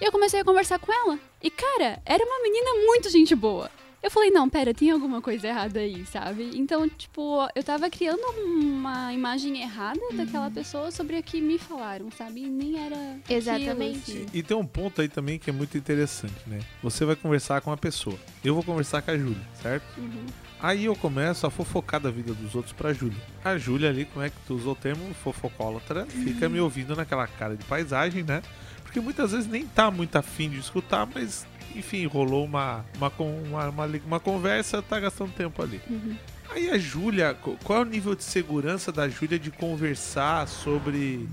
e 0.00 0.04
eu 0.04 0.12
comecei 0.12 0.40
a 0.40 0.44
conversar 0.44 0.78
com 0.78 0.92
ela. 0.92 1.18
E, 1.42 1.50
cara, 1.50 2.00
era 2.04 2.24
uma 2.24 2.42
menina 2.42 2.86
muito 2.86 3.10
gente 3.10 3.34
boa. 3.34 3.70
Eu 4.04 4.10
falei, 4.10 4.30
não, 4.30 4.50
pera, 4.50 4.74
tem 4.74 4.90
alguma 4.90 5.22
coisa 5.22 5.48
errada 5.48 5.80
aí, 5.80 6.04
sabe? 6.04 6.50
Então, 6.56 6.86
tipo, 6.90 7.48
eu 7.54 7.64
tava 7.64 7.88
criando 7.88 8.20
uma 8.44 9.10
imagem 9.14 9.62
errada 9.62 9.98
daquela 10.12 10.50
pessoa 10.50 10.90
sobre 10.90 11.18
o 11.18 11.22
que 11.22 11.40
me 11.40 11.56
falaram, 11.56 12.10
sabe? 12.10 12.42
E 12.42 12.50
nem 12.50 12.78
era. 12.84 12.94
aquilo, 12.94 13.38
Exatamente. 13.38 14.12
assim. 14.12 14.26
E 14.34 14.42
tem 14.42 14.54
um 14.54 14.66
ponto 14.66 15.00
aí 15.00 15.08
também 15.08 15.38
que 15.38 15.48
é 15.48 15.52
muito 15.54 15.78
interessante, 15.78 16.34
né? 16.46 16.58
Você 16.82 17.06
vai 17.06 17.16
conversar 17.16 17.62
com 17.62 17.70
uma 17.70 17.78
pessoa. 17.78 18.18
Eu 18.44 18.54
vou 18.54 18.62
conversar 18.62 19.00
com 19.00 19.10
a 19.10 19.16
Júlia, 19.16 19.48
certo? 19.62 19.86
Uhum. 19.96 20.26
Aí 20.60 20.84
eu 20.84 20.94
começo 20.94 21.46
a 21.46 21.50
fofocar 21.50 21.98
da 21.98 22.10
vida 22.10 22.34
dos 22.34 22.54
outros 22.54 22.74
pra 22.74 22.92
Júlia. 22.92 23.22
A 23.42 23.56
Júlia 23.56 23.88
ali, 23.88 24.04
como 24.04 24.22
é 24.22 24.28
que 24.28 24.36
tu 24.46 24.54
usou 24.54 24.74
o 24.74 24.76
termo 24.76 25.14
fofocólatra, 25.14 26.04
fica 26.04 26.46
me 26.46 26.60
ouvindo 26.60 26.94
naquela 26.94 27.26
cara 27.26 27.56
de 27.56 27.64
paisagem, 27.64 28.22
né? 28.22 28.42
Porque 28.82 29.00
muitas 29.00 29.32
vezes 29.32 29.46
nem 29.46 29.66
tá 29.66 29.90
muito 29.90 30.14
afim 30.14 30.50
de 30.50 30.58
escutar, 30.58 31.08
mas 31.12 31.46
enfim, 31.74 32.06
rolou 32.06 32.44
uma, 32.44 32.84
uma, 32.96 33.12
uma, 33.18 33.68
uma, 33.68 33.86
uma 34.06 34.20
conversa, 34.20 34.82
tá 34.82 34.98
gastando 35.00 35.32
tempo 35.32 35.62
ali. 35.62 35.80
Uhum. 35.88 36.16
Aí 36.50 36.70
a 36.70 36.78
Júlia, 36.78 37.34
qual 37.64 37.78
é 37.78 37.82
o 37.82 37.84
nível 37.84 38.14
de 38.14 38.22
segurança 38.22 38.92
da 38.92 39.08
Júlia 39.08 39.38
de 39.38 39.50
conversar 39.50 40.46
sobre 40.46 41.28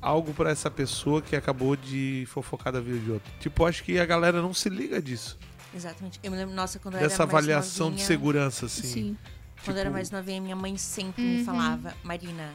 algo 0.00 0.34
pra 0.34 0.50
essa 0.50 0.70
pessoa 0.70 1.22
que 1.22 1.36
acabou 1.36 1.76
de 1.76 2.24
fofocar 2.28 2.72
da 2.72 2.80
vida 2.80 2.98
de 2.98 3.10
outro? 3.12 3.32
Tipo, 3.40 3.64
acho 3.66 3.84
que 3.84 3.98
a 3.98 4.04
galera 4.04 4.42
não 4.42 4.52
se 4.52 4.68
liga 4.68 5.00
disso. 5.00 5.38
Exatamente. 5.74 6.18
Eu 6.22 6.30
me 6.30 6.36
lembro, 6.36 6.54
nossa, 6.54 6.78
quando 6.78 6.96
eu 6.96 7.00
Dessa 7.00 7.22
era 7.22 7.26
mais 7.32 7.34
avaliação 7.44 7.86
de 7.86 7.92
novinha, 7.92 8.06
segurança, 8.06 8.66
assim. 8.66 8.82
Sim. 8.82 9.16
Quando 9.64 9.76
eu 9.76 9.80
era 9.80 9.88
Tipo, 9.88 9.94
mais 9.94 10.10
novinha, 10.10 10.40
minha 10.40 10.56
mãe 10.56 10.76
sempre 10.76 11.22
Uhum. 11.22 11.38
me 11.38 11.44
falava, 11.44 11.94
Marina, 12.02 12.50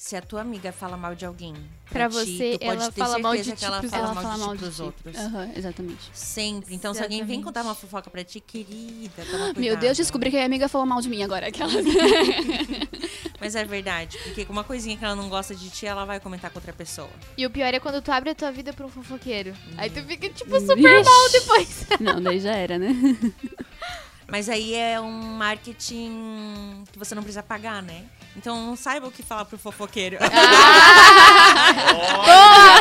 se 0.00 0.14
a 0.14 0.22
tua 0.22 0.42
amiga 0.42 0.70
fala 0.70 0.96
mal 0.96 1.16
de 1.16 1.26
alguém, 1.26 1.54
ti, 1.54 2.08
você, 2.08 2.56
ela 2.60 2.92
fala 2.92 3.18
mal 3.18 3.34
de 3.36 3.42
ti 3.42 3.52
que 3.56 3.64
ela 3.64 3.82
fala 3.82 4.04
Ela 4.04 4.14
mal 4.14 4.22
fala 4.22 4.34
de 4.36 4.40
mal 4.40 4.56
ti 4.56 4.64
de 4.64 4.70
ti. 4.76 4.82
outros. 4.82 5.16
Aham, 5.16 5.50
exatamente. 5.56 6.10
Sempre. 6.12 6.72
Então, 6.72 6.94
se 6.94 7.02
alguém 7.02 7.18
vem 7.18 7.40
Exatamente. 7.40 7.44
contar 7.44 7.62
uma 7.64 7.74
fofoca 7.74 8.08
pra 8.08 8.22
ti, 8.22 8.38
querida, 8.38 9.24
toma 9.28 9.52
Meu. 9.58 9.76
Deus, 9.76 9.96
descobri 9.96 10.30
que 10.30 10.36
a 10.36 10.38
minha 10.38 10.46
amiga 10.46 10.68
falou 10.68 10.86
mal 10.86 11.00
de 11.00 11.08
mim 11.08 11.24
agora. 11.24 11.48
Aquelas. 11.48 11.74
Mas 13.40 13.56
é 13.56 13.64
verdade, 13.64 14.16
porque 14.22 14.44
com 14.44 14.52
uma 14.52 14.62
coisinha 14.62 14.96
que 14.96 15.04
ela 15.04 15.16
não 15.16 15.28
gosta 15.28 15.52
de 15.52 15.68
ti, 15.68 15.84
ela 15.84 16.04
vai 16.04 16.20
comentar 16.20 16.52
com 16.52 16.58
outra 16.60 16.72
pessoa. 16.72 17.10
E 17.36 17.44
o 17.44 17.50
pior 17.50 17.74
é 17.74 17.80
quando 17.80 18.00
tu 18.00 18.12
abre 18.12 18.30
a 18.30 18.34
tua 18.36 18.52
vida 18.52 18.72
pra 18.72 18.86
um 18.86 18.88
fofoqueiro. 18.88 19.52
Aí 19.76 19.90
tu 19.90 20.00
fica, 20.04 20.28
tipo, 20.28 20.54
Ixi. 20.56 20.66
super 20.66 21.04
mal 21.04 21.28
depois. 21.32 21.86
Não, 21.98 22.22
daí 22.22 22.38
já 22.38 22.52
era, 22.54 22.78
né? 22.78 22.88
Mas 24.30 24.48
aí 24.50 24.74
é 24.74 25.00
um 25.00 25.10
marketing 25.10 26.84
que 26.92 26.98
você 26.98 27.14
não 27.14 27.22
precisa 27.22 27.42
pagar, 27.42 27.82
né? 27.82 28.04
Então 28.36 28.66
não 28.66 28.76
saiba 28.76 29.06
o 29.08 29.10
que 29.10 29.22
falar 29.22 29.46
pro 29.46 29.56
fofoqueiro. 29.58 30.18
Boa! 30.18 30.28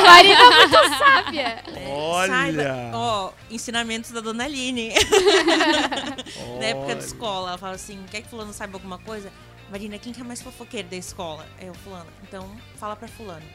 Marina 0.02 0.52
muito 0.52 0.76
sábia. 0.98 1.64
Olha! 1.90 2.28
Saiba. 2.28 2.92
Ó, 2.94 3.32
ensinamentos 3.50 4.12
da 4.12 4.20
Dona 4.20 4.44
Aline. 4.44 4.92
Na 6.60 6.66
época 6.66 6.96
de 6.96 7.04
escola, 7.06 7.52
ela 7.52 7.58
fala 7.58 7.76
assim: 7.76 8.04
quer 8.12 8.22
que 8.22 8.30
fulano 8.30 8.52
saiba 8.52 8.76
alguma 8.76 8.98
coisa? 9.00 9.32
Marina, 9.72 9.98
quem 9.98 10.14
que 10.14 10.22
é 10.22 10.24
mais 10.24 10.42
fofoqueiro 10.42 10.88
da 10.90 10.96
escola? 10.98 11.46
É 11.60 11.70
o 11.70 11.74
fulano. 11.74 12.08
Então, 12.24 12.50
fala 12.76 12.96
pra 12.96 13.08
fulano. 13.08 13.46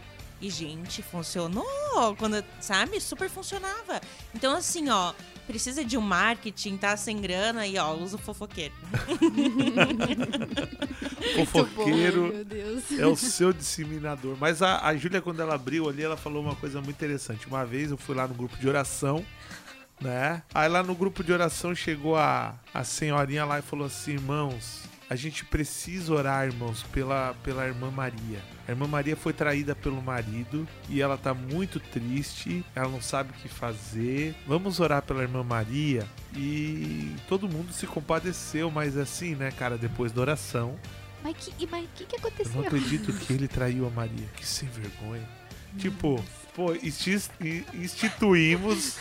E, 0.43 0.51
gente, 0.51 1.03
funcionou. 1.05 1.65
Quando, 2.19 2.45
sabe? 2.61 3.01
Super 3.01 3.31
funcionava. 3.31 4.01
Então, 4.35 4.57
assim, 4.57 4.91
ó, 4.91 5.15
precisa 5.47 5.85
de 5.85 5.97
um 5.97 6.01
marketing, 6.01 6.77
tá 6.77 6.97
sem 6.97 7.21
grana 7.21 7.65
e, 7.65 7.79
ó, 7.79 7.95
usa 7.95 8.17
o 8.17 8.19
fofoqueiro. 8.19 8.75
Fofoqueiro 11.37 12.33
Meu 12.35 12.45
Deus. 12.45 12.91
é 12.99 13.07
o 13.07 13.15
seu 13.15 13.53
disseminador. 13.53 14.37
Mas 14.41 14.61
a, 14.61 14.85
a 14.85 14.97
Júlia, 14.97 15.23
quando 15.23 15.41
ela 15.41 15.55
abriu 15.55 15.89
ali, 15.89 16.03
ela 16.03 16.17
falou 16.17 16.43
uma 16.43 16.57
coisa 16.57 16.81
muito 16.81 16.97
interessante. 16.97 17.47
Uma 17.47 17.65
vez 17.65 17.93
eu 17.93 17.97
fui 17.97 18.15
lá 18.15 18.27
no 18.27 18.35
grupo 18.35 18.57
de 18.57 18.69
oração, 18.69 19.25
né? 20.01 20.43
Aí 20.53 20.69
lá 20.69 20.83
no 20.83 20.95
grupo 20.95 21.23
de 21.23 21.33
oração 21.33 21.73
chegou 21.75 22.17
a, 22.17 22.59
a 22.75 22.83
senhorinha 22.83 23.45
lá 23.45 23.61
e 23.61 23.63
falou 23.63 23.87
assim: 23.87 24.13
irmãos, 24.13 24.83
a 25.13 25.15
gente 25.15 25.45
precisa 25.45 26.11
orar, 26.15 26.47
irmãos, 26.47 26.83
pela, 26.85 27.35
pela 27.45 27.67
irmã 27.67 27.91
Maria. 27.91 28.41
A 28.67 28.71
irmã 28.71 28.87
Maria 28.87 29.15
foi 29.15 29.35
traída 29.35 29.75
pelo 29.77 30.01
marido 30.01 30.67
e 30.89 31.03
ela 31.03 31.19
tá 31.19 31.35
muito 31.35 31.79
triste, 31.79 32.65
ela 32.75 32.89
não 32.89 33.03
sabe 33.03 33.29
o 33.31 33.35
que 33.35 33.47
fazer. 33.47 34.35
Vamos 34.47 34.81
orar 34.81 35.03
pela 35.03 35.21
irmã 35.23 35.43
Maria. 35.43 36.07
E 36.35 37.15
todo 37.29 37.47
mundo 37.47 37.75
se 37.75 37.87
compadeceu, 37.87 38.71
mas 38.71 38.97
assim, 38.97 39.35
né, 39.35 39.51
cara, 39.51 39.77
depois 39.77 40.13
da 40.13 40.23
oração, 40.23 40.79
Mas 41.23 41.37
que, 41.37 41.67
mas 41.67 41.87
que, 41.95 42.07
que 42.07 42.17
eu 42.17 42.21
não 42.21 42.29
aconteceu? 42.29 42.61
acredito 42.63 43.13
que 43.13 43.33
ele 43.35 43.47
traiu 43.49 43.87
a 43.87 43.91
Maria. 43.91 44.27
Que 44.35 44.47
sem 44.47 44.67
vergonha. 44.71 45.29
Tipo, 45.77 46.25
pô, 46.55 46.75
instituímos 47.75 48.97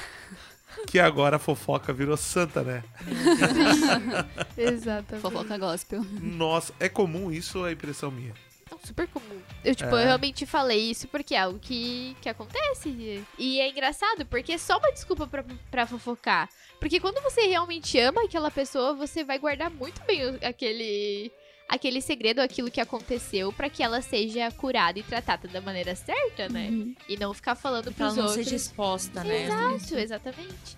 que 0.88 1.00
agora 1.00 1.36
a 1.36 1.40
fofoca 1.40 1.92
virou 1.94 2.18
santa, 2.18 2.62
né? 2.64 2.84
Exatamente. 4.58 5.22
Fofoca 5.22 5.58
gospel. 5.58 6.04
Nossa, 6.22 6.74
é 6.80 6.90
comum 6.90 7.32
isso, 7.32 7.66
é 7.66 7.72
impressão 7.72 8.12
minha. 8.12 8.34
Não, 8.70 8.80
super 8.84 9.08
comum. 9.08 9.42
Eu, 9.66 9.76
tipo, 9.76 9.90
É. 9.96 10.02
eu 10.02 10.06
realmente 10.06 10.46
falei 10.46 10.80
isso 10.92 11.08
porque 11.08 11.36
é 11.36 11.40
algo 11.40 11.60
que, 11.60 12.16
que 12.22 12.30
acontece. 12.30 13.22
E 13.38 13.60
é 13.60 13.70
engraçado, 13.70 14.26
porque 14.26 14.54
é 14.54 14.58
só 14.58 14.78
uma 14.78 14.92
desculpa 14.92 15.28
pra, 15.28 15.44
pra 15.70 15.86
fofocar. 15.86 16.48
Porque 16.80 17.00
quando 17.00 17.22
você 17.22 17.42
realmente 17.48 18.00
ama 18.00 18.24
aquela 18.24 18.50
pessoa, 18.50 18.94
você 18.94 19.24
vai 19.24 19.38
guardar 19.38 19.70
muito 19.70 20.02
bem 20.06 20.22
aquele 20.42 21.32
aquele 21.72 22.02
segredo, 22.02 22.40
aquilo 22.42 22.70
que 22.70 22.82
aconteceu, 22.82 23.52
pra 23.54 23.70
que 23.70 23.82
ela 23.82 24.02
seja 24.02 24.52
curada 24.52 25.00
e 25.00 25.04
tratada 25.04 25.48
da 25.48 25.62
maneira 25.62 25.96
certa, 25.96 26.50
né? 26.50 26.68
Uhum. 26.70 26.94
E 27.08 27.16
não 27.18 27.34
ficar 27.34 27.56
falando 27.56 27.92
Pra 27.94 28.08
ela 28.08 28.14
pros 28.14 28.18
não 28.18 28.26
outros. 28.26 28.44
seja 28.44 28.56
exposta, 28.58 29.24
né? 29.24 29.46
Exato, 29.46 29.96
exatamente. 29.98 30.78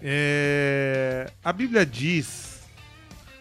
É, 0.00 1.30
A 1.44 1.52
Bíblia 1.52 1.84
diz: 1.84 2.60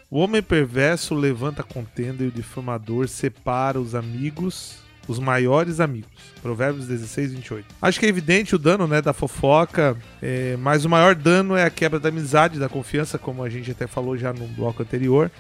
o 0.10 0.20
homem 0.20 0.44
perverso 0.44 1.16
levanta 1.16 1.64
contenda 1.64 2.24
e 2.24 2.28
o 2.28 2.32
difamador 2.32 3.08
separa 3.08 3.80
os 3.80 3.96
amigos, 3.96 4.76
os 5.08 5.18
maiores 5.18 5.80
amigos. 5.80 6.12
Provérbios 6.42 6.88
16, 6.88 7.34
28. 7.34 7.66
Acho 7.82 8.00
que 8.00 8.06
é 8.06 8.10
evidente 8.10 8.54
o 8.54 8.60
dano 8.60 8.86
né, 8.88 9.02
da 9.02 9.14
fofoca, 9.14 9.98
é, 10.22 10.58
mas 10.58 10.84
o 10.86 10.90
maior 10.90 11.16
dano 11.16 11.56
é 11.56 11.64
a 11.64 11.70
quebra 11.70 12.00
da 12.00 12.10
amizade, 12.10 12.60
da 12.60 12.68
confiança, 12.68 13.18
como 13.18 13.42
a 13.44 13.50
gente 13.50 13.72
até 13.72 13.88
falou 13.88 14.18
já 14.18 14.34
no 14.34 14.46
bloco 14.48 14.84
anterior. 14.84 15.32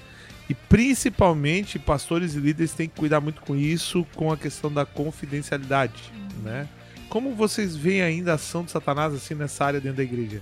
E 0.51 0.53
principalmente 0.53 1.79
pastores 1.79 2.35
e 2.35 2.39
líderes 2.41 2.73
têm 2.73 2.89
que 2.89 2.99
cuidar 2.99 3.21
muito 3.21 3.39
com 3.39 3.55
isso, 3.55 4.05
com 4.15 4.33
a 4.33 4.35
questão 4.35 4.69
da 4.69 4.85
confidencialidade, 4.85 6.11
né? 6.43 6.67
Como 7.07 7.33
vocês 7.33 7.73
veem 7.73 8.01
ainda 8.01 8.33
a 8.33 8.35
ação 8.35 8.65
de 8.65 8.69
Satanás 8.69 9.13
assim 9.13 9.33
nessa 9.33 9.63
área 9.63 9.79
dentro 9.79 9.95
da 9.95 10.03
igreja? 10.03 10.41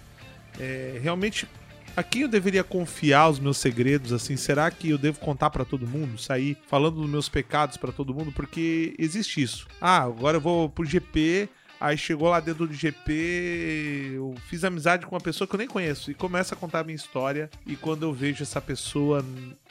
É, 0.60 1.00
realmente, 1.00 1.48
a 1.96 2.02
quem 2.02 2.24
eu 2.24 2.28
deveria 2.28 2.64
confiar 2.64 3.30
os 3.30 3.38
meus 3.38 3.60
segredos? 3.60 4.12
Assim, 4.12 4.36
será 4.36 4.72
que 4.72 4.90
eu 4.90 4.98
devo 4.98 5.20
contar 5.20 5.52
pra 5.52 5.64
todo 5.64 5.86
mundo? 5.86 6.20
Sair 6.20 6.58
falando 6.68 7.02
dos 7.02 7.10
meus 7.10 7.30
pecados 7.30 7.78
pra 7.78 7.92
todo 7.92 8.12
mundo? 8.12 8.32
Porque 8.32 8.96
existe 8.98 9.44
isso. 9.44 9.68
Ah, 9.80 10.02
agora 10.02 10.38
eu 10.38 10.42
vou 10.42 10.72
pro 10.72 10.84
GP. 10.84 11.48
Aí 11.80 11.98
chegou 11.98 12.28
lá 12.28 12.42
dentro 12.42 12.68
do 12.68 12.74
GP, 12.74 14.12
eu 14.16 14.36
fiz 14.50 14.66
amizade 14.66 15.06
com 15.06 15.16
uma 15.16 15.22
pessoa 15.22 15.48
que 15.48 15.56
eu 15.56 15.60
nem 15.60 15.68
conheço 15.68 16.12
e 16.12 16.14
começa 16.14 16.54
a 16.54 16.58
contar 16.58 16.82
a 16.82 16.84
minha 16.84 16.96
história. 16.96 17.50
E 17.66 17.78
quando 17.78 18.04
eu 18.04 18.12
vejo 18.12 18.44
essa 18.44 18.60
pessoa 18.60 19.24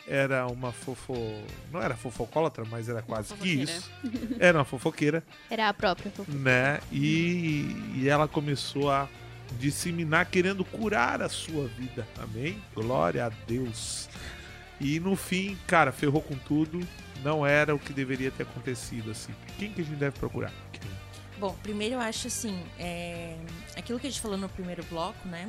era 0.09 0.47
uma 0.47 0.73
fofo. 0.73 1.14
Não 1.73 1.81
era 1.83 1.97
fofocólatra, 1.97 2.64
mas 2.64 2.88
era 2.88 3.03
quase 3.03 3.35
que 3.35 3.64
fofoqueira. 3.64 3.71
isso. 3.73 3.90
Era 4.40 4.59
uma 4.59 4.64
fofoqueira 4.64 5.23
Era 5.51 5.68
a 5.68 5.75
própria 5.75 6.11
fofoca. 6.11 6.37
né? 6.38 6.81
E, 6.90 7.92
e 7.97 8.09
ela 8.09 8.27
começou 8.27 8.90
a 8.90 9.09
disseminar 9.59 10.27
querendo 10.27 10.64
curar 10.64 11.23
a 11.23 11.29
sua 11.29 11.66
vida. 11.68 12.07
Amém? 12.18 12.62
Glória 12.75 13.27
a 13.27 13.29
Deus. 13.47 14.09
E 14.81 15.01
no 15.01 15.16
fim, 15.16 15.59
cara, 15.66 15.92
ferrou 15.92 16.23
com 16.23 16.37
tudo. 16.37 16.81
Não 17.25 17.44
era 17.47 17.75
o 17.75 17.79
que 17.79 17.92
deveria 17.92 18.31
ter 18.31 18.44
acontecido 18.44 19.11
assim. 19.11 19.35
Quem 19.59 19.73
que 19.73 19.81
a 19.81 19.85
gente 19.85 19.97
deve 19.97 20.16
procurar? 20.18 20.53
Bom, 21.38 21.55
primeiro 21.62 21.94
eu 21.97 22.01
acho 22.01 22.27
assim, 22.29 22.62
é, 22.79 23.37
aquilo 23.77 23.99
que 24.01 24.07
a 24.07 24.11
gente 24.11 24.21
falou 24.21 24.37
no 24.37 24.49
primeiro 24.49 24.85
bloco, 24.85 25.27
né? 25.29 25.47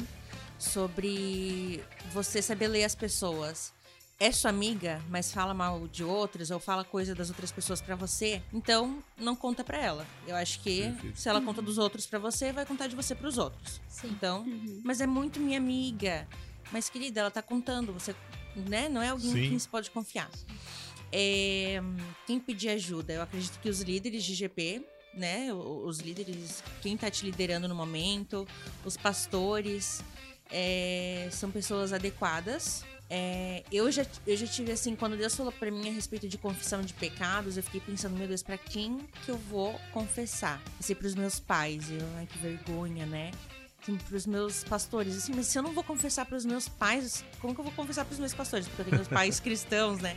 Sobre 0.58 1.84
você 2.12 2.42
saber 2.42 2.68
ler 2.68 2.84
as 2.84 2.94
pessoas. 2.96 3.74
É 4.22 4.34
sua 4.34 4.50
amiga, 4.50 5.02
mas 5.08 5.32
fala 5.32 5.54
mal 5.54 5.88
de 5.88 6.04
outras 6.04 6.52
ou 6.52 6.60
fala 6.60 6.84
coisa 6.84 7.16
das 7.16 7.30
outras 7.30 7.54
pessoas 7.54 7.82
pra 7.82 7.96
você, 7.96 8.42
então 8.52 9.02
não 9.18 9.34
conta 9.34 9.64
pra 9.64 9.78
ela. 9.78 10.06
Eu 10.28 10.36
acho 10.36 10.60
que 10.60 10.82
Perfeito. 10.82 11.18
se 11.18 11.30
ela 11.30 11.40
conta 11.40 11.62
dos 11.62 11.78
outros 11.78 12.06
pra 12.06 12.20
você, 12.20 12.52
vai 12.52 12.66
contar 12.66 12.88
de 12.88 12.98
você 12.98 13.16
pros 13.16 13.38
outros. 13.38 13.80
Sim. 13.88 14.10
Então, 14.10 14.46
mas 14.84 15.00
é 15.00 15.08
muito 15.08 15.40
minha 15.40 15.58
amiga. 15.58 16.28
Mas 16.70 16.90
querida, 16.90 17.22
ela 17.22 17.32
tá 17.32 17.42
contando, 17.42 17.94
você, 17.94 18.14
né? 18.58 18.90
Não 18.90 19.02
é 19.02 19.08
alguém 19.08 19.32
Sim. 19.32 19.40
em 19.46 19.50
quem 19.52 19.60
se 19.60 19.70
pode 19.70 19.90
confiar. 19.90 20.30
É, 21.14 21.82
quem 22.28 22.42
pedir 22.42 22.70
ajuda? 22.70 23.14
Eu 23.14 23.22
acredito 23.22 23.58
que 23.62 23.70
os 23.70 23.80
líderes 23.80 24.26
de 24.26 24.34
GP, 24.36 24.86
né? 25.14 25.54
Os 25.54 26.00
líderes, 26.00 26.62
quem 26.82 26.98
tá 26.98 27.10
te 27.10 27.24
liderando 27.24 27.70
no 27.70 27.74
momento, 27.74 28.46
os 28.84 28.98
pastores, 28.98 30.04
é, 30.52 31.30
são 31.32 31.50
pessoas 31.50 31.94
adequadas. 31.94 32.84
É, 33.10 33.64
eu, 33.72 33.92
já, 33.92 34.06
eu 34.28 34.38
já 34.38 34.46
tive 34.46 34.72
assim, 34.72 34.96
quando 34.96 35.18
Deus 35.18 35.36
falou 35.36 35.52
pra 35.52 35.72
mim 35.72 35.90
a 35.90 35.92
respeito 35.92 36.28
de 36.28 36.38
confissão 36.38 36.82
de 36.82 36.94
pecados, 36.94 37.58
eu 37.58 37.64
fiquei 37.64 37.82
pensando, 37.82 38.16
meu 38.16 38.28
Deus, 38.28 38.44
pra 38.44 38.58
quem 38.58 39.00
que 39.26 39.32
eu 39.32 39.38
vou 39.38 39.80
confessar? 39.92 40.62
Pensei 40.78 40.96
pros 40.96 41.16
meus 41.16 41.40
pais, 41.40 41.90
eu, 41.90 42.06
ai 42.18 42.28
que 42.28 42.38
vergonha, 42.38 43.08
né? 43.08 43.32
Assim, 43.82 43.98
pros 43.98 44.28
meus 44.28 44.64
pastores, 44.64 45.18
assim, 45.18 45.34
mas 45.34 45.48
se 45.48 45.58
eu 45.58 45.64
não 45.64 45.72
vou 45.72 45.84
confessar 45.84 46.26
pros 46.26 46.46
meus 46.46 46.68
pais, 46.68 47.24
como 47.40 47.56
que 47.56 47.60
eu 47.62 47.64
vou 47.64 47.74
confessar 47.74 48.06
pros 48.06 48.20
meus 48.20 48.34
pastores? 48.34 48.68
Porque 48.68 48.82
eu 48.82 48.86
tenho 48.86 48.98
meus 48.98 49.08
pais 49.08 49.40
cristãos, 49.42 50.00
né? 50.00 50.16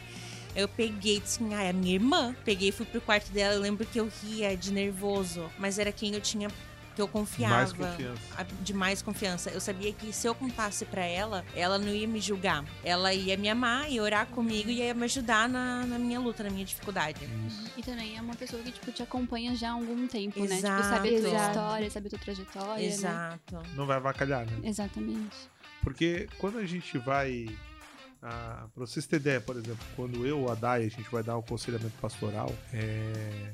Eu 0.54 0.68
peguei, 0.68 1.18
disse 1.18 1.42
assim, 1.42 1.54
ah, 1.54 1.62
é 1.62 1.70
a 1.70 1.72
minha 1.72 1.94
irmã. 1.94 2.36
Peguei 2.44 2.68
e 2.68 2.72
fui 2.72 2.84
pro 2.84 3.00
quarto 3.00 3.30
dela. 3.32 3.54
Eu 3.54 3.60
lembro 3.60 3.86
que 3.86 3.98
eu 3.98 4.10
ria 4.22 4.54
de 4.54 4.70
nervoso, 4.70 5.50
mas 5.58 5.78
era 5.78 5.90
quem 5.90 6.12
eu 6.12 6.20
tinha, 6.20 6.50
que 6.94 7.02
eu 7.02 7.08
confiava. 7.08 7.54
Mais 7.56 7.72
confiança. 7.72 8.46
De 8.60 8.74
mais 8.74 9.02
confiança. 9.02 9.50
Eu 9.50 9.60
sabia 9.60 9.92
que 9.92 10.12
se 10.12 10.26
eu 10.26 10.34
contasse 10.34 10.84
pra 10.84 11.04
ela, 11.04 11.44
ela 11.54 11.78
não 11.78 11.88
ia 11.88 12.06
me 12.06 12.20
julgar. 12.20 12.64
Ela 12.84 13.12
ia 13.12 13.36
me 13.36 13.48
amar, 13.48 13.90
ia 13.90 14.02
orar 14.02 14.26
comigo 14.26 14.70
e 14.70 14.78
ia 14.78 14.94
me 14.94 15.04
ajudar 15.04 15.48
na, 15.48 15.84
na 15.86 15.98
minha 15.98 16.20
luta, 16.20 16.42
na 16.42 16.50
minha 16.50 16.64
dificuldade. 16.64 17.20
E 17.76 17.82
também 17.82 18.16
é 18.16 18.20
uma 18.20 18.34
pessoa 18.34 18.62
que, 18.62 18.72
tipo, 18.72 18.92
te 18.92 19.02
acompanha 19.02 19.54
já 19.56 19.70
há 19.70 19.72
algum 19.72 20.06
tempo, 20.06 20.40
né? 20.40 20.46
Tipo, 20.46 20.58
Exato. 20.58 20.82
sabe 20.84 21.08
a 21.08 21.20
tua 21.20 21.28
Exato. 21.28 21.48
história, 21.50 21.90
sabe 21.90 22.06
a 22.06 22.10
tua 22.10 22.18
trajetória, 22.18 22.74
né? 22.82 22.84
Exato. 22.84 23.62
Não 23.74 23.86
vai 23.86 23.96
avacalhar, 23.96 24.46
né? 24.46 24.60
Exatamente. 24.68 25.36
Porque 25.82 26.28
quando 26.38 26.58
a 26.58 26.64
gente 26.66 26.96
vai. 26.98 27.48
Ah, 28.22 28.66
pra 28.72 28.86
vocês 28.86 29.04
terem 29.04 29.20
ideia, 29.20 29.40
por 29.40 29.56
exemplo, 29.56 29.84
quando 29.96 30.24
eu 30.24 30.38
ou 30.42 30.52
a 30.52 30.54
Dai 30.54 30.84
a 30.84 30.88
gente 30.88 31.10
vai 31.10 31.24
dar 31.24 31.36
um 31.36 31.40
aconselhamento 31.40 31.94
pastoral, 32.00 32.54
é, 32.72 33.52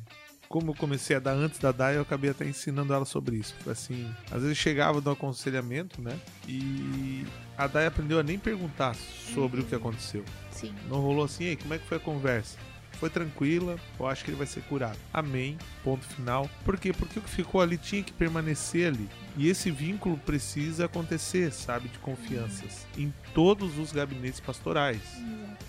como 0.48 0.70
eu 0.70 0.74
comecei 0.74 1.16
a 1.16 1.20
dar 1.20 1.32
antes 1.32 1.58
da 1.58 1.70
Dai, 1.70 1.96
eu 1.96 2.02
acabei 2.02 2.30
até 2.30 2.46
ensinando 2.46 2.92
ela 2.92 3.04
sobre 3.04 3.36
isso. 3.36 3.54
Assim, 3.68 4.10
às 4.30 4.42
vezes 4.42 4.56
chegava 4.56 5.00
do 5.00 5.10
aconselhamento, 5.10 6.00
né? 6.00 6.18
E 6.48 7.26
a 7.56 7.66
Dai 7.66 7.86
aprendeu 7.86 8.18
a 8.18 8.22
nem 8.22 8.38
perguntar 8.38 8.94
sobre 8.94 9.60
o 9.60 9.64
que 9.64 9.74
aconteceu. 9.74 10.24
Sim. 10.50 10.74
Não 10.88 11.00
rolou 11.00 11.24
assim, 11.24 11.44
ei, 11.44 11.56
como 11.56 11.74
é 11.74 11.78
que 11.78 11.86
foi 11.86 11.98
a 11.98 12.00
conversa? 12.00 12.56
Foi 12.92 13.08
tranquila, 13.08 13.78
eu 13.98 14.06
acho 14.08 14.24
que 14.24 14.30
ele 14.30 14.36
vai 14.36 14.46
ser 14.46 14.60
curado. 14.62 14.98
Amém. 15.12 15.56
Ponto 15.84 16.04
final. 16.04 16.50
Por 16.64 16.76
quê? 16.76 16.92
Porque 16.92 17.20
o 17.20 17.22
que 17.22 17.30
ficou 17.30 17.60
ali 17.60 17.78
tinha 17.78 18.02
que 18.02 18.12
permanecer 18.12 18.88
ali. 18.88 19.08
E 19.36 19.48
esse 19.48 19.70
vínculo 19.70 20.18
precisa 20.18 20.86
acontecer, 20.86 21.52
sabe, 21.52 21.88
de 21.88 21.98
confianças. 21.98 22.86
Em 22.96 23.14
todos 23.32 23.78
os 23.78 23.92
gabinetes 23.92 24.40
pastorais. 24.40 25.00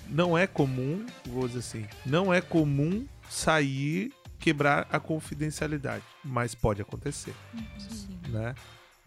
Não 0.07 0.35
é 0.35 0.47
comum, 0.47 1.05
vou 1.27 1.47
dizer 1.47 1.59
assim, 1.59 1.85
não 2.03 2.33
é 2.33 2.41
comum 2.41 3.05
sair, 3.29 4.11
quebrar 4.39 4.87
a 4.91 4.99
confidencialidade. 4.99 6.03
Mas 6.23 6.55
pode 6.55 6.81
acontecer 6.81 7.33
Sim. 7.77 8.19
né? 8.29 8.55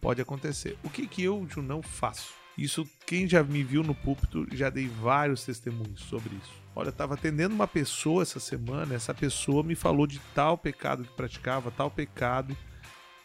Pode 0.01 0.21
acontecer. 0.21 0.77
O 0.83 0.91
que 0.91 1.07
que 1.07 1.23
eu, 1.23 1.47
Ju, 1.49 1.63
não 1.63 1.81
faço? 1.81 2.35
Isso, 2.59 2.87
quem 3.07 3.27
já 3.27 3.43
me 3.43 3.63
viu 3.63 3.83
no 3.83 3.95
púlpito, 3.95 4.47
já 4.53 4.69
dei 4.69 4.87
vários 4.87 5.45
testemunhos 5.45 6.01
sobre 6.03 6.35
isso. 6.35 6.53
Olha, 6.75 6.89
eu 6.89 6.93
tava 6.93 7.15
atendendo 7.15 7.55
uma 7.55 7.69
pessoa 7.69 8.23
essa 8.23 8.41
semana, 8.41 8.95
essa 8.95 9.15
pessoa 9.15 9.63
me 9.63 9.75
falou 9.75 10.07
de 10.07 10.19
tal 10.35 10.59
pecado 10.59 11.05
que 11.05 11.15
praticava, 11.15 11.71
tal 11.71 11.91
pecado, 11.91 12.57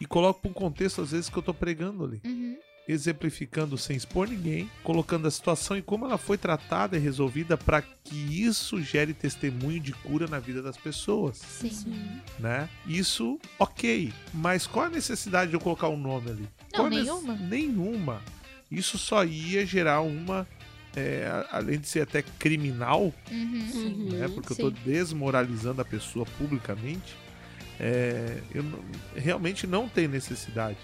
e 0.00 0.06
coloco 0.06 0.40
para 0.40 0.50
um 0.50 0.54
contexto, 0.54 1.02
às 1.02 1.10
vezes, 1.10 1.28
que 1.28 1.36
eu 1.36 1.42
tô 1.42 1.52
pregando 1.52 2.04
ali. 2.04 2.20
Uhum. 2.24 2.56
Exemplificando 2.88 3.76
sem 3.76 3.94
expor 3.96 4.26
ninguém, 4.28 4.70
colocando 4.82 5.28
a 5.28 5.30
situação 5.30 5.76
e 5.76 5.82
como 5.82 6.06
ela 6.06 6.16
foi 6.16 6.38
tratada 6.38 6.96
e 6.96 7.00
resolvida 7.00 7.54
para 7.56 7.82
que 7.82 8.16
isso 8.42 8.80
gere 8.82 9.12
testemunho 9.12 9.78
de 9.78 9.92
cura 9.92 10.26
na 10.26 10.38
vida 10.38 10.62
das 10.62 10.76
pessoas 10.78 11.36
Sim. 11.36 11.84
né? 12.38 12.68
Isso, 12.86 13.38
ok. 13.58 14.10
Mas 14.32 14.66
qual 14.66 14.86
a 14.86 14.90
necessidade 14.90 15.50
de 15.50 15.56
eu 15.56 15.60
colocar 15.60 15.88
um 15.88 15.98
nome 15.98 16.30
ali? 16.30 16.48
Não, 16.72 16.88
nenhuma. 16.88 17.34
Nenhuma. 17.36 18.22
Isso 18.70 18.96
só 18.98 19.22
ia 19.24 19.66
gerar 19.66 20.00
uma. 20.00 20.46
é, 20.96 21.44
além 21.52 21.78
de 21.78 21.86
ser 21.86 22.00
até 22.00 22.22
criminal, 22.22 23.12
Uhum. 23.30 24.08
Né? 24.12 24.28
Porque 24.28 24.54
sim. 24.54 24.62
eu 24.62 24.70
tô 24.72 24.76
desmoralizando 24.84 25.80
a 25.82 25.84
pessoa 25.84 26.24
publicamente. 26.38 27.14
é, 27.80 28.38
eu 28.52 28.62
não- 28.64 28.80
realmente 29.14 29.64
não 29.66 29.88
tem 29.88 30.08
necessidade. 30.08 30.76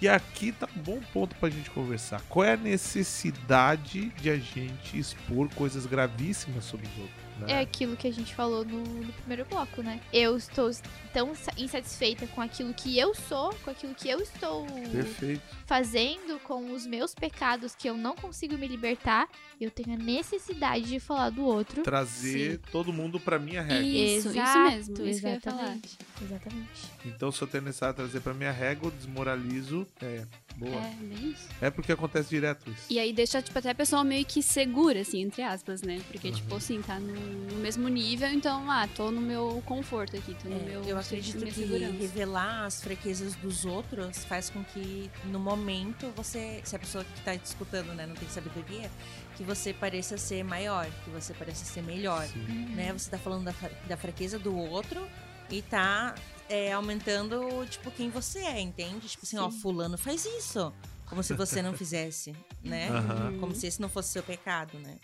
E 0.00 0.08
aqui 0.08 0.52
tá 0.52 0.68
um 0.76 0.80
bom 0.82 1.00
ponto 1.12 1.34
pra 1.36 1.48
gente 1.48 1.70
conversar. 1.70 2.20
Qual 2.28 2.44
é 2.44 2.52
a 2.52 2.56
necessidade 2.56 4.10
de 4.10 4.28
a 4.28 4.36
gente 4.36 4.98
expor 4.98 5.48
coisas 5.54 5.86
gravíssimas 5.86 6.64
sobre 6.64 6.86
os 6.86 6.98
outros? 6.98 7.25
Né? 7.38 7.52
É 7.52 7.60
aquilo 7.60 7.96
que 7.96 8.06
a 8.08 8.12
gente 8.12 8.34
falou 8.34 8.64
no, 8.64 8.78
no 8.82 9.12
primeiro 9.12 9.44
bloco, 9.44 9.82
né? 9.82 10.00
Eu 10.12 10.36
estou 10.36 10.70
tão 11.12 11.34
sa- 11.34 11.52
insatisfeita 11.58 12.26
com 12.28 12.40
aquilo 12.40 12.72
que 12.72 12.98
eu 12.98 13.14
sou, 13.14 13.54
com 13.64 13.70
aquilo 13.70 13.94
que 13.94 14.08
eu 14.08 14.20
estou 14.20 14.66
Perfeito. 14.90 15.42
fazendo, 15.66 16.38
com 16.40 16.72
os 16.72 16.86
meus 16.86 17.14
pecados 17.14 17.74
que 17.74 17.88
eu 17.88 17.96
não 17.96 18.14
consigo 18.16 18.56
me 18.56 18.66
libertar. 18.66 19.28
Eu 19.60 19.70
tenho 19.70 19.94
a 19.94 19.98
necessidade 20.02 20.84
de 20.86 21.00
falar 21.00 21.30
do 21.30 21.42
outro. 21.44 21.82
Trazer 21.82 22.60
todo 22.70 22.92
mundo 22.92 23.18
pra 23.18 23.38
minha 23.38 23.62
régua. 23.62 23.82
Isso, 23.86 24.28
Exato, 24.28 24.68
isso 24.68 24.92
mesmo. 24.92 25.06
Isso 25.06 25.20
que 25.20 25.26
eu 25.26 25.30
ia 25.32 25.40
falar. 25.40 25.56
exatamente. 25.62 25.98
Exatamente. 26.22 26.90
Então, 27.04 27.32
se 27.32 27.42
eu 27.42 27.48
tenho 27.48 27.64
necessidade 27.64 27.92
de 27.92 27.96
trazer 28.02 28.20
pra 28.20 28.34
minha 28.34 28.52
régua, 28.52 28.88
eu 28.88 28.90
desmoralizo. 28.92 29.86
É, 30.02 30.24
boa. 30.56 30.74
É, 30.80 30.90
bem 31.00 31.30
isso. 31.30 31.48
É, 31.60 31.70
porque 31.70 31.92
acontece 31.92 32.28
direto 32.28 32.70
isso. 32.70 32.86
E 32.90 32.98
aí 32.98 33.12
deixa, 33.12 33.40
tipo, 33.40 33.58
até 33.58 33.70
a 33.70 33.74
pessoa 33.74 34.04
meio 34.04 34.24
que 34.26 34.42
segura, 34.42 35.00
assim, 35.00 35.22
entre 35.22 35.42
aspas, 35.42 35.82
né? 35.82 36.00
Porque, 36.10 36.30
tipo, 36.30 36.54
assim, 36.54 36.80
tá 36.82 36.98
no, 36.98 37.14
no 37.26 37.56
mesmo 37.58 37.88
nível, 37.88 38.28
então, 38.28 38.70
ah, 38.70 38.88
tô 38.88 39.10
no 39.10 39.20
meu 39.20 39.62
conforto 39.66 40.16
aqui, 40.16 40.34
tô 40.42 40.48
no 40.48 40.56
É, 40.56 40.64
meu. 40.64 40.84
eu 40.84 40.98
acredito 40.98 41.44
que 41.44 41.52
segurança. 41.52 41.92
revelar 41.92 42.64
as 42.64 42.80
fraquezas 42.82 43.34
dos 43.36 43.64
outros 43.64 44.24
faz 44.24 44.48
com 44.50 44.62
que 44.64 45.10
no 45.24 45.38
momento 45.38 46.10
você, 46.16 46.60
se 46.64 46.74
a 46.76 46.78
pessoa 46.78 47.04
que 47.04 47.20
tá 47.22 47.36
te 47.36 47.44
escutando, 47.44 47.92
né, 47.94 48.06
não 48.06 48.14
tem 48.14 48.28
sabedoria, 48.28 48.90
que 49.36 49.42
você 49.44 49.72
pareça 49.74 50.16
ser 50.16 50.42
maior, 50.44 50.86
que 51.04 51.10
você 51.10 51.34
pareça 51.34 51.64
ser 51.64 51.82
melhor, 51.82 52.26
Sim. 52.26 52.46
né? 52.74 52.92
Você 52.92 53.10
tá 53.10 53.18
falando 53.18 53.44
da, 53.44 53.54
da 53.86 53.96
fraqueza 53.96 54.38
do 54.38 54.56
outro 54.56 55.06
e 55.50 55.60
tá 55.62 56.14
é, 56.48 56.72
aumentando, 56.72 57.66
tipo, 57.68 57.90
quem 57.90 58.08
você 58.08 58.38
é, 58.40 58.60
entende? 58.60 59.06
Tipo 59.08 59.24
assim, 59.26 59.36
ó, 59.38 59.50
Sim. 59.50 59.60
fulano 59.60 59.98
faz 59.98 60.24
isso. 60.24 60.72
Como 61.06 61.22
se 61.22 61.34
você 61.34 61.62
não 61.62 61.72
fizesse, 61.74 62.34
né? 62.64 62.88
Aham. 62.88 63.36
Como 63.38 63.54
se 63.54 63.66
esse 63.66 63.80
não 63.80 63.88
fosse 63.88 64.08
seu 64.10 64.22
pecado, 64.22 64.76
né? 64.78 64.96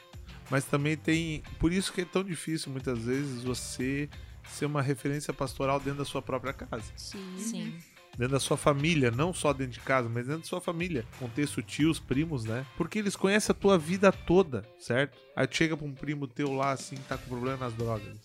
Mas 0.53 0.67
também 0.67 0.99
tem. 0.99 1.43
Por 1.59 1.73
isso 1.73 1.91
que 1.91 2.03
é 2.03 2.05
tão 2.05 2.23
difícil, 2.23 2.71
muitas 2.71 2.99
vezes, 2.99 3.43
você 3.43 4.07
ser 4.47 4.67
uma 4.67 4.83
referência 4.83 5.33
pastoral 5.33 5.81
dentro 5.81 6.01
da 6.01 6.05
sua 6.05 6.21
própria 6.21 6.53
casa. 6.53 6.93
Sim. 6.95 7.39
Sim. 7.39 7.75
Dentro 8.19 8.35
da 8.35 8.41
sua 8.41 8.59
família, 8.59 9.11
não 9.11 9.33
só 9.33 9.55
dentro 9.55 9.73
de 9.73 9.81
casa, 9.81 10.11
mas 10.11 10.27
dentro 10.27 10.43
da 10.43 10.47
sua 10.47 10.61
família. 10.61 11.07
Contexto 11.19 11.63
tios, 11.63 11.99
primos, 11.99 12.45
né? 12.45 12.67
Porque 12.77 12.99
eles 12.99 13.17
conhecem 13.17 13.51
a 13.51 13.59
tua 13.59 13.79
vida 13.79 14.13
toda, 14.13 14.63
certo? 14.79 15.17
Aí 15.35 15.47
tu 15.47 15.57
chega 15.57 15.75
pra 15.75 15.87
um 15.87 15.95
primo 15.95 16.27
teu 16.27 16.53
lá, 16.53 16.73
assim, 16.73 16.97
que 16.97 17.05
tá 17.05 17.17
com 17.17 17.31
problema 17.31 17.57
nas 17.57 17.73
drogas. 17.73 18.19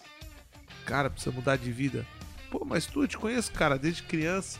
Cara, 0.85 1.09
precisa 1.09 1.33
mudar 1.33 1.55
de 1.55 1.71
vida. 1.71 2.05
Pô, 2.51 2.65
mas 2.65 2.85
tu, 2.85 3.03
eu 3.03 3.07
te 3.07 3.17
conheço, 3.17 3.53
cara, 3.53 3.79
desde 3.79 4.03
criança. 4.03 4.59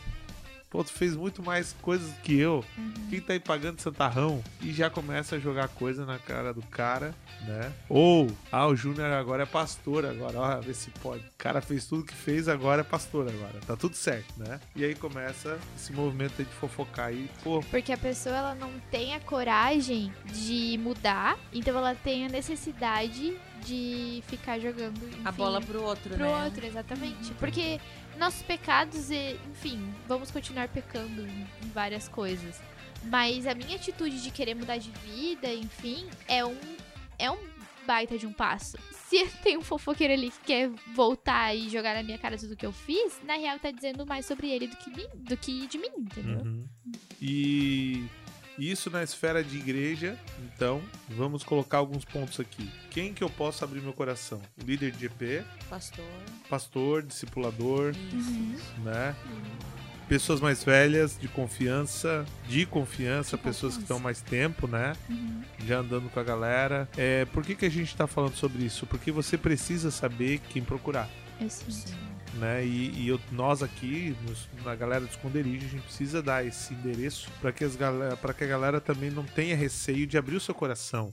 Pô, 0.70 0.84
tu 0.84 0.92
fez 0.92 1.16
muito 1.16 1.42
mais 1.42 1.74
coisas 1.80 2.12
que 2.22 2.38
eu. 2.38 2.62
Quem 3.08 3.20
tá 3.20 3.32
aí 3.32 3.40
pagando 3.40 3.80
santarrão? 3.80 4.44
E 4.60 4.70
já 4.70 4.90
começa 4.90 5.36
a 5.36 5.38
jogar 5.38 5.68
coisa 5.68 6.04
na 6.04 6.18
cara 6.18 6.52
do 6.52 6.60
cara, 6.62 7.14
né? 7.46 7.72
Ou, 7.88 8.30
ah, 8.52 8.66
o 8.66 8.76
Júnior 8.76 9.10
agora 9.12 9.44
é 9.44 9.46
pastor 9.46 10.04
agora, 10.04 10.38
ó, 10.38 10.60
vê 10.60 10.74
se 10.74 10.90
pode. 10.90 11.24
O 11.24 11.30
cara 11.38 11.62
fez 11.62 11.86
tudo 11.86 12.04
que 12.04 12.14
fez, 12.14 12.48
agora 12.48 12.82
é 12.82 12.84
pastor 12.84 13.28
agora. 13.28 13.58
Tá 13.66 13.76
tudo 13.76 13.96
certo, 13.96 14.34
né? 14.36 14.60
E 14.76 14.84
aí 14.84 14.94
começa 14.94 15.58
esse 15.74 15.90
movimento 15.90 16.34
aí 16.38 16.44
de 16.44 16.52
fofocar 16.52 17.06
aí. 17.06 17.30
Pô, 17.42 17.60
Porque 17.70 17.90
a 17.90 17.98
pessoa 17.98 18.36
ela 18.36 18.54
não 18.54 18.72
tem 18.90 19.14
a 19.14 19.20
coragem 19.20 20.12
de 20.26 20.78
mudar, 20.78 21.38
então 21.50 21.78
ela 21.78 21.94
tem 21.94 22.26
a 22.26 22.28
necessidade 22.28 23.38
de 23.64 24.22
ficar 24.26 24.58
jogando 24.58 25.02
A 25.24 25.28
enfim, 25.28 25.32
bola 25.36 25.60
pro 25.60 25.82
outro, 25.82 26.14
pro 26.14 26.24
né? 26.24 26.44
outro, 26.44 26.66
exatamente. 26.66 27.32
Porque 27.34 27.80
nossos 28.18 28.42
pecados, 28.42 29.10
e, 29.10 29.38
enfim, 29.50 29.92
vamos 30.06 30.30
continuar 30.30 30.68
pecando 30.68 31.26
em 31.26 31.46
em 31.68 31.70
várias 31.70 32.08
coisas. 32.08 32.60
Mas 33.04 33.46
a 33.46 33.54
minha 33.54 33.76
atitude 33.76 34.22
de 34.22 34.30
querer 34.30 34.54
mudar 34.54 34.78
de 34.78 34.90
vida, 34.90 35.52
enfim, 35.52 36.06
é 36.26 36.44
um 36.44 36.58
é 37.18 37.30
um 37.30 37.38
baita 37.86 38.18
de 38.18 38.26
um 38.26 38.32
passo. 38.32 38.76
Se 39.08 39.26
tem 39.42 39.56
um 39.56 39.62
fofoqueiro 39.62 40.12
ali 40.12 40.30
que 40.30 40.40
quer 40.40 40.70
voltar 40.94 41.54
e 41.54 41.68
jogar 41.68 41.94
na 41.94 42.02
minha 42.02 42.18
cara 42.18 42.36
tudo 42.36 42.56
que 42.56 42.66
eu 42.66 42.72
fiz, 42.72 43.20
na 43.24 43.34
real 43.34 43.58
tá 43.58 43.70
dizendo 43.70 44.06
mais 44.06 44.26
sobre 44.26 44.50
ele 44.50 44.66
do 44.66 44.76
que, 44.76 44.90
mim, 44.90 45.06
do 45.14 45.36
que 45.36 45.66
de 45.66 45.78
mim, 45.78 45.90
entendeu? 45.96 46.40
Uhum. 46.40 46.64
E 47.20 48.04
isso 48.58 48.90
na 48.90 49.02
esfera 49.02 49.42
de 49.44 49.56
igreja, 49.56 50.18
então, 50.54 50.82
vamos 51.08 51.42
colocar 51.44 51.78
alguns 51.78 52.04
pontos 52.04 52.40
aqui. 52.40 52.68
Quem 52.90 53.14
que 53.14 53.22
eu 53.22 53.30
posso 53.30 53.62
abrir 53.64 53.80
meu 53.80 53.92
coração? 53.92 54.40
Líder 54.64 54.90
de 54.92 55.00
GP, 55.00 55.44
Pastor. 55.70 56.04
pastor, 56.50 57.02
discipulador, 57.02 57.92
Isso. 58.12 58.80
né? 58.84 59.14
Pessoas 60.08 60.40
mais 60.40 60.64
velhas, 60.64 61.18
de 61.20 61.28
confiança, 61.28 62.24
de 62.48 62.64
confiança, 62.64 63.36
De 63.36 63.42
pessoas 63.42 63.74
que 63.74 63.80
confiança. 63.80 63.82
estão 63.82 63.98
mais 64.00 64.22
tempo, 64.22 64.66
né? 64.66 64.94
Uhum. 65.08 65.42
Já 65.66 65.80
andando 65.80 66.08
com 66.10 66.18
a 66.18 66.22
galera. 66.24 66.88
É, 66.96 67.26
por 67.26 67.44
que, 67.44 67.54
que 67.54 67.66
a 67.66 67.70
gente 67.70 67.94
tá 67.94 68.06
falando 68.06 68.34
sobre 68.34 68.64
isso? 68.64 68.86
Porque 68.86 69.12
você 69.12 69.36
precisa 69.36 69.90
saber 69.90 70.38
quem 70.48 70.64
procurar. 70.64 71.10
Eu 71.38 71.50
sinto. 71.50 71.72
Sim. 71.72 71.94
Né? 72.34 72.64
E, 72.64 72.90
e 73.02 73.08
eu- 73.08 73.20
nós 73.32 73.62
aqui, 73.62 74.16
nos- 74.26 74.48
na 74.64 74.74
galera 74.74 75.04
do 75.04 75.10
esconderijo, 75.10 75.66
a 75.66 75.68
gente 75.70 75.82
precisa 75.82 76.22
dar 76.22 76.44
esse 76.44 76.72
endereço 76.74 77.30
para 77.40 77.52
que, 77.52 77.64
as 77.64 77.74
galera- 77.76 78.16
que 78.16 78.44
a 78.44 78.46
galera 78.46 78.80
também 78.80 79.10
não 79.10 79.24
tenha 79.24 79.56
receio 79.56 80.06
de 80.06 80.16
abrir 80.18 80.36
o 80.36 80.40
seu 80.40 80.54
coração, 80.54 81.10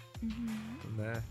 né? 0.95 1.23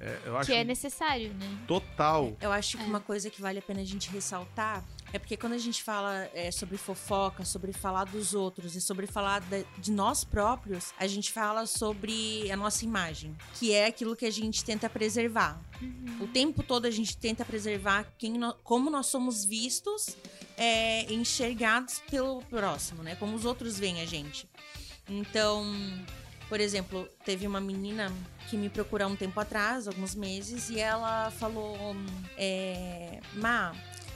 É, 0.00 0.18
eu 0.26 0.36
acho 0.36 0.50
Que 0.50 0.56
é 0.56 0.64
necessário, 0.64 1.32
né? 1.34 1.58
total. 1.66 2.36
Eu 2.40 2.50
acho 2.50 2.76
que 2.76 2.82
É. 2.82 2.86
uma 2.86 2.98
coisa 2.98 3.30
que 3.30 3.40
vale 3.40 3.60
a 3.60 3.62
pena 3.62 3.80
a 3.80 3.84
gente 3.84 4.10
ressaltar 4.10 4.82
é 5.12 5.18
porque 5.18 5.36
quando 5.36 5.52
a 5.52 5.58
gente 5.58 5.82
fala 5.82 6.28
é, 6.34 6.50
sobre 6.50 6.76
fofoca, 6.78 7.44
sobre 7.44 7.72
falar 7.72 8.04
dos 8.04 8.34
outros 8.34 8.74
e 8.74 8.80
sobre 8.80 9.06
falar 9.06 9.40
da- 9.42 9.62
de 9.78 9.90
nós 9.92 10.24
próprios, 10.24 10.92
a 10.98 11.06
gente 11.06 11.30
fala 11.30 11.66
sobre 11.66 12.50
a 12.50 12.56
nossa 12.56 12.84
imagem, 12.84 13.36
que 13.58 13.72
é 13.72 13.86
aquilo 13.86 14.16
que 14.16 14.24
a 14.24 14.30
gente 14.30 14.64
tenta 14.64 14.88
preservar. 14.88 15.60
O 16.20 16.26
tempo 16.26 16.62
todo 16.62 16.86
a 16.86 16.90
gente 16.90 17.16
tenta 17.16 17.44
preservar 17.44 18.06
quem 18.18 18.32
nó- 18.38 18.54
como 18.64 18.88
nós 18.90 19.06
somos 19.06 19.44
vistos, 19.44 20.16
é, 20.56 21.12
enxergados 21.12 22.00
pelo 22.10 22.42
próximo, 22.44 23.02
né? 23.02 23.14
Como 23.16 23.34
os 23.36 23.44
outros 23.44 23.78
veem 23.78 24.00
a 24.00 24.06
gente. 24.06 24.48
Então, 25.08 25.64
por 26.48 26.60
exemplo, 26.60 27.08
teve 27.24 27.46
uma 27.46 27.60
menina 27.60 28.12
que 28.48 28.56
me 28.56 28.68
procurou 28.68 29.08
um 29.08 29.16
tempo 29.16 29.38
atrás, 29.40 29.88
alguns 29.88 30.14
meses, 30.14 30.68
e 30.70 30.78
ela 30.78 31.30
falou: 31.32 31.76
é, 32.36 33.20
Má, 33.34 33.74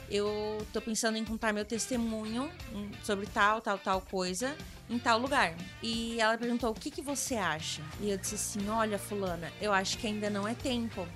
eu 0.09 0.65
tô 0.71 0.81
pensando 0.81 1.17
em 1.17 1.25
contar 1.25 1.53
meu 1.53 1.65
testemunho 1.65 2.49
hum, 2.73 2.91
sobre 3.03 3.25
tal, 3.27 3.61
tal, 3.61 3.77
tal 3.77 4.01
coisa 4.01 4.55
em 4.89 4.97
tal 4.97 5.19
lugar. 5.19 5.53
E 5.81 6.19
ela 6.19 6.37
perguntou: 6.37 6.71
o 6.71 6.73
que, 6.73 6.89
que 6.89 7.01
você 7.01 7.35
acha? 7.35 7.81
E 7.99 8.09
eu 8.09 8.17
disse 8.17 8.35
assim: 8.35 8.69
olha, 8.69 8.97
Fulana, 8.97 9.51
eu 9.61 9.73
acho 9.73 9.97
que 9.97 10.07
ainda 10.07 10.29
não 10.29 10.47
é 10.47 10.53
tempo. 10.53 11.07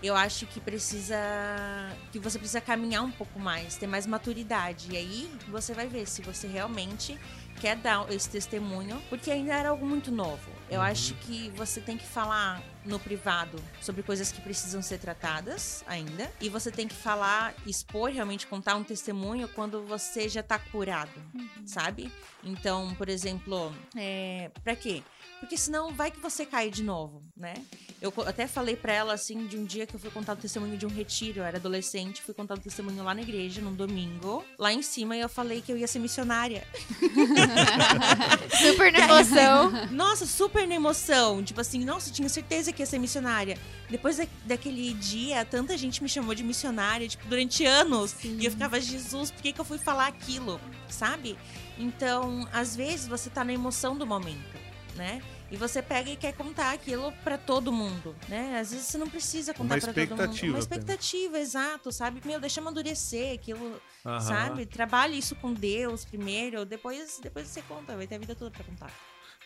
Eu 0.00 0.14
acho 0.14 0.46
que 0.46 0.60
precisa. 0.60 1.16
que 2.12 2.20
você 2.20 2.38
precisa 2.38 2.60
caminhar 2.60 3.02
um 3.02 3.10
pouco 3.10 3.40
mais, 3.40 3.76
ter 3.76 3.88
mais 3.88 4.06
maturidade. 4.06 4.92
E 4.92 4.96
aí 4.96 5.30
você 5.48 5.74
vai 5.74 5.88
ver 5.88 6.06
se 6.06 6.22
você 6.22 6.46
realmente 6.46 7.18
quer 7.60 7.76
dar 7.76 8.10
esse 8.12 8.30
testemunho, 8.30 9.02
porque 9.08 9.30
ainda 9.30 9.54
era 9.54 9.70
algo 9.70 9.84
muito 9.84 10.12
novo. 10.12 10.57
Eu 10.70 10.82
acho 10.82 11.14
que 11.14 11.48
você 11.50 11.80
tem 11.80 11.96
que 11.96 12.06
falar 12.06 12.62
no 12.84 12.98
privado 12.98 13.58
sobre 13.80 14.02
coisas 14.02 14.30
que 14.30 14.40
precisam 14.40 14.82
ser 14.82 14.98
tratadas 14.98 15.82
ainda. 15.86 16.30
E 16.40 16.48
você 16.48 16.70
tem 16.70 16.86
que 16.86 16.94
falar, 16.94 17.54
expor, 17.66 18.10
realmente 18.10 18.46
contar 18.46 18.74
um 18.76 18.84
testemunho 18.84 19.48
quando 19.48 19.82
você 19.84 20.28
já 20.28 20.42
tá 20.42 20.58
curado, 20.58 21.20
sabe? 21.64 22.12
Então, 22.44 22.94
por 22.96 23.08
exemplo, 23.08 23.74
é, 23.96 24.50
pra 24.62 24.76
quê? 24.76 25.02
Porque 25.40 25.56
senão 25.56 25.94
vai 25.94 26.10
que 26.10 26.20
você 26.20 26.44
cai 26.44 26.70
de 26.70 26.82
novo, 26.82 27.22
né? 27.36 27.54
Eu 28.00 28.12
até 28.26 28.46
falei 28.46 28.76
pra 28.76 28.92
ela 28.92 29.12
assim 29.14 29.46
de 29.46 29.56
um 29.58 29.64
dia 29.64 29.84
que 29.84 29.94
eu 29.94 29.98
fui 29.98 30.08
contar 30.10 30.34
o 30.34 30.36
testemunho 30.36 30.76
de 30.76 30.86
um 30.86 30.88
retiro, 30.88 31.40
eu 31.40 31.44
era 31.44 31.56
adolescente, 31.58 32.22
fui 32.22 32.32
contar 32.32 32.54
o 32.54 32.60
testemunho 32.60 33.02
lá 33.02 33.12
na 33.12 33.22
igreja 33.22 33.60
num 33.60 33.74
domingo, 33.74 34.44
lá 34.56 34.72
em 34.72 34.82
cima 34.82 35.16
e 35.16 35.20
eu 35.20 35.28
falei 35.28 35.60
que 35.60 35.72
eu 35.72 35.76
ia 35.76 35.86
ser 35.88 35.98
missionária. 35.98 36.64
Super 38.62 38.92
na 38.92 39.00
emoção. 39.00 39.70
Nossa, 39.90 40.26
super 40.26 40.66
na 40.66 40.74
emoção. 40.74 41.42
Tipo 41.42 41.60
assim, 41.60 41.84
nossa, 41.84 42.10
tinha 42.10 42.28
certeza 42.28 42.72
que 42.72 42.82
ia 42.82 42.86
ser 42.86 42.98
missionária. 42.98 43.58
Depois 43.90 44.16
da- 44.18 44.26
daquele 44.44 44.92
dia, 44.94 45.44
tanta 45.44 45.76
gente 45.76 46.02
me 46.02 46.08
chamou 46.08 46.34
de 46.34 46.42
missionária, 46.44 47.08
tipo, 47.08 47.26
durante 47.26 47.64
anos. 47.64 48.14
E 48.24 48.44
eu 48.44 48.50
ficava, 48.50 48.80
Jesus, 48.80 49.30
por 49.30 49.42
que, 49.42 49.52
que 49.52 49.60
eu 49.60 49.64
fui 49.64 49.78
falar 49.78 50.06
aquilo? 50.06 50.60
Sabe? 50.88 51.36
Então, 51.78 52.46
às 52.52 52.76
vezes, 52.76 53.06
você 53.06 53.30
tá 53.30 53.42
na 53.44 53.52
emoção 53.52 53.96
do 53.96 54.06
momento, 54.06 54.56
né? 54.94 55.20
E 55.50 55.56
você 55.56 55.80
pega 55.80 56.10
e 56.10 56.16
quer 56.16 56.34
contar 56.34 56.72
aquilo 56.72 57.10
pra 57.24 57.38
todo 57.38 57.72
mundo, 57.72 58.14
né? 58.28 58.58
Às 58.60 58.70
vezes 58.70 58.86
você 58.86 58.98
não 58.98 59.08
precisa 59.08 59.54
contar 59.54 59.76
Uma 59.76 59.80
pra 59.80 59.92
todo 59.94 59.96
mundo. 59.96 60.12
expectativa 60.12 60.52
Uma 60.52 60.58
apenas. 60.62 60.64
expectativa, 60.64 61.38
exato, 61.38 61.90
sabe? 61.92 62.20
Meu, 62.24 62.38
deixa 62.38 62.60
amadurecer 62.60 63.34
aquilo, 63.34 63.80
Aham. 64.04 64.20
sabe? 64.20 64.66
Trabalhe 64.66 65.16
isso 65.16 65.34
com 65.36 65.54
Deus 65.54 66.04
primeiro, 66.04 66.66
depois, 66.66 67.18
depois 67.22 67.48
você 67.48 67.62
conta, 67.62 67.96
vai 67.96 68.06
ter 68.06 68.16
a 68.16 68.18
vida 68.18 68.34
toda 68.34 68.50
pra 68.50 68.62
contar. 68.62 68.90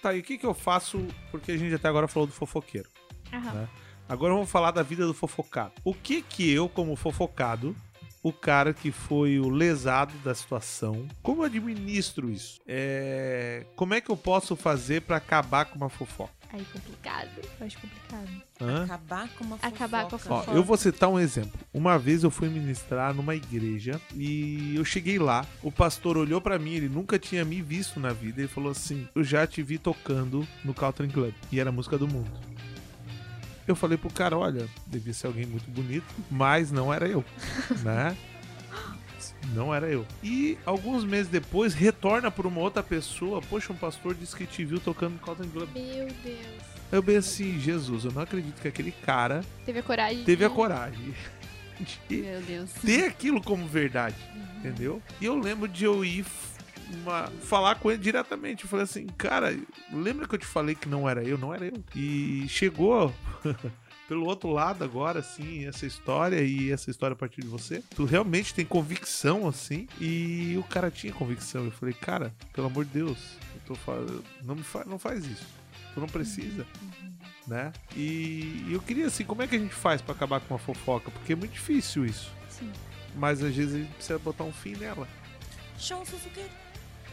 Tá, 0.03 0.13
e 0.13 0.19
o 0.19 0.23
que, 0.25 0.37
que 0.37 0.45
eu 0.47 0.53
faço? 0.55 1.07
Porque 1.31 1.53
a 1.53 1.57
gente 1.57 1.73
até 1.73 1.87
agora 1.87 2.09
falou 2.09 2.27
do 2.27 2.33
fofoqueiro. 2.33 2.89
Né? 3.31 3.69
Agora 4.09 4.35
vamos 4.35 4.51
falar 4.51 4.73
da 4.73 4.83
vida 4.83 5.07
do 5.07 5.15
fofocado. 5.15 5.73
O 5.85 5.95
que 5.95 6.21
que 6.21 6.51
eu, 6.51 6.69
como 6.69 6.97
fofocado, 6.97 7.77
o 8.23 8.33
cara 8.33 8.73
que 8.73 8.91
foi 8.93 9.39
o 9.39 9.49
lesado 9.49 10.13
da 10.25 10.35
situação, 10.35 11.07
como 11.23 11.43
eu 11.43 11.47
administro 11.47 12.31
isso? 12.31 12.61
É... 12.67 13.65
Como 13.77 13.95
é 13.95 14.01
que 14.01 14.11
eu 14.11 14.17
posso 14.17 14.55
fazer 14.57 15.03
pra 15.03 15.17
acabar 15.17 15.65
com 15.67 15.77
uma 15.77 15.89
fofoca? 15.89 16.33
Aí 16.53 16.63
complicado. 16.71 17.31
Eu 17.59 17.67
acho 17.67 17.79
complicado. 17.79 18.29
Hã? 18.61 18.85
Acabar 18.85 19.29
com 19.31 19.45
uma 19.45 19.57
fofoca. 19.57 19.75
Acabar 19.75 20.05
com 20.07 20.17
a 20.17 20.19
Ó, 20.19 20.19
fofoca. 20.19 20.51
eu 20.51 20.63
vou 20.63 20.77
citar 20.77 21.09
um 21.09 21.19
exemplo. 21.19 21.59
Uma 21.73 21.99
vez 21.99 22.23
eu 22.23 22.31
fui 22.31 22.49
ministrar 22.51 23.15
numa 23.15 23.35
igreja 23.35 23.99
e 24.15 24.77
eu 24.77 24.85
cheguei 24.85 25.19
lá, 25.19 25.47
o 25.63 25.73
pastor 25.73 26.19
olhou 26.19 26.43
pra 26.43 26.59
mim, 26.59 26.75
ele 26.75 26.91
nunca 26.91 27.19
tinha 27.19 27.43
me 27.43 27.63
visto 27.63 27.99
na 27.99 28.13
vida 28.13 28.43
e 28.43 28.47
falou 28.47 28.71
assim: 28.71 29.09
"Eu 29.15 29.25
já 29.25 29.47
te 29.47 29.63
vi 29.63 29.79
tocando 29.79 30.47
no 30.63 30.75
Caltrin 30.75 31.09
Club" 31.09 31.33
e 31.51 31.59
era 31.59 31.71
a 31.71 31.73
música 31.73 31.97
do 31.97 32.07
mundo. 32.07 32.31
Eu 33.67 33.77
falei 33.77 33.97
pro 33.97 34.11
cara, 34.11 34.37
olha, 34.37 34.67
devia 34.87 35.15
ser 35.15 35.29
alguém 35.29 35.47
muito 35.47 35.71
bonito, 35.71 36.05
mas 36.31 36.71
não 36.73 36.93
era 36.93 37.07
eu, 37.09 37.25
né? 37.83 38.17
Não 39.55 39.75
era 39.75 39.89
eu. 39.89 40.07
E 40.23 40.57
alguns 40.65 41.05
meses 41.05 41.29
depois 41.29 41.75
retorna 41.75 42.31
por 42.31 42.47
uma 42.47 42.61
outra 42.61 42.83
pessoa, 42.83 43.41
poxa, 43.43 43.73
um 43.73 43.77
pastor 43.77 44.15
disse 44.15 44.35
que 44.37 44.47
te 44.47 44.65
viu 44.65 44.79
tocando 44.81 45.19
Caltrin 45.21 45.49
Club. 45.49 45.69
Meu 45.75 46.07
Deus. 46.25 46.63
Eu 46.91 47.03
bem 47.03 47.17
assim, 47.17 47.59
Jesus, 47.59 48.05
eu 48.05 48.13
não 48.13 48.23
acredito 48.23 48.61
que 48.61 48.69
aquele 48.69 48.93
cara 48.93 49.43
Teve 49.65 49.79
a 49.79 49.83
coragem. 49.83 50.25
teve 50.25 50.45
a 50.45 50.49
de- 50.49 50.55
coragem 50.55 51.15
de 52.09 52.17
Meu 52.17 52.41
Deus. 52.43 52.71
ter 52.85 53.07
aquilo 53.07 53.41
como 53.43 53.67
verdade, 53.67 54.15
entendeu? 54.59 55.03
E 55.21 55.25
eu 55.25 55.37
lembro 55.39 55.67
de 55.67 55.85
eu 55.85 56.05
ir 56.05 56.25
uma- 56.97 57.29
falar 57.43 57.77
com 57.77 57.91
ele 57.91 58.03
diretamente. 58.03 58.65
Eu 58.65 58.71
falei 58.71 58.85
assim, 58.85 59.07
cara, 59.07 59.57
lembra 59.93 60.27
que 60.29 60.35
eu 60.35 60.39
te 60.39 60.47
falei 60.47 60.75
que 60.75 60.89
não 60.89 61.09
era 61.09 61.23
eu? 61.25 61.37
Não 61.39 61.53
era 61.55 61.65
eu. 61.67 61.83
E 61.95 62.47
chegou 62.49 63.13
pelo 64.09 64.27
outro 64.27 64.51
lado 64.51 64.85
agora, 64.85 65.21
assim, 65.21 65.67
essa 65.67 65.87
história 65.87 66.41
e 66.43 66.71
essa 66.71 66.91
história 66.91 67.15
a 67.15 67.17
partir 67.17 67.41
de 67.41 67.47
você. 67.49 67.83
Tu 67.95 68.05
realmente 68.05 68.55
tem 68.55 68.65
convicção, 68.65 69.49
assim, 69.49 69.87
e 70.01 70.55
o 70.59 70.63
cara 70.65 70.91
tinha 70.91 71.13
convicção. 71.13 71.65
Eu 71.65 71.71
falei, 71.71 71.95
cara, 71.95 72.35
pelo 72.53 72.67
amor 72.67 72.85
de 72.85 72.91
Deus, 72.93 73.19
eu 73.55 73.61
tô 73.67 73.75
falando, 73.75 74.23
não 74.45 74.55
me 74.55 74.63
fa 74.63 74.85
não 74.85 74.99
faz 74.99 75.25
isso. 75.25 75.47
Tu 75.95 76.01
não 76.01 76.07
precisa, 76.09 76.67
né? 77.47 77.71
E 77.95 78.67
eu 78.71 78.81
queria 78.81 79.07
assim, 79.07 79.25
como 79.25 79.43
é 79.43 79.47
que 79.47 79.55
a 79.57 79.59
gente 79.59 79.75
faz 79.75 80.01
pra 80.01 80.15
acabar 80.15 80.41
com 80.41 80.55
a 80.55 80.59
fofoca? 80.59 81.11
Porque 81.11 81.35
é 81.35 81.37
muito 81.37 81.53
difícil 81.53 82.07
isso. 82.07 82.31
Sim. 82.49 82.71
Mas 83.15 83.43
às 83.43 83.55
vezes 83.55 83.75
a 83.75 83.79
gente 83.79 83.93
precisa 83.93 84.19
botar 84.19 84.45
um 84.45 84.53
fim 84.53 84.75
nela. 84.75 85.07
Chama 85.79 86.01
o 86.03 86.07
fofoqueiro. 86.07 86.49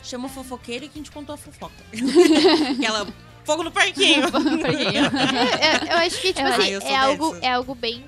Chama 0.03 0.27
o 0.27 0.29
fofoqueiro 0.29 0.85
e 0.85 0.89
quem 0.89 1.03
te 1.03 1.11
contou 1.11 1.35
a 1.35 1.37
fofoca. 1.37 1.73
Aquela 2.77 3.07
fogo 3.43 3.63
no 3.63 3.71
parquinho. 3.71 4.23
eu, 4.27 5.87
eu 5.91 5.97
acho 5.97 6.21
que, 6.21 6.33
tipo 6.33 6.47
assim, 6.47 6.73
é 6.87 6.95
algo, 6.95 7.35
é 7.41 7.51
algo 7.51 7.75
bem 7.75 8.03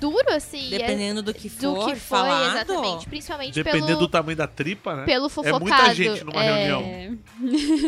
duro, 0.00 0.30
assim. 0.32 0.66
é- 0.74 0.78
Dependendo 0.78 1.22
do 1.22 1.34
que 1.34 1.48
do 1.48 1.74
for 1.74 1.86
que 1.86 1.96
foi, 1.96 2.18
falado. 2.18 2.50
exatamente. 2.56 3.06
Principalmente 3.08 3.54
Dependendo 3.54 3.86
pelo, 3.86 3.98
do 4.00 4.08
tamanho 4.08 4.36
da 4.36 4.46
tripa, 4.46 4.94
né? 4.96 5.04
pelo 5.04 5.26
É 5.26 5.28
fofocado. 5.28 5.60
muita 5.64 5.94
gente 5.94 6.24
numa 6.24 6.42
É, 6.44 6.54
reunião. 6.68 6.80
É, 6.82 7.10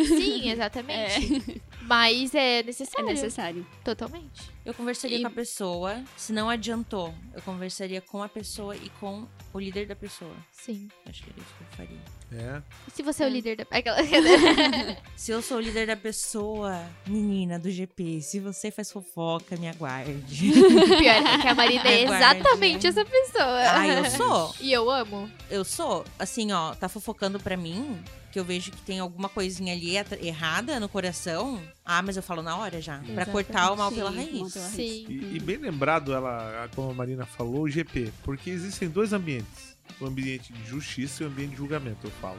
Sim, 0.06 0.50
exatamente. 0.50 1.62
Mas 1.82 2.34
é 2.34 2.58
é 2.60 2.62
necessário. 2.62 3.06
necessário. 3.08 3.66
Totalmente. 3.84 4.50
Eu 4.64 4.72
conversaria 4.74 5.18
E- 5.18 5.22
com 5.22 5.28
a 5.28 5.30
pessoa. 5.30 6.02
Se 6.16 6.32
não 6.32 6.48
adiantou, 6.48 7.12
eu 7.34 7.42
conversaria 7.42 8.00
com 8.00 8.22
a 8.22 8.28
pessoa 8.28 8.76
e 8.76 8.88
com 9.00 9.26
o 9.52 9.58
líder 9.58 9.86
da 9.86 9.96
pessoa. 9.96 10.34
Sim. 10.52 10.88
Acho 11.08 11.22
que 11.24 11.30
era 11.30 11.38
isso 11.40 11.54
que 11.58 11.62
eu 11.64 11.76
faria. 11.76 11.98
É. 12.32 12.62
E 12.86 12.90
se 12.90 13.02
você 13.02 13.22
é 13.24 13.26
o 13.26 13.28
É. 13.28 13.32
líder 13.32 13.56
da. 13.56 13.66
Se 15.16 15.30
eu 15.32 15.42
sou 15.42 15.58
o 15.58 15.60
líder 15.60 15.86
da 15.86 15.96
pessoa, 15.96 16.82
menina 17.06 17.58
do 17.58 17.70
GP, 17.70 18.20
se 18.22 18.40
você 18.40 18.70
faz 18.70 18.90
fofoca, 18.90 19.56
me 19.56 19.68
aguarde. 19.68 20.52
Pior 20.52 21.26
é 21.26 21.38
que 21.42 21.48
a 21.48 21.54
Marina 21.54 21.88
é 21.88 22.04
exatamente 22.04 22.86
essa 22.86 23.04
pessoa. 23.04 23.60
ah, 23.70 23.86
eu 23.86 24.04
sou. 24.10 24.54
E 24.60 24.72
eu 24.72 24.90
amo. 24.90 25.30
Eu 25.50 25.64
sou. 25.64 26.04
Assim, 26.18 26.52
ó, 26.52 26.74
tá 26.74 26.88
fofocando 26.88 27.38
pra 27.38 27.56
mim, 27.56 28.02
que 28.32 28.38
eu 28.38 28.44
vejo 28.44 28.70
que 28.70 28.80
tem 28.82 28.98
alguma 29.00 29.28
coisinha 29.28 29.72
ali 29.74 29.94
errada 30.22 30.80
no 30.80 30.88
coração. 30.88 31.60
Ah, 31.84 32.00
mas 32.00 32.16
eu 32.16 32.22
falo 32.22 32.42
na 32.42 32.56
hora 32.56 32.80
já. 32.80 32.98
Pra 32.98 33.06
Exatamente. 33.12 33.30
cortar 33.32 33.72
o 33.72 33.76
mal 33.76 33.90
pela 33.92 34.10
Sim, 34.10 34.16
raiz. 34.16 34.40
mal 34.40 34.50
pela 34.50 34.64
raiz. 34.66 34.74
Sim. 34.76 35.06
E, 35.08 35.36
e 35.36 35.40
bem 35.40 35.56
lembrado, 35.58 36.14
ela, 36.14 36.68
como 36.74 36.90
a 36.90 36.94
Marina 36.94 37.26
falou, 37.26 37.62
o 37.62 37.68
GP. 37.68 38.12
Porque 38.22 38.48
existem 38.50 38.88
dois 38.88 39.12
ambientes. 39.12 39.69
O 40.00 40.06
ambiente 40.06 40.52
de 40.52 40.66
justiça 40.66 41.22
e 41.22 41.26
o 41.26 41.28
ambiente 41.28 41.50
de 41.50 41.56
julgamento, 41.56 42.06
eu 42.06 42.10
falo. 42.12 42.38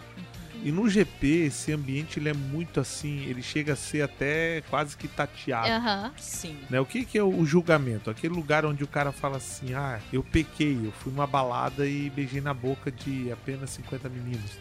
E 0.63 0.71
no 0.71 0.87
GP, 0.87 1.45
esse 1.45 1.73
ambiente 1.73 2.19
ele 2.19 2.29
é 2.29 2.33
muito 2.33 2.79
assim, 2.79 3.23
ele 3.25 3.41
chega 3.41 3.73
a 3.73 3.75
ser 3.75 4.03
até 4.03 4.61
quase 4.69 4.95
que 4.95 5.07
tateado. 5.07 5.67
Aham. 5.67 6.11
Sim. 6.17 6.59
Né? 6.69 6.79
O 6.79 6.85
que, 6.85 7.03
que 7.03 7.17
é 7.17 7.23
o 7.23 7.43
julgamento? 7.45 8.11
Aquele 8.11 8.33
lugar 8.33 8.63
onde 8.63 8.83
o 8.83 8.87
cara 8.87 9.11
fala 9.11 9.37
assim: 9.37 9.73
ah, 9.73 9.99
eu 10.13 10.23
pequei, 10.23 10.79
eu 10.85 10.91
fui 10.91 11.11
numa 11.11 11.25
balada 11.25 11.87
e 11.87 12.11
beijei 12.11 12.41
na 12.41 12.53
boca 12.53 12.91
de 12.91 13.31
apenas 13.31 13.71
50 13.71 14.07
meninos. 14.09 14.51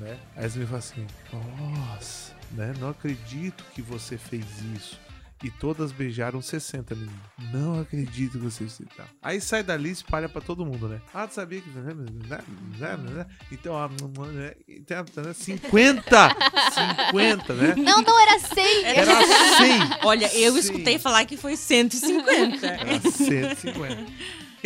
Né? 0.00 0.18
Aí 0.34 0.48
você 0.48 0.58
me 0.58 0.66
fala 0.66 0.78
assim: 0.78 1.06
nossa, 1.32 2.32
né? 2.52 2.72
não 2.78 2.90
acredito 2.90 3.62
que 3.74 3.82
você 3.82 4.16
fez 4.16 4.46
isso. 4.74 5.05
E 5.44 5.50
todas 5.50 5.92
beijaram 5.92 6.40
60 6.40 6.94
meninos. 6.94 7.20
Não 7.52 7.80
acredito 7.80 8.32
que 8.32 8.44
você 8.44 8.58
fez 8.58 8.80
isso. 8.80 8.84
Aí 9.22 9.40
sai 9.40 9.62
dali 9.62 9.90
e 9.90 9.92
espalha 9.92 10.28
pra 10.28 10.40
todo 10.40 10.64
mundo, 10.64 10.88
né? 10.88 11.00
Ah, 11.12 11.26
tu 11.26 11.34
sabia 11.34 11.60
que. 11.60 11.68
Então, 13.52 13.76
ah, 13.76 13.88
né? 14.28 14.54
Então, 14.68 15.04
50! 15.34 16.36
50, 17.10 17.54
né? 17.54 17.74
Não, 17.76 18.00
não 18.02 18.22
era 18.22 18.38
100. 18.38 18.84
Era 18.84 19.14
100! 19.14 19.98
Olha, 20.04 20.34
eu 20.36 20.52
Sim. 20.52 20.58
escutei 20.58 20.98
falar 20.98 21.24
que 21.26 21.36
foi 21.36 21.56
150. 21.56 22.66
Era 22.66 23.00
150. 23.00 24.06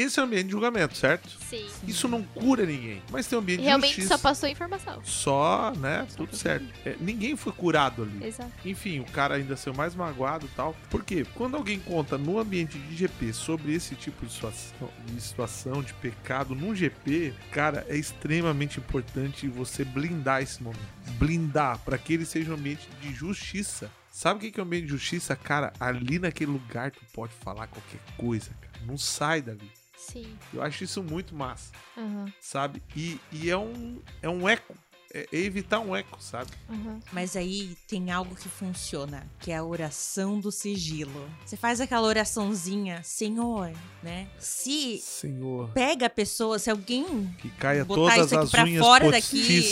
Esse 0.00 0.18
é 0.18 0.22
o 0.22 0.24
ambiente 0.24 0.46
de 0.46 0.52
julgamento, 0.52 0.96
certo? 0.96 1.28
Sim. 1.28 1.66
Isso 1.86 2.08
não 2.08 2.22
cura 2.22 2.64
ninguém. 2.64 3.02
Mas 3.10 3.26
tem 3.26 3.38
um 3.38 3.42
ambiente 3.42 3.60
Realmente 3.60 3.90
de 3.90 3.96
justiça. 3.96 4.16
só 4.16 4.22
passou 4.22 4.48
informação. 4.48 4.98
Só, 5.04 5.72
né? 5.76 6.06
Tudo 6.16 6.34
certo. 6.34 6.64
É, 6.86 6.96
ninguém 6.98 7.36
foi 7.36 7.52
curado 7.52 8.04
ali. 8.04 8.26
Exato. 8.26 8.50
Enfim, 8.64 9.00
o 9.00 9.04
cara 9.04 9.34
ainda 9.34 9.58
saiu 9.58 9.74
mais 9.74 9.94
magoado 9.94 10.46
e 10.46 10.48
tal. 10.56 10.74
Por 10.88 11.04
quê? 11.04 11.26
Quando 11.34 11.56
alguém 11.56 11.78
conta 11.78 12.16
no 12.16 12.38
ambiente 12.38 12.78
de 12.78 12.96
GP 12.96 13.34
sobre 13.34 13.74
esse 13.74 13.94
tipo 13.94 14.24
de 14.24 14.32
situação, 14.32 14.90
de, 15.04 15.20
situação, 15.20 15.82
de 15.82 15.92
pecado 15.92 16.54
num 16.54 16.74
GP, 16.74 17.34
cara, 17.52 17.84
é 17.86 17.96
extremamente 17.96 18.78
importante 18.78 19.48
você 19.48 19.84
blindar 19.84 20.42
esse 20.42 20.62
momento. 20.62 20.80
Blindar 21.18 21.78
para 21.80 21.98
que 21.98 22.14
ele 22.14 22.24
seja 22.24 22.52
um 22.52 22.54
ambiente 22.54 22.88
de 23.02 23.12
justiça. 23.12 23.90
Sabe 24.10 24.38
o 24.38 24.40
que 24.40 24.50
que 24.50 24.60
é 24.60 24.62
um 24.62 24.66
ambiente 24.66 24.84
de 24.84 24.90
justiça? 24.92 25.36
Cara, 25.36 25.74
ali 25.78 26.18
naquele 26.18 26.50
lugar 26.50 26.90
tu 26.90 27.00
pode 27.12 27.34
falar 27.34 27.66
qualquer 27.66 28.00
coisa, 28.16 28.50
cara. 28.60 28.84
Não 28.86 28.96
sai 28.96 29.42
dali. 29.42 29.70
Sim. 30.08 30.36
Eu 30.52 30.62
acho 30.62 30.82
isso 30.84 31.02
muito 31.02 31.34
massa, 31.34 31.70
Aham. 31.96 32.32
sabe? 32.40 32.82
E, 32.96 33.20
e 33.32 33.50
é, 33.50 33.56
um, 33.56 34.00
é 34.22 34.28
um 34.28 34.48
eco. 34.48 34.74
É, 35.12 35.26
é 35.32 35.38
evitar 35.38 35.80
um 35.80 35.96
eco, 35.96 36.22
sabe? 36.22 36.52
Aham. 36.68 37.00
Mas 37.12 37.34
aí 37.34 37.76
tem 37.88 38.12
algo 38.12 38.36
que 38.36 38.48
funciona, 38.48 39.26
que 39.40 39.50
é 39.50 39.56
a 39.56 39.64
oração 39.64 40.38
do 40.38 40.52
sigilo. 40.52 41.28
Você 41.44 41.56
faz 41.56 41.80
aquela 41.80 42.06
oraçãozinha, 42.06 43.02
Senhor, 43.02 43.72
né? 44.04 44.28
Se 44.38 44.98
Senhor. 44.98 45.68
pega 45.70 46.06
a 46.06 46.10
pessoa, 46.10 46.60
se 46.60 46.70
alguém 46.70 47.26
Que 47.38 47.50
caia 47.50 47.84
Botar 47.84 48.14
todas 48.14 48.26
isso 48.26 48.34
aqui 48.36 48.44
as 48.44 48.50
pra 48.52 48.64
unhas 48.64 48.84
fora 48.86 49.10
daqui. 49.10 49.42
de 49.42 49.62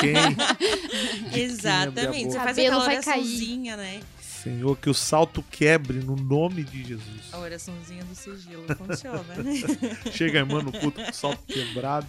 quem. 0.00 1.34
Exatamente. 1.42 2.18
Você 2.24 2.26
boca. 2.28 2.40
faz 2.44 2.58
aquela 2.58 2.82
oraçãozinha, 2.84 3.76
né? 3.76 4.00
Senhor, 4.42 4.76
que 4.76 4.88
o 4.88 4.94
salto 4.94 5.42
quebre 5.50 5.98
no 5.98 6.16
nome 6.16 6.64
de 6.64 6.82
Jesus. 6.82 7.28
A 7.32 7.38
oraçãozinha 7.38 8.02
do 8.04 8.14
sigilo 8.14 8.64
funciona. 8.74 9.22
Chega 10.12 10.38
a 10.38 10.42
irmã 10.42 10.62
no 10.62 10.72
culto 10.72 11.02
com 11.02 11.10
o 11.10 11.14
salto 11.14 11.42
quebrado. 11.44 12.06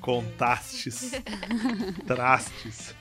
Contastes. 0.00 1.12
Trastes. 2.06 2.94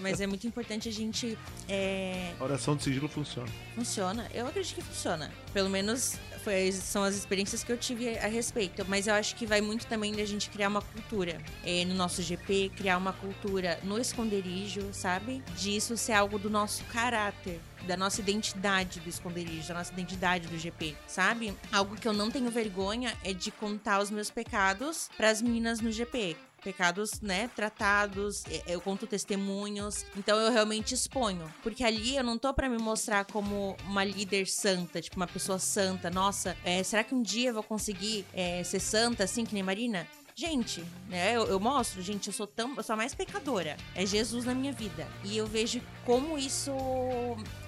Mas 0.00 0.20
é 0.20 0.26
muito 0.26 0.46
importante 0.46 0.88
a 0.88 0.92
gente. 0.92 1.36
é, 1.68 2.32
A 2.38 2.44
oração 2.44 2.76
do 2.76 2.82
sigilo 2.82 3.08
funciona. 3.08 3.48
Funciona? 3.74 4.28
Eu 4.32 4.46
acredito 4.46 4.74
que 4.76 4.82
funciona. 4.82 5.30
Pelo 5.52 5.68
menos 5.70 6.18
foi, 6.42 6.70
são 6.70 7.02
as 7.02 7.14
experiências 7.16 7.64
que 7.64 7.72
eu 7.72 7.76
tive 7.76 8.16
a 8.18 8.28
respeito. 8.28 8.84
Mas 8.88 9.06
eu 9.06 9.14
acho 9.14 9.34
que 9.34 9.44
vai 9.46 9.60
muito 9.60 9.86
também 9.86 10.14
da 10.14 10.24
gente 10.24 10.48
criar 10.48 10.68
uma 10.68 10.80
cultura 10.80 11.40
é, 11.64 11.84
no 11.84 11.94
nosso 11.94 12.22
GP, 12.22 12.70
criar 12.76 12.96
uma 12.98 13.12
cultura 13.12 13.78
no 13.82 13.98
esconderijo, 13.98 14.88
sabe? 14.92 15.42
Disso 15.56 15.96
ser 15.96 16.12
algo 16.12 16.38
do 16.38 16.48
nosso 16.48 16.84
caráter. 16.84 17.60
Da 17.86 17.96
nossa 17.96 18.20
identidade 18.20 18.98
do 19.00 19.08
esconderijo, 19.08 19.68
da 19.68 19.74
nossa 19.74 19.92
identidade 19.92 20.48
do 20.48 20.58
GP, 20.58 20.96
sabe? 21.06 21.54
Algo 21.70 21.94
que 21.94 22.08
eu 22.08 22.12
não 22.12 22.30
tenho 22.30 22.50
vergonha 22.50 23.16
é 23.22 23.32
de 23.32 23.50
contar 23.50 24.00
os 24.00 24.10
meus 24.10 24.30
pecados 24.30 25.08
pras 25.16 25.40
meninas 25.40 25.80
no 25.80 25.92
GP 25.92 26.36
pecados, 26.70 27.20
né, 27.20 27.48
tratados, 27.54 28.42
e- 28.50 28.60
eu 28.66 28.80
conto 28.80 29.06
testemunhos, 29.06 30.04
então 30.16 30.36
eu 30.36 30.50
realmente 30.50 30.94
exponho, 30.94 31.46
porque 31.62 31.84
ali 31.84 32.16
eu 32.16 32.24
não 32.24 32.36
tô 32.36 32.52
pra 32.52 32.68
me 32.68 32.76
mostrar 32.76 33.24
como 33.24 33.76
uma 33.84 34.02
líder 34.02 34.48
santa, 34.48 35.00
tipo 35.00 35.14
uma 35.14 35.28
pessoa 35.28 35.60
santa, 35.60 36.10
nossa, 36.10 36.56
é, 36.64 36.82
será 36.82 37.04
que 37.04 37.14
um 37.14 37.22
dia 37.22 37.50
eu 37.50 37.54
vou 37.54 37.62
conseguir 37.62 38.26
é, 38.34 38.64
ser 38.64 38.80
santa 38.80 39.22
assim 39.22 39.44
que 39.44 39.54
nem 39.54 39.62
Marina? 39.62 40.08
Gente, 40.34 40.84
né, 41.08 41.34
eu, 41.36 41.46
eu 41.46 41.60
mostro, 41.60 42.02
gente, 42.02 42.26
eu 42.26 42.32
sou 42.32 42.46
tão, 42.48 42.74
eu 42.76 42.82
sou 42.82 42.92
a 42.92 42.96
mais 42.96 43.14
pecadora. 43.14 43.74
É 43.94 44.04
Jesus 44.04 44.44
na 44.44 44.54
minha 44.54 44.70
vida. 44.70 45.08
E 45.24 45.34
eu 45.34 45.46
vejo 45.46 45.80
como 46.04 46.36
isso 46.36 46.70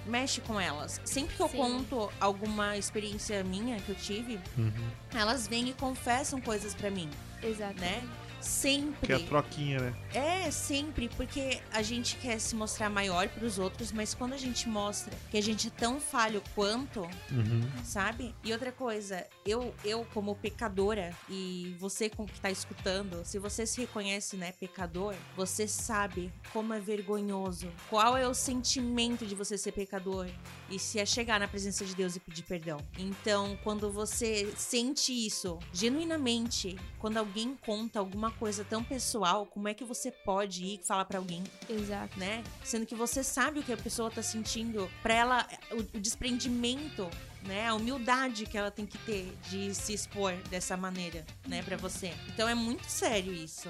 mexe 0.05 0.39
com 0.41 0.59
elas. 0.61 1.01
Sempre 1.03 1.35
que 1.35 1.41
eu 1.41 1.49
Sim. 1.49 1.57
conto 1.57 2.11
alguma 2.21 2.77
experiência 2.77 3.43
minha 3.43 3.79
que 3.81 3.89
eu 3.89 3.95
tive, 3.95 4.39
elas 5.15 5.47
vêm 5.47 5.69
e 5.69 5.73
confessam 5.73 6.39
coisas 6.39 6.75
pra 6.75 6.91
mim, 6.91 7.09
Exato. 7.41 7.79
né? 7.81 8.03
Sempre. 8.41 9.07
Que 9.07 9.13
é 9.13 9.15
a 9.15 9.19
troquinha, 9.19 9.79
né? 9.79 9.93
É, 10.13 10.51
sempre, 10.51 11.09
porque 11.09 11.59
a 11.71 11.81
gente 11.81 12.15
quer 12.17 12.39
se 12.39 12.55
mostrar 12.55 12.89
maior 12.89 13.27
pros 13.29 13.59
outros, 13.59 13.91
mas 13.91 14.13
quando 14.13 14.33
a 14.33 14.37
gente 14.37 14.67
mostra 14.67 15.13
que 15.29 15.37
a 15.37 15.41
gente 15.41 15.67
é 15.67 15.71
tão 15.71 15.99
falho 15.99 16.41
quanto, 16.55 17.01
Uhum. 17.31 17.61
sabe? 17.83 18.33
E 18.43 18.51
outra 18.53 18.71
coisa, 18.71 19.25
eu, 19.45 19.73
eu 19.83 20.05
como 20.13 20.35
pecadora, 20.35 21.13
e 21.29 21.75
você 21.79 22.09
com 22.09 22.25
que 22.25 22.39
tá 22.39 22.49
escutando, 22.49 23.23
se 23.25 23.37
você 23.39 23.65
se 23.65 23.81
reconhece, 23.81 24.35
né, 24.37 24.51
pecador, 24.53 25.13
você 25.35 25.67
sabe 25.67 26.31
como 26.53 26.73
é 26.73 26.79
vergonhoso, 26.79 27.67
qual 27.89 28.17
é 28.17 28.27
o 28.27 28.33
sentimento 28.33 29.25
de 29.25 29.35
você 29.35 29.57
ser 29.57 29.71
pecador 29.73 30.27
e 30.69 30.79
se 30.79 30.99
é 30.99 31.05
chegar 31.05 31.39
na 31.39 31.47
presença 31.47 31.83
de 31.85 31.95
Deus 31.95 32.15
e 32.15 32.19
pedir 32.19 32.43
perdão. 32.43 32.77
Então, 32.97 33.57
quando 33.63 33.91
você 33.91 34.51
sente 34.57 35.11
isso 35.11 35.57
genuinamente, 35.73 36.77
quando 36.99 37.17
alguém 37.17 37.55
conta 37.65 37.99
alguma 37.99 38.28
coisa 38.31 38.63
tão 38.63 38.83
pessoal, 38.83 39.45
como 39.45 39.67
é 39.67 39.73
que 39.73 39.83
você 39.83 40.11
pode 40.11 40.63
ir 40.63 40.81
falar 40.85 41.05
pra 41.05 41.17
alguém 41.17 41.43
Exato. 41.69 42.19
né? 42.19 42.43
Sendo 42.63 42.85
que 42.85 42.95
você 42.95 43.23
sabe 43.23 43.59
o 43.59 43.63
que 43.63 43.73
a 43.73 43.77
pessoa 43.77 44.09
tá 44.09 44.21
sentindo, 44.21 44.89
pra 45.01 45.13
ela 45.13 45.47
o, 45.71 45.97
o 45.97 45.99
desprendimento, 45.99 47.09
né? 47.43 47.67
A 47.67 47.73
humildade 47.75 48.45
que 48.45 48.57
ela 48.57 48.71
tem 48.71 48.85
que 48.85 48.97
ter 48.99 49.33
de 49.49 49.73
se 49.73 49.93
expor 49.93 50.33
dessa 50.49 50.75
maneira, 50.75 51.25
né, 51.47 51.63
Pra 51.63 51.77
você. 51.77 52.13
Então 52.27 52.47
é 52.47 52.55
muito 52.55 52.85
sério 52.89 53.33
isso. 53.33 53.69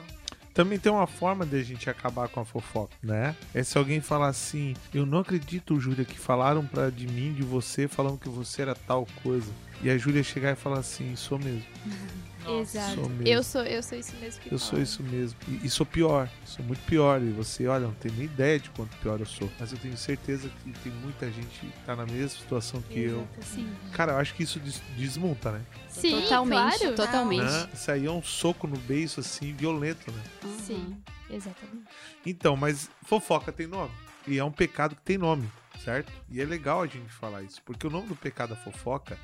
Também 0.54 0.80
tem 0.80 0.92
uma 0.92 1.08
forma 1.08 1.46
de 1.46 1.56
a 1.56 1.64
gente 1.64 1.90
acabar 1.90 2.28
com 2.28 2.40
a 2.40 2.46
fofoca, 2.46 2.94
né? 3.02 3.36
É 3.54 3.64
se 3.64 3.78
alguém 3.78 4.02
falar 4.02 4.28
assim, 4.28 4.76
eu 4.94 5.06
não 5.06 5.20
acredito, 5.20 5.80
Júlia, 5.80 6.04
que 6.04 6.18
falaram 6.18 6.66
pra, 6.66 6.90
de 6.90 7.08
mim, 7.08 7.34
de 7.34 7.44
você, 7.44 7.88
falando 7.88 8.18
que 8.18 8.28
você 8.28 8.64
era 8.64 8.76
tal 8.76 9.08
coisa. 9.24 9.52
E 9.82 9.90
a 9.90 9.98
Júlia 9.98 10.24
chegar 10.24 10.52
e 10.52 10.56
falar 10.56 10.80
assim, 10.80 11.16
sou 11.16 11.40
mesmo. 11.40 11.64
Exato. 12.48 12.96
Sou. 12.96 13.12
Eu 13.26 13.44
sou, 13.44 13.62
eu 13.64 13.84
sou 13.84 13.98
isso 13.98 14.16
mesmo 14.18 14.42
que 14.42 14.52
Eu 14.54 14.60
sou 14.60 14.80
isso 14.82 15.04
mesmo. 15.04 15.38
E, 15.48 15.66
e 15.66 15.70
sou 15.70 15.86
pior. 15.86 16.30
Sou 16.46 16.64
muito 16.66 16.82
pior. 16.86 17.22
E 17.22 17.30
você, 17.32 17.68
olha, 17.68 17.86
não 17.88 17.94
tem 17.94 18.12
nem 18.12 18.26
ideia 18.26 18.60
de 18.60 18.70
quanto 18.72 18.96
pior 18.98 19.20
eu 19.20 19.26
sou. 19.26 19.50
Mas 19.60 19.72
eu 19.72 19.78
tenho 19.78 19.98
certeza 19.98 20.50
que 20.64 20.72
tem 20.80 20.92
muita 20.92 21.30
gente 21.32 21.48
que 21.60 21.72
tá 21.86 21.96
na 21.96 22.06
mesma 22.06 22.30
situação 22.30 22.82
que 22.82 23.00
eu. 23.00 23.28
Sim. 23.42 23.70
Cara, 23.92 24.14
eu 24.14 24.18
acho 24.18 24.34
que 24.36 24.44
isso 24.44 24.60
des- 24.60 24.82
desmonta, 24.98 25.52
né? 25.52 25.62
Sim, 25.90 26.22
Totalmente, 26.22 26.78
claro. 26.80 26.96
totalmente. 26.96 27.44
Né? 27.44 27.70
Isso 27.74 27.92
aí 27.92 28.06
é 28.06 28.12
um 28.12 28.24
soco 28.24 28.68
no 28.68 28.78
beiço, 28.78 29.20
assim, 29.20 29.54
violento, 29.54 30.12
né? 30.12 30.24
Uhum. 30.44 30.60
Sim, 30.60 30.98
exatamente. 31.30 31.84
Então, 32.26 32.56
mas 32.56 32.90
fofoca 33.04 33.52
tem 33.52 33.68
nome. 33.68 33.92
E 34.28 34.38
é 34.38 34.44
um 34.44 34.52
pecado 34.52 34.96
que 34.96 35.02
tem 35.02 35.18
nome, 35.18 35.50
certo? 35.84 36.12
E 36.30 36.40
é 36.40 36.46
legal 36.46 36.82
a 36.84 36.88
gente 36.88 37.10
falar 37.12 37.42
isso, 37.44 37.62
porque 37.66 37.88
o 37.88 37.90
nome 37.90 38.08
do 38.08 38.16
pecado 38.16 38.50
da 38.52 38.56
fofoca 38.56 39.18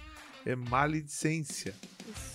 é 0.46 0.56
maledicência, 0.56 1.74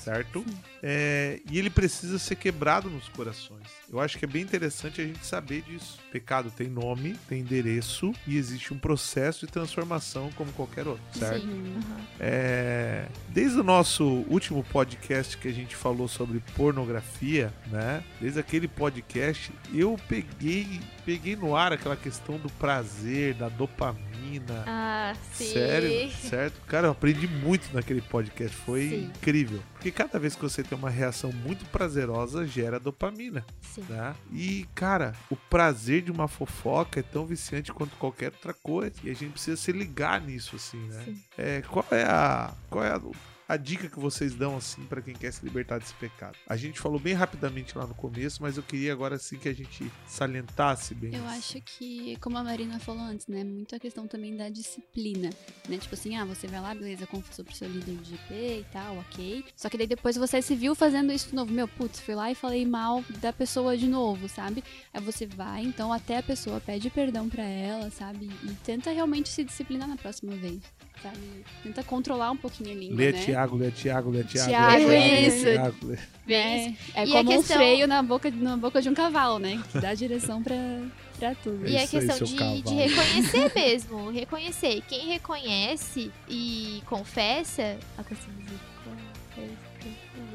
certo? 0.03 0.45
É, 0.83 1.41
e 1.51 1.59
ele 1.59 1.69
precisa 1.69 2.19
ser 2.19 2.37
quebrado 2.37 2.89
nos 2.89 3.09
corações. 3.09 3.69
Eu 3.91 4.01
acho 4.01 4.19
que 4.19 4.25
é 4.25 4.29
bem 4.29 4.43
interessante 4.43 5.01
a 5.01 5.05
gente 5.05 5.25
saber 5.27 5.63
disso. 5.63 5.99
Pecado 6.11 6.51
tem 6.51 6.69
nome, 6.69 7.17
tem 7.29 7.41
endereço 7.41 8.13
e 8.27 8.37
existe 8.37 8.73
um 8.73 8.79
processo 8.79 9.47
de 9.47 9.53
transformação 9.53 10.31
como 10.37 10.53
qualquer 10.53 10.87
outro, 10.87 11.03
certo? 11.13 11.43
Sim. 11.43 11.75
É, 12.19 13.07
desde 13.29 13.61
o 13.61 13.63
nosso 13.63 14.05
último 14.29 14.65
podcast 14.65 15.37
que 15.37 15.49
a 15.49 15.53
gente 15.53 15.77
falou 15.77 16.09
sobre 16.09 16.41
pornografia, 16.57 17.53
né? 17.67 18.03
Desde 18.21 18.41
aquele 18.41 18.69
podcast, 18.69 19.53
eu 19.75 19.99
peguei, 20.09 20.81
peguei 21.05 21.37
no 21.37 21.55
ar 21.55 21.73
aquela 21.73 21.97
questão 21.97 22.39
do 22.39 22.49
prazer, 22.53 23.35
da 23.35 23.49
dopamina. 23.49 24.65
Ah, 24.67 25.15
sim. 25.33 25.53
Sério, 25.53 26.11
certo? 26.13 26.61
Cara, 26.67 26.87
eu 26.87 26.93
aprendi 26.93 27.27
muito 27.27 27.73
naquele 27.75 28.01
podcast, 28.01 28.57
foi 28.57 28.89
Sim. 28.89 29.05
incrível. 29.05 29.60
Porque 29.73 29.91
cada 29.91 30.19
vez 30.19 30.35
que 30.35 30.43
você 30.43 30.63
tem 30.63 30.77
uma 30.77 30.91
reação 30.91 31.33
muito 31.33 31.65
prazerosa, 31.67 32.47
gera 32.47 32.79
dopamina, 32.79 33.45
Sim. 33.61 33.85
né? 33.89 34.15
E, 34.33 34.67
cara, 34.75 35.15
o 35.31 35.37
prazer 35.37 36.03
de 36.03 36.11
uma 36.11 36.29
fofoca 36.29 37.01
é 37.01 37.03
tão 37.03 37.27
viciante 37.27 37.73
quanto 37.73 37.97
qualquer 37.97 38.33
outra 38.33 38.55
coisa. 38.55 38.95
E 39.03 39.11
a 39.11 39.15
gente 39.15 39.33
precisa 39.33 39.57
se 39.57 39.73
ligar 39.73 40.21
nisso, 40.21 40.57
assim, 40.57 40.81
né? 40.89 41.03
Sim. 41.05 41.23
É, 41.37 41.63
qual 41.63 41.87
é 41.91 42.05
a. 42.05 42.53
Qual 42.69 42.85
é 42.85 42.91
a. 42.91 43.01
a 43.51 43.57
dica 43.57 43.89
que 43.89 43.99
vocês 43.99 44.33
dão 44.33 44.57
assim 44.57 44.85
pra 44.85 45.03
quem 45.03 45.13
quer 45.13 45.33
se 45.33 45.45
libertar 45.45 45.81
desse 45.81 45.93
pecado? 45.95 46.39
A 46.47 46.57
gente 46.57 46.79
falou 46.79 47.01
bem 47.01 47.15
rapidamente 47.15 47.77
lá 47.77 47.85
no 47.85 47.95
começo, 47.97 48.41
mas 48.41 48.57
eu 48.57 48.63
queria 48.63 48.93
agora 48.93 49.17
assim 49.17 49.39
que 49.39 49.49
a 49.49 49.53
gente 49.53 49.91
salientasse 50.07 50.95
bem. 50.95 51.13
Eu 51.13 51.25
isso. 51.25 51.35
acho 51.35 51.61
que, 51.63 52.17
como 52.21 52.39
a 52.39 52.45
Marina 52.45 52.79
falou 52.79 53.03
antes, 53.03 53.27
né? 53.27 53.43
Muito 53.43 53.75
a 53.75 53.81
questão 53.81 54.07
também 54.07 54.37
da 54.37 54.49
disciplina, 54.49 55.31
né? 55.69 55.79
Tipo 55.79 55.97
assim, 55.97 56.15
ah, 56.15 56.25
você 56.25 56.47
vai 56.47 56.61
lá, 56.61 56.73
beleza, 56.73 57.09
confessou 57.09 57.45
pro 57.45 57.53
seu 57.53 57.69
líder 57.69 57.97
de 57.97 58.11
GP 58.11 58.35
e 58.35 58.67
tal, 58.73 58.99
ok. 58.99 59.45
Só 59.57 59.69
que 59.69 59.77
daí 59.77 59.89
depois 59.89 60.15
você 60.15 60.41
se 60.41 60.55
viu 60.55 60.77
fazendo 60.77 61.13
isso 61.13 61.31
de 61.31 61.35
novo. 61.35 61.53
Meu, 61.53 61.67
putz, 61.67 61.99
fui 61.99 62.15
lá 62.15 62.31
e 62.31 62.37
falei 62.37 62.65
mal 62.65 63.05
da 63.21 63.33
pessoa 63.33 63.77
de 63.77 63.89
novo, 63.89 64.29
sabe? 64.29 64.63
Aí 64.95 65.03
você 65.03 65.27
vai, 65.27 65.63
então, 65.63 65.93
até 65.93 66.19
a 66.19 66.23
pessoa 66.23 66.61
pede 66.61 66.89
perdão 66.89 67.29
pra 67.29 67.43
ela, 67.43 67.91
sabe? 67.91 68.31
E 68.45 68.55
tenta 68.63 68.93
realmente 68.93 69.29
se 69.29 69.43
disciplinar 69.43 69.89
na 69.89 69.97
próxima 69.97 70.37
vez, 70.37 70.63
sabe? 71.03 71.19
Tenta 71.63 71.83
controlar 71.83 72.31
um 72.31 72.37
pouquinho 72.37 72.71
a 72.71 72.75
língua, 72.75 72.97
Lê 72.97 73.13
né? 73.13 73.25
Tiago, 73.25 73.57
lê 73.57 73.71
Tiago, 73.71 74.11
lê 74.11 74.25
Tiago. 74.25 74.49
Tiago, 74.49 74.87
lê 74.87 75.01
Tiago, 75.01 75.27
isso. 75.37 75.45
lê 75.45 75.53
Tiago, 75.53 75.77
lê- 75.87 75.99
É, 76.29 76.67
é 76.95 77.07
E 77.07 77.17
a 77.17 77.19
como 77.25 77.31
um 77.33 77.37
questão- 77.39 77.57
freio 77.57 77.87
na 77.89 78.03
boca, 78.03 78.31
na 78.31 78.57
boca 78.57 78.81
de 78.81 78.89
um 78.89 78.95
cavalo, 78.95 79.39
né? 79.39 79.63
Que 79.73 79.81
dá 79.81 79.95
direção 79.95 80.43
pra, 80.43 80.57
pra 81.19 81.35
tudo. 81.35 81.67
E 81.69 81.77
a 81.77 81.85
isso 81.85 81.97
aí, 81.99 82.07
questão 82.07 82.27
seu 82.27 82.37
de, 82.37 82.63
de 82.63 82.75
reconhecer 82.75 83.53
mesmo. 83.55 84.11
Reconhecer. 84.11 84.83
Quem 84.89 85.09
reconhece 85.09 86.11
e 86.29 86.83
confessa. 86.87 87.77
A 87.99 88.05
questão 88.05 88.31
o 88.33 88.70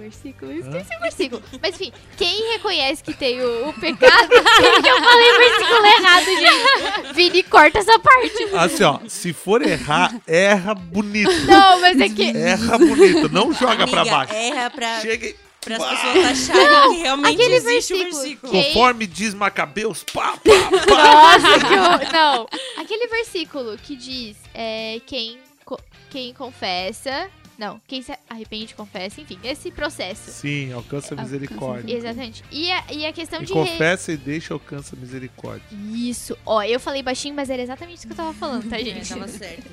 versículo. 0.10 0.52
eu 0.52 0.60
Esqueci 0.60 0.96
o 0.96 1.00
versículo. 1.02 1.44
Mas 1.62 1.76
enfim, 1.76 1.94
quem 2.18 2.52
reconhece 2.54 3.04
que 3.04 3.14
tem 3.14 3.42
o, 3.42 3.70
o 3.70 3.74
pecado. 3.74 4.30
eu 4.34 5.04
falei 5.04 5.32
o 5.32 5.38
versículo 5.38 5.86
errado, 5.86 6.26
gente. 6.26 7.14
Vini, 7.14 7.44
corta 7.44 7.80
essa 7.80 7.98
parte. 8.00 8.44
Assim, 8.56 8.84
ó, 8.84 9.00
se 9.08 9.34
for 9.34 9.62
errar, 9.62 10.16
erra 10.28 10.74
bonito. 10.76 11.32
Não, 11.46 11.82
mas 11.82 12.00
é 12.00 12.10
que. 12.10 12.36
Erra 12.36 12.78
bonito, 12.78 13.30
não 13.30 13.52
joga 13.54 13.88
pra 13.88 14.02
Amiga, 14.02 14.16
baixo. 14.18 14.34
erra 14.34 14.70
pra, 14.70 15.00
Chega 15.02 15.28
e 15.28 15.36
pras 15.62 15.78
pá, 15.80 15.90
pessoas 15.90 16.26
acharem 16.52 16.94
que 16.96 17.02
realmente 17.02 17.34
aquele 17.42 17.56
existe 17.56 17.94
o 17.94 17.98
versículo. 17.98 18.22
versículo. 18.22 18.52
Quem- 18.52 18.64
Conforme 18.66 19.08
diz 19.08 19.34
Macabeus, 19.34 20.04
pá, 20.04 20.34
pá, 20.34 20.42
pá. 20.88 21.40
Nossa, 21.40 21.60
que 21.68 21.74
horror. 21.74 22.12
Não. 22.14 22.48
Aquele 22.78 23.08
versículo 23.08 23.78
que 23.78 23.96
diz 23.96 24.38
é, 24.54 25.02
quem, 25.08 25.40
quem 26.12 26.34
confessa. 26.34 27.30
Não, 27.58 27.80
quem 27.88 28.02
se 28.02 28.14
arrepende, 28.30 28.74
confessa, 28.76 29.22
enfim, 29.22 29.40
esse 29.44 29.72
processo. 29.72 30.32
Sim, 30.32 30.72
alcança 30.74 31.14
a 31.14 31.18
Alcança 31.18 31.24
misericórdia. 31.38 31.96
Exatamente. 31.98 32.44
E 32.52 32.72
a, 32.72 32.84
e 32.92 33.06
a 33.06 33.14
questão 33.14 33.42
E 33.42 33.46
de. 33.46 33.54
re- 33.54 33.60
confessa 33.60 34.12
e 34.12 34.18
deixa 34.18 34.54
alcança 34.54 34.96
a 34.96 35.00
misericórdia. 35.00 35.64
Isso. 35.94 36.38
Ó, 36.46 36.62
eu 36.64 36.80
falei 36.80 37.02
baixinho, 37.02 37.34
mas 37.36 37.50
era 37.50 37.62
exatamente 37.62 37.98
isso 38.00 38.08
que 38.08 38.14
eu 38.14 38.18
tava 38.18 38.34
falando, 38.34 38.70
tá, 38.70 38.76
É, 38.80 38.84
gente? 38.84 39.08
tava 39.10 39.28
certo. 39.28 39.66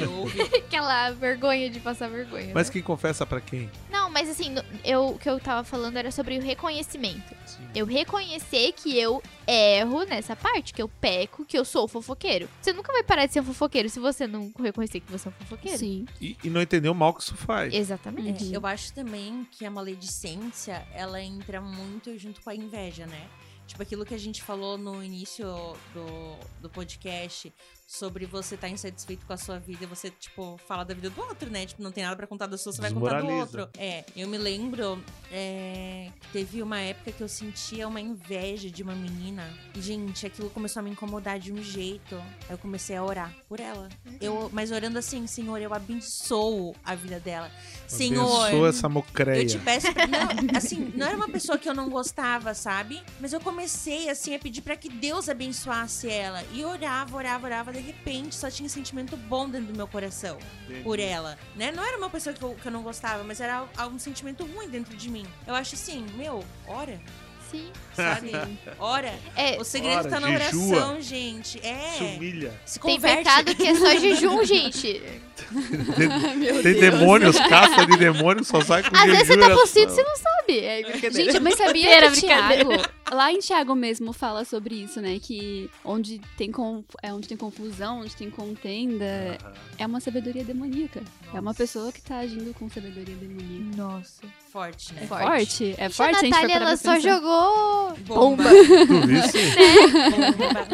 Eu 0.00 0.12
ouvi. 0.18 0.40
Aquela 0.42 1.10
vergonha 1.10 1.68
de 1.70 1.80
passar 1.80 2.08
vergonha. 2.08 2.50
Mas 2.54 2.68
né? 2.68 2.72
quem 2.74 2.82
confessa 2.82 3.26
pra 3.26 3.40
quem? 3.40 3.70
Não, 3.90 4.10
mas 4.10 4.28
assim, 4.28 4.50
no- 4.50 4.64
eu, 4.84 5.08
o 5.10 5.18
que 5.18 5.28
eu 5.28 5.38
tava 5.40 5.64
falando 5.64 5.96
era 5.96 6.10
sobre 6.10 6.38
o 6.38 6.42
reconhecimento. 6.42 7.34
Sim. 7.46 7.58
Eu 7.74 7.86
reconhecer 7.86 8.72
que 8.72 8.98
eu 8.98 9.22
erro 9.46 10.04
nessa 10.04 10.36
parte, 10.36 10.72
que 10.72 10.80
eu 10.82 10.88
peco, 10.88 11.44
que 11.44 11.58
eu 11.58 11.64
sou 11.64 11.88
fofoqueiro. 11.88 12.48
Você 12.60 12.72
nunca 12.72 12.92
vai 12.92 13.02
parar 13.02 13.26
de 13.26 13.32
ser 13.32 13.40
um 13.40 13.44
fofoqueiro 13.44 13.88
se 13.88 13.98
você 13.98 14.26
não 14.26 14.52
reconhecer 14.62 15.00
que 15.00 15.10
você 15.10 15.28
é 15.28 15.30
um 15.30 15.34
fofoqueiro. 15.44 15.78
Sim. 15.78 16.06
E, 16.20 16.36
e 16.44 16.50
não 16.50 16.60
entender 16.60 16.88
o 16.88 16.94
mal 16.94 17.07
que 17.12 17.22
isso 17.22 17.36
faz. 17.36 17.74
Exatamente. 17.74 18.44
Uhum. 18.44 18.52
Eu 18.52 18.66
acho 18.66 18.92
também 18.92 19.46
que 19.50 19.64
a 19.64 19.70
maledicência, 19.70 20.86
ela 20.92 21.20
entra 21.22 21.60
muito 21.60 22.16
junto 22.18 22.40
com 22.40 22.50
a 22.50 22.54
inveja, 22.54 23.06
né? 23.06 23.28
Tipo, 23.66 23.82
aquilo 23.82 24.04
que 24.04 24.14
a 24.14 24.18
gente 24.18 24.42
falou 24.42 24.78
no 24.78 25.04
início 25.04 25.46
do, 25.92 26.62
do 26.62 26.70
podcast 26.70 27.52
sobre 27.88 28.26
você 28.26 28.54
estar 28.54 28.68
insatisfeito 28.68 29.24
com 29.24 29.32
a 29.32 29.36
sua 29.38 29.58
vida 29.58 29.84
e 29.84 29.86
você, 29.86 30.10
tipo, 30.10 30.60
fala 30.68 30.84
da 30.84 30.92
vida 30.92 31.08
do 31.08 31.20
outro, 31.22 31.48
né? 31.48 31.64
Tipo, 31.64 31.82
não 31.82 31.90
tem 31.90 32.04
nada 32.04 32.14
pra 32.14 32.26
contar 32.26 32.46
da 32.46 32.58
sua, 32.58 32.70
você 32.70 32.82
vai 32.82 32.92
contar 32.92 33.22
do 33.22 33.28
outro. 33.28 33.66
É, 33.78 34.04
eu 34.14 34.28
me 34.28 34.36
lembro 34.36 35.02
é, 35.32 36.10
que 36.20 36.28
teve 36.28 36.62
uma 36.62 36.78
época 36.78 37.12
que 37.12 37.22
eu 37.22 37.28
sentia 37.28 37.88
uma 37.88 37.98
inveja 37.98 38.70
de 38.70 38.82
uma 38.82 38.94
menina 38.94 39.48
e, 39.74 39.80
gente, 39.80 40.26
aquilo 40.26 40.50
começou 40.50 40.80
a 40.80 40.82
me 40.82 40.90
incomodar 40.90 41.38
de 41.38 41.50
um 41.50 41.62
jeito. 41.62 42.14
Aí 42.14 42.50
eu 42.50 42.58
comecei 42.58 42.94
a 42.94 43.02
orar 43.02 43.34
por 43.48 43.58
ela. 43.58 43.88
Eu, 44.20 44.50
mas 44.52 44.70
orando 44.70 44.98
assim, 44.98 45.26
Senhor, 45.26 45.56
eu 45.56 45.72
abençoo 45.72 46.76
a 46.84 46.94
vida 46.94 47.18
dela. 47.18 47.50
Senhor, 47.86 48.48
Abençoa 48.48 48.68
essa 48.68 48.88
mocreia. 48.90 49.42
eu 49.42 49.46
te 49.46 49.58
peço 49.58 49.90
pra... 49.94 50.06
Não, 50.06 50.28
assim, 50.58 50.92
não 50.94 51.06
era 51.06 51.16
uma 51.16 51.28
pessoa 51.30 51.56
que 51.56 51.66
eu 51.66 51.74
não 51.74 51.88
gostava, 51.88 52.52
sabe? 52.52 53.02
Mas 53.18 53.32
eu 53.32 53.40
comecei, 53.40 54.10
assim, 54.10 54.34
a 54.34 54.38
pedir 54.38 54.60
pra 54.60 54.76
que 54.76 54.90
Deus 54.90 55.26
abençoasse 55.30 56.10
ela. 56.10 56.44
E 56.52 56.62
orava, 56.62 57.16
orava, 57.16 57.46
orava. 57.46 57.77
De 57.78 57.86
repente, 57.86 58.34
só 58.34 58.50
tinha 58.50 58.68
sentimento 58.68 59.16
bom 59.16 59.48
dentro 59.48 59.68
do 59.72 59.76
meu 59.76 59.86
coração 59.86 60.36
por 60.82 60.98
ela, 60.98 61.38
né? 61.54 61.70
Não 61.70 61.84
era 61.84 61.96
uma 61.96 62.10
pessoa 62.10 62.34
que 62.34 62.42
eu, 62.42 62.56
que 62.60 62.66
eu 62.66 62.72
não 62.72 62.82
gostava, 62.82 63.22
mas 63.22 63.40
era 63.40 63.64
um 63.92 63.98
sentimento 63.98 64.44
ruim 64.44 64.68
dentro 64.68 64.96
de 64.96 65.08
mim. 65.10 65.26
Eu 65.46 65.54
acho 65.54 65.74
assim, 65.76 66.04
meu, 66.16 66.42
ora, 66.66 67.00
Sim. 67.50 67.70
sabe? 67.94 68.32
Ora. 68.78 69.14
É, 69.36 69.58
O 69.60 69.64
segredo 69.64 70.00
Ora, 70.00 70.10
tá 70.10 70.20
na 70.20 70.36
jejua. 70.38 70.66
oração, 70.76 71.00
gente. 71.00 71.60
Se 71.60 71.66
É. 71.66 72.14
humilha. 72.16 72.60
Se 72.66 72.78
tem 72.80 72.94
converte. 72.96 73.18
pecado 73.24 73.54
que 73.54 73.66
é 73.66 73.74
só 73.74 73.96
jejum, 73.96 74.44
gente. 74.44 75.00
Tem, 75.96 76.62
tem 76.62 76.74
demônios, 76.80 77.38
caça 77.38 77.86
de 77.86 77.96
demônios, 77.96 78.48
só 78.48 78.60
sai 78.60 78.82
com 78.82 78.94
Às 78.94 79.04
vezes 79.04 79.26
você 79.28 79.34
jejum 79.34 79.46
e 79.46 79.48
tá 79.48 79.54
possuído 79.54 79.78
e 79.92 79.94
oração. 79.94 79.94
você 79.94 80.02
não 80.02 80.16
sabe. 80.16 80.58
É 80.64 80.82
brincadeira. 80.82 81.32
Gente, 81.32 81.40
mas 81.42 81.54
sabia 81.54 82.00
que 82.02 82.10
brincadeira. 82.10 82.64
Tiago, 82.76 82.88
lá 83.12 83.32
em 83.32 83.38
Tiago 83.38 83.74
mesmo 83.74 84.12
fala 84.12 84.44
sobre 84.44 84.74
isso, 84.74 85.00
né? 85.00 85.18
Que 85.18 85.70
onde 85.84 86.20
tem, 86.36 86.50
conf- 86.52 86.84
é, 87.02 87.12
onde 87.12 87.28
tem 87.28 87.36
confusão, 87.36 88.00
onde 88.00 88.14
tem 88.16 88.30
contenda, 88.30 89.38
é 89.78 89.86
uma 89.86 90.00
sabedoria 90.00 90.44
demoníaca. 90.44 91.02
É 91.32 91.40
uma 91.40 91.54
pessoa 91.54 91.90
que 91.92 92.00
tá 92.02 92.18
agindo 92.18 92.52
com 92.54 92.68
sabedoria 92.70 93.14
demoníaca. 93.16 93.76
Nossa. 93.76 94.22
Forte, 94.50 94.92
né? 94.94 95.02
É 95.02 95.06
Forte. 95.06 95.24
forte, 95.26 95.74
é 95.78 95.84
a 95.86 95.90
forte 95.90 96.16
a 96.16 96.20
gente 96.20 96.34
for 96.34 96.40
Natália, 96.42 96.56
ela 96.56 96.76
só 96.76 96.94
pensar. 96.94 97.10
jogou 97.14 97.96
Bomba. 98.06 98.42
bomba. 98.44 98.50
Tu 98.86 99.06
viu 99.06 99.18
isso? 99.18 99.38
Bomba. 100.38 100.68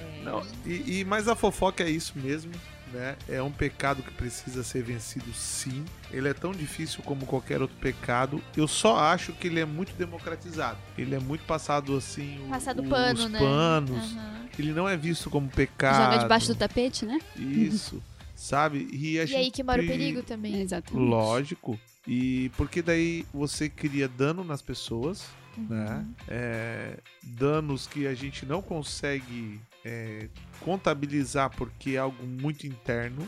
É. 0.00 0.24
Não, 0.24 0.42
e, 0.64 1.00
e- 1.00 1.04
mas 1.04 1.26
a 1.28 1.34
fofoca 1.34 1.82
é 1.82 1.90
isso 1.90 2.12
mesmo, 2.16 2.52
né? 2.92 3.16
É 3.28 3.42
um 3.42 3.50
pecado 3.50 4.02
que 4.02 4.10
precisa 4.12 4.62
ser 4.62 4.82
vencido 4.82 5.32
sim. 5.32 5.84
Ele 6.10 6.28
é 6.28 6.34
tão 6.34 6.52
difícil 6.52 7.02
como 7.02 7.24
qualquer 7.26 7.60
outro 7.62 7.76
pecado. 7.78 8.42
Eu 8.56 8.68
só 8.68 8.98
acho 8.98 9.32
que 9.32 9.46
ele 9.48 9.60
é 9.60 9.64
muito 9.64 9.92
democratizado. 9.94 10.78
Ele 10.98 11.14
é 11.14 11.18
muito 11.20 11.44
passado 11.44 11.96
assim, 11.96 12.44
o- 12.46 12.48
Passado 12.50 12.82
os 12.82 12.88
pano, 12.88 13.28
né? 13.28 13.38
panos. 13.38 14.12
Aham. 14.16 14.42
Ele 14.58 14.72
não 14.72 14.88
é 14.88 14.96
visto 14.96 15.30
como 15.30 15.48
pecado. 15.48 16.04
Joga 16.10 16.18
debaixo 16.22 16.48
do 16.48 16.54
tapete, 16.54 17.06
né? 17.06 17.18
Isso, 17.36 18.02
sabe? 18.36 18.86
E, 18.92 19.18
a 19.18 19.24
E 19.24 19.34
aí 19.34 19.44
gente- 19.44 19.54
que 19.54 19.62
mora 19.62 19.82
o 19.82 19.86
perigo 19.86 20.22
também. 20.22 20.60
Exatamente. 20.60 21.02
Lógico. 21.08 21.80
E 22.06 22.50
porque 22.56 22.82
daí 22.82 23.24
você 23.32 23.68
cria 23.68 24.06
dano 24.08 24.44
nas 24.44 24.60
pessoas, 24.60 25.24
Uhum. 25.56 25.66
né? 25.68 26.04
É, 26.28 26.98
danos 27.22 27.86
que 27.86 28.06
a 28.06 28.14
gente 28.14 28.44
não 28.44 28.60
consegue 28.60 29.60
é, 29.84 30.28
contabilizar 30.60 31.50
porque 31.56 31.90
é 31.92 31.98
algo 31.98 32.24
muito 32.24 32.66
interno, 32.66 33.26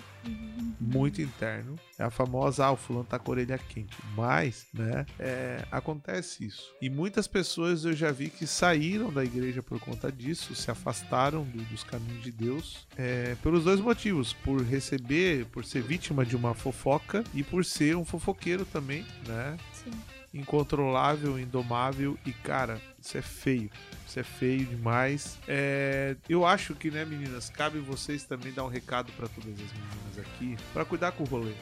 muito 0.80 1.20
interno. 1.20 1.76
É 1.98 2.04
a 2.04 2.10
famosa, 2.10 2.66
ah, 2.66 2.72
o 2.72 2.76
fulano 2.76 3.04
tá 3.04 3.18
com 3.18 3.30
a 3.30 3.34
orelha 3.34 3.58
quente. 3.58 3.96
Mas, 4.16 4.66
né, 4.72 5.04
é, 5.18 5.64
acontece 5.70 6.44
isso. 6.46 6.72
E 6.80 6.88
muitas 6.88 7.26
pessoas 7.26 7.84
eu 7.84 7.92
já 7.94 8.10
vi 8.10 8.30
que 8.30 8.46
saíram 8.46 9.12
da 9.12 9.24
igreja 9.24 9.62
por 9.62 9.78
conta 9.80 10.10
disso, 10.10 10.54
se 10.54 10.70
afastaram 10.70 11.44
do- 11.44 11.62
dos 11.64 11.84
caminhos 11.84 12.22
de 12.22 12.32
Deus, 12.32 12.86
é, 12.96 13.36
pelos 13.42 13.64
dois 13.64 13.80
motivos: 13.80 14.32
por 14.32 14.62
receber, 14.62 15.46
por 15.46 15.64
ser 15.64 15.82
vítima 15.82 16.24
de 16.24 16.36
uma 16.36 16.54
fofoca 16.54 17.22
e 17.34 17.42
por 17.42 17.64
ser 17.64 17.96
um 17.96 18.04
fofoqueiro 18.04 18.64
também, 18.64 19.04
né? 19.26 19.56
Sim. 19.72 19.90
Incontrolável, 20.34 21.38
indomável 21.38 22.18
e 22.26 22.32
cara, 22.32 22.80
isso 23.00 23.16
é 23.16 23.22
feio. 23.22 23.70
Isso 24.06 24.18
é 24.18 24.24
feio 24.24 24.66
demais. 24.66 25.38
É, 25.46 26.16
eu 26.28 26.44
acho 26.44 26.74
que, 26.74 26.90
né, 26.90 27.04
meninas, 27.04 27.48
cabe 27.48 27.78
vocês 27.78 28.24
também 28.24 28.52
dar 28.52 28.64
um 28.64 28.68
recado 28.68 29.12
pra 29.12 29.28
todas 29.28 29.52
as 29.52 29.72
meninas 29.72 30.18
aqui, 30.18 30.56
pra 30.72 30.84
cuidar 30.84 31.12
com 31.12 31.22
o 31.22 31.26
rolê. 31.26 31.52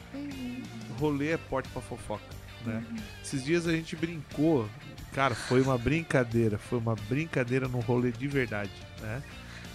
O 0.89 0.93
rolê 0.99 1.29
é 1.31 1.37
porte 1.37 1.69
pra 1.69 1.81
fofoca, 1.81 2.23
né? 2.65 2.83
Esses 3.23 3.43
dias 3.43 3.67
a 3.67 3.71
gente 3.71 3.95
brincou, 3.95 4.67
cara, 5.13 5.35
foi 5.35 5.61
uma 5.61 5.77
brincadeira, 5.77 6.57
foi 6.57 6.79
uma 6.79 6.95
brincadeira 6.95 7.67
no 7.67 7.79
rolê 7.79 8.11
de 8.11 8.27
verdade, 8.27 8.71
né? 9.01 9.21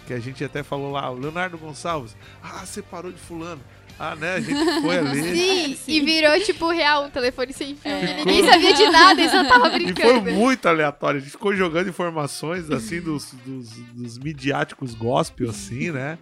Que 0.06 0.14
a 0.14 0.20
gente 0.20 0.42
até 0.42 0.62
falou 0.62 0.92
lá, 0.92 1.10
o 1.10 1.18
Leonardo 1.18 1.58
Gonçalves, 1.58 2.16
ah, 2.42 2.64
você 2.64 2.82
parou 2.82 3.12
de 3.12 3.18
fulano. 3.18 3.60
Ah, 3.98 4.14
né? 4.14 4.34
A 4.34 4.40
gente 4.40 4.80
foi 4.82 4.98
ali. 4.98 5.76
Sim, 5.76 5.92
e 5.92 6.00
virou 6.00 6.38
tipo 6.44 6.70
real 6.70 7.06
um 7.06 7.10
telefone 7.10 7.52
sem 7.52 7.74
fio. 7.74 7.90
É. 7.90 8.20
e 8.20 8.24
Ninguém 8.24 8.44
sabia 8.48 8.72
de 8.74 8.88
nada 8.90 9.20
e 9.20 9.28
só 9.28 9.44
tava 9.44 9.68
E 9.68 9.70
foi 9.70 9.80
brincando. 9.92 10.30
muito 10.32 10.66
aleatório. 10.68 11.18
A 11.18 11.20
gente 11.20 11.32
ficou 11.32 11.54
jogando 11.54 11.88
informações 11.88 12.70
assim 12.70 13.00
dos, 13.00 13.32
dos, 13.44 13.70
dos 13.70 14.18
midiáticos 14.18 14.94
gospel, 14.94 15.50
assim, 15.50 15.90
né? 15.90 16.16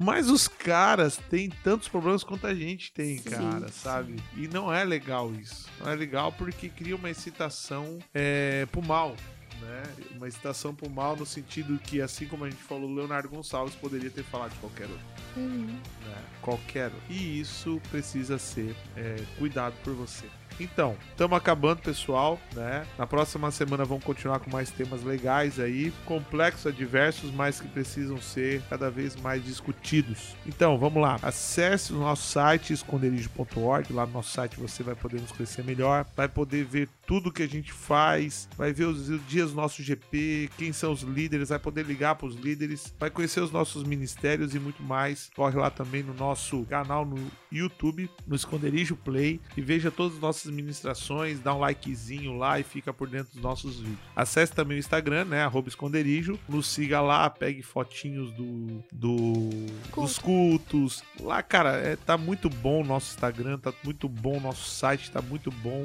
Mas 0.00 0.30
os 0.30 0.46
caras 0.46 1.18
têm 1.28 1.50
tantos 1.64 1.88
problemas 1.88 2.22
quanto 2.22 2.46
a 2.46 2.54
gente 2.54 2.92
tem, 2.92 3.18
Sim, 3.18 3.30
cara, 3.30 3.66
sabe? 3.68 4.14
E 4.36 4.46
não 4.46 4.72
é 4.72 4.84
legal 4.84 5.32
isso. 5.34 5.66
Não 5.80 5.90
é 5.90 5.96
legal 5.96 6.30
porque 6.30 6.68
cria 6.68 6.94
uma 6.94 7.10
excitação 7.10 7.98
é, 8.14 8.64
pro 8.70 8.80
mal. 8.80 9.16
Né? 9.60 9.82
Uma 10.16 10.28
excitação 10.28 10.74
pro 10.74 10.88
mal 10.88 11.16
no 11.16 11.26
sentido 11.26 11.78
que, 11.78 12.00
assim 12.00 12.26
como 12.26 12.44
a 12.44 12.50
gente 12.50 12.62
falou, 12.62 12.92
Leonardo 12.92 13.28
Gonçalves 13.28 13.74
poderia 13.74 14.10
ter 14.10 14.22
falado 14.24 14.52
de 14.52 14.58
qualquer 14.58 14.84
outro 14.84 15.06
Uhum. 15.36 15.66
né? 16.06 16.24
Qualquer. 16.40 16.90
um. 16.90 17.12
E 17.12 17.40
isso 17.40 17.80
precisa 17.90 18.38
ser 18.38 18.74
é, 18.96 19.16
cuidado 19.38 19.74
por 19.84 19.94
você. 19.94 20.26
Então, 20.60 20.96
estamos 21.10 21.36
acabando, 21.36 21.80
pessoal, 21.82 22.38
né? 22.54 22.86
Na 22.96 23.06
próxima 23.06 23.50
semana 23.50 23.84
vamos 23.84 24.04
continuar 24.04 24.40
com 24.40 24.50
mais 24.50 24.70
temas 24.70 25.02
legais 25.02 25.60
aí, 25.60 25.92
complexos, 26.04 26.66
adversos, 26.66 27.30
mas 27.30 27.60
que 27.60 27.68
precisam 27.68 28.20
ser 28.20 28.62
cada 28.68 28.90
vez 28.90 29.14
mais 29.16 29.44
discutidos. 29.44 30.36
Então, 30.46 30.78
vamos 30.78 31.00
lá. 31.00 31.18
Acesse 31.22 31.92
o 31.92 31.96
nosso 31.98 32.28
site 32.28 32.72
esconderijo.org. 32.72 33.92
Lá 33.92 34.06
no 34.06 34.12
nosso 34.12 34.30
site 34.32 34.58
você 34.58 34.82
vai 34.82 34.94
poder 34.94 35.20
nos 35.20 35.32
conhecer 35.32 35.64
melhor, 35.64 36.06
vai 36.16 36.28
poder 36.28 36.64
ver 36.64 36.88
tudo 37.06 37.32
que 37.32 37.42
a 37.42 37.48
gente 37.48 37.72
faz, 37.72 38.48
vai 38.56 38.72
ver 38.72 38.84
os 38.84 39.08
dias 39.26 39.50
do 39.50 39.56
nosso 39.56 39.82
GP, 39.82 40.50
quem 40.58 40.72
são 40.72 40.92
os 40.92 41.02
líderes, 41.02 41.48
vai 41.48 41.58
poder 41.58 41.86
ligar 41.86 42.16
para 42.16 42.26
os 42.26 42.34
líderes, 42.34 42.94
vai 42.98 43.10
conhecer 43.10 43.40
os 43.40 43.50
nossos 43.50 43.82
ministérios 43.84 44.54
e 44.54 44.58
muito 44.58 44.82
mais. 44.82 45.30
Corre 45.34 45.58
lá 45.58 45.70
também 45.70 46.02
no 46.02 46.12
nosso 46.12 46.64
canal 46.66 47.06
no 47.06 47.30
YouTube, 47.50 48.10
no 48.26 48.36
Esconderijo 48.36 48.94
Play, 48.96 49.40
e 49.56 49.62
veja 49.62 49.90
todas 49.90 50.22
as 50.22 50.22
nossas 50.48 50.50
ministrações, 50.50 51.40
dá 51.40 51.54
um 51.54 51.58
likezinho 51.58 52.36
lá 52.36 52.58
e 52.58 52.62
fica 52.62 52.92
por 52.92 53.08
dentro 53.08 53.32
dos 53.34 53.42
nossos 53.42 53.80
vídeos. 53.80 53.98
Acesse 54.16 54.52
também 54.52 54.76
o 54.76 54.80
Instagram, 54.80 55.26
né? 55.26 55.42
Arroba 55.42 55.68
Esconderijo. 55.68 56.38
Nos 56.48 56.66
siga 56.66 57.00
lá, 57.00 57.28
pegue 57.30 57.62
fotinhos 57.62 58.32
do, 58.32 58.82
do 58.92 59.50
dos 59.94 60.18
cultos. 60.18 61.02
Lá, 61.20 61.42
cara, 61.42 61.76
é, 61.76 61.96
tá 61.96 62.16
muito 62.16 62.48
bom 62.48 62.82
o 62.82 62.84
nosso 62.84 63.10
Instagram, 63.10 63.58
tá 63.58 63.72
muito 63.84 64.08
bom 64.08 64.38
o 64.38 64.40
nosso 64.40 64.68
site, 64.68 65.10
tá 65.10 65.22
muito 65.22 65.50
bom 65.50 65.82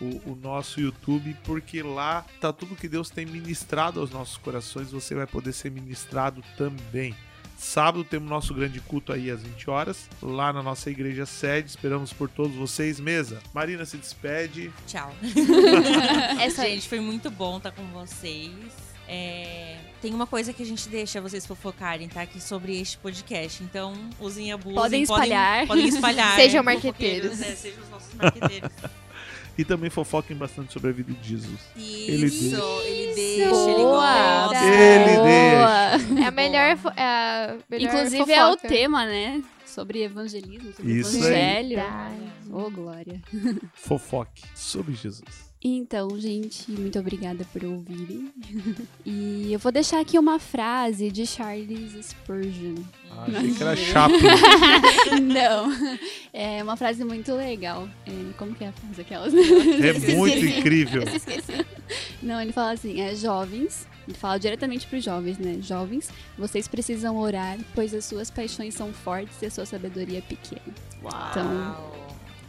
o, 0.00 0.32
o 0.32 0.38
nosso 0.40 0.80
YouTube, 0.80 1.36
porque 1.44 1.82
lá 1.82 2.24
tá 2.40 2.52
tudo 2.52 2.76
que 2.76 2.88
Deus 2.88 3.10
tem 3.10 3.26
ministrado 3.26 4.00
aos 4.00 4.10
nossos 4.10 4.36
corações, 4.36 4.92
você 4.92 5.14
vai 5.14 5.26
poder 5.26 5.52
ser 5.52 5.70
ministrado 5.70 6.42
também. 6.56 7.14
Sábado 7.58 8.04
temos 8.04 8.30
nosso 8.30 8.54
grande 8.54 8.80
culto 8.80 9.12
aí 9.12 9.30
às 9.30 9.42
20 9.42 9.68
horas, 9.68 10.08
lá 10.22 10.52
na 10.52 10.62
nossa 10.62 10.88
igreja 10.90 11.26
sede. 11.26 11.68
Esperamos 11.68 12.12
por 12.12 12.28
todos 12.30 12.54
vocês, 12.56 13.00
mesa. 13.00 13.40
Marina 13.52 13.84
se 13.84 13.96
despede. 13.96 14.70
Tchau. 14.86 15.12
É 16.40 16.48
só 16.50 16.62
gente, 16.62 16.88
foi 16.88 17.00
muito 17.00 17.30
bom 17.30 17.56
estar 17.56 17.72
com 17.72 17.84
vocês. 17.88 18.52
É, 19.08 19.76
Tem 20.02 20.14
uma 20.14 20.26
coisa 20.26 20.52
que 20.52 20.62
a 20.62 20.66
gente 20.66 20.88
deixa 20.88 21.20
vocês 21.20 21.44
fofocarem, 21.46 22.08
tá? 22.08 22.22
Aqui 22.22 22.40
sobre 22.40 22.78
este 22.78 22.96
podcast. 22.98 23.62
Então, 23.64 23.94
usem 24.20 24.52
a. 24.52 24.58
Podem 24.58 25.02
espalhar. 25.02 25.66
Podem, 25.66 25.88
espalhar. 25.88 26.36
Sejam 26.36 26.62
fofoqueiros, 26.62 26.84
marqueteiros. 26.84 27.38
né? 27.38 27.56
Sejam 27.56 27.82
os 27.82 27.88
nossos 27.90 28.14
marqueteiros. 28.14 28.70
E 29.58 29.64
também 29.64 29.90
fofoquem 29.90 30.36
bastante 30.36 30.72
sobre 30.72 30.90
a 30.90 30.92
vida 30.92 31.12
de 31.12 31.28
Jesus. 31.28 31.60
Isso, 31.76 32.50
deixa. 32.50 32.86
ele 32.86 33.14
deixa, 33.14 33.42
ele 33.42 33.82
Boa. 33.82 34.50
Ele 34.54 35.16
Boa. 35.16 36.22
É 36.22 36.26
a 36.26 36.30
melhor, 36.30 36.78
é 36.96 37.02
a 37.02 37.56
melhor 37.68 37.88
Inclusive 37.94 38.32
é 38.32 38.46
o 38.46 38.50
fofoca. 38.52 38.68
tema, 38.68 39.04
né? 39.04 39.42
Sobre 39.66 40.02
evangelismo, 40.04 40.72
sobre 40.72 40.92
Isso 40.92 41.18
evangelho. 41.18 41.82
Ô, 42.52 42.70
glória. 42.70 43.20
Fofoque 43.74 44.42
sobre 44.54 44.94
Jesus. 44.94 45.48
Então, 45.62 46.08
gente, 46.20 46.70
muito 46.70 46.96
obrigada 47.00 47.44
por 47.52 47.64
ouvirem. 47.64 48.30
E 49.04 49.52
eu 49.52 49.58
vou 49.58 49.72
deixar 49.72 50.00
aqui 50.00 50.18
uma 50.18 50.38
frase 50.38 51.10
de 51.10 51.26
Charles 51.26 52.06
Spurgeon. 52.06 52.74
Ah, 53.18 53.38
achei 53.38 53.54
que 53.54 53.62
era 53.62 53.76
Chaplin. 53.76 54.20
Não, 55.22 55.98
é 56.32 56.62
uma 56.62 56.76
frase 56.76 57.04
muito 57.04 57.32
legal. 57.34 57.88
É, 58.06 58.10
como 58.36 58.54
que 58.54 58.64
é 58.64 58.68
a 58.68 58.72
frase 58.72 59.00
aquelas? 59.00 59.34
É 59.34 59.92
muito 60.14 60.44
incrível. 60.46 61.02
Eu 61.02 61.08
esqueci. 61.16 61.66
Não, 62.22 62.40
ele 62.40 62.52
fala 62.52 62.72
assim, 62.72 63.00
é 63.00 63.14
jovens, 63.14 63.86
ele 64.06 64.16
fala 64.16 64.38
diretamente 64.38 64.86
para 64.86 64.98
os 64.98 65.04
jovens, 65.04 65.38
né? 65.38 65.58
Jovens, 65.60 66.10
vocês 66.36 66.68
precisam 66.68 67.16
orar, 67.18 67.58
pois 67.74 67.92
as 67.92 68.04
suas 68.04 68.30
paixões 68.30 68.74
são 68.74 68.92
fortes 68.92 69.40
e 69.42 69.46
a 69.46 69.50
sua 69.50 69.66
sabedoria 69.66 70.18
é 70.18 70.22
pequena. 70.22 70.62
Então, 71.30 71.46
Uau. 71.46 72.07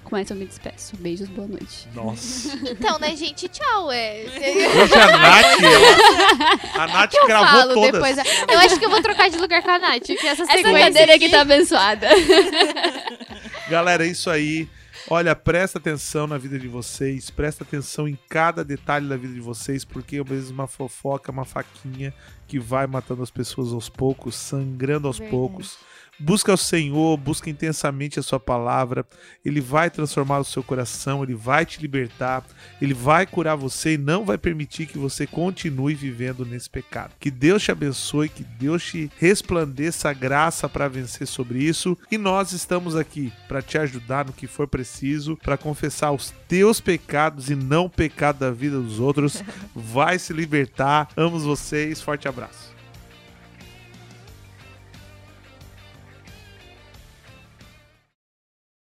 Com 0.10 0.18
essa 0.18 0.34
eu 0.34 0.38
me 0.38 0.45
despeço. 0.45 0.97
Beijos, 0.97 1.30
boa 1.30 1.47
noite. 1.47 1.88
Nossa. 1.93 2.57
Então, 2.70 2.97
né, 2.99 3.16
gente? 3.16 3.47
Tchau. 3.47 3.91
É. 3.91 4.26
Hoje 4.26 4.93
a 4.95 5.18
Nath, 5.18 5.64
ela- 5.64 6.84
a 6.84 6.88
Nath 6.88 7.14
Eu 7.14 7.28
gravou 7.28 7.47
falo 7.62 7.74
todas. 7.76 7.91
depois. 8.16 8.18
Eu 8.49 8.60
acho 8.60 8.80
que 8.80 8.86
eu 8.86 8.89
vou 8.89 9.01
trocar 9.01 9.30
de 9.30 9.38
lugar 9.38 9.62
com 9.62 9.72
a 9.72 9.80
Nath, 9.80 10.03
que 10.03 10.14
essa 10.28 10.43
Essa 10.43 10.51
sequência 10.51 10.80
cadeira 10.80 11.16
aqui 11.16 11.30
tá 11.30 11.41
abençoada. 11.41 12.07
Galera, 13.70 14.05
é 14.05 14.10
isso 14.10 14.30
aí. 14.30 14.68
Olha, 15.12 15.36
presta 15.36 15.80
atenção 15.80 16.28
na 16.28 16.38
vida 16.38 16.60
de 16.60 16.68
vocês, 16.68 17.30
presta 17.32 17.64
atenção 17.64 18.07
em 18.07 18.18
cada 18.30 18.64
detalhe 18.64 19.07
da 19.07 19.18
vida 19.18 19.34
de 19.34 19.39
vocês, 19.39 19.84
porque 19.84 20.18
é 20.18 20.24
mesmo 20.24 20.53
uma 20.53 20.68
fofoca, 20.68 21.32
uma 21.32 21.45
faquinha 21.45 22.14
que 22.47 22.60
vai 22.60 22.86
matando 22.86 23.24
as 23.24 23.32
pessoas 23.32 23.72
aos 23.74 23.89
poucos, 23.89 24.36
sangrando 24.36 25.07
aos 25.07 25.18
Verdade. 25.18 25.36
poucos. 25.36 25.78
Busca 26.20 26.53
o 26.53 26.57
Senhor, 26.57 27.15
busca 27.17 27.49
intensamente 27.49 28.20
a 28.20 28.24
sua 28.24 28.39
palavra. 28.39 29.05
Ele 29.43 29.61
vai 29.61 29.89
transformar 29.89 30.39
o 30.39 30.43
seu 30.43 30.61
coração, 30.61 31.24
ele 31.24 31.34
vai 31.34 31.65
te 31.65 31.80
libertar, 31.82 32.43
ele 32.82 32.93
vai 32.93 33.26
curar 33.26 33.55
você 33.55 33.93
e 33.93 33.97
não 33.97 34.26
vai 34.26 34.38
permitir 34.38 34.86
que 34.86 34.97
você 34.97 35.26
continue 35.26 35.95
vivendo 35.95 36.45
nesse 36.45 36.70
pecado. 36.70 37.13
Que 37.20 37.32
Deus 37.32 37.63
te 37.63 37.72
abençoe, 37.72 38.30
que 38.30 38.43
Deus 38.43 38.84
te 38.84 39.09
resplandeça 39.17 40.09
a 40.09 40.13
graça 40.13 40.67
para 40.67 40.88
vencer 40.88 41.28
sobre 41.28 41.63
isso. 41.63 41.97
E 42.11 42.17
nós 42.17 42.51
estamos 42.51 42.95
aqui 42.95 43.32
para 43.47 43.61
te 43.61 43.78
ajudar 43.78 44.26
no 44.26 44.34
que 44.34 44.47
for 44.47 44.67
preciso, 44.67 45.38
para 45.38 45.57
confessar 45.57 46.11
os 46.11 46.34
teus 46.47 46.82
pecados 46.82 47.49
e 47.49 47.55
não 47.55 47.86
o 47.86 47.89
pecado 47.89 48.39
da 48.39 48.51
vida 48.51 48.80
dos 48.80 48.99
outros. 48.99 49.43
Vai 49.74 50.20
se 50.20 50.34
libertar. 50.34 51.09
Amo 51.15 51.39
vocês. 51.39 52.01
Forte 52.01 52.28
abraço. 52.28 52.68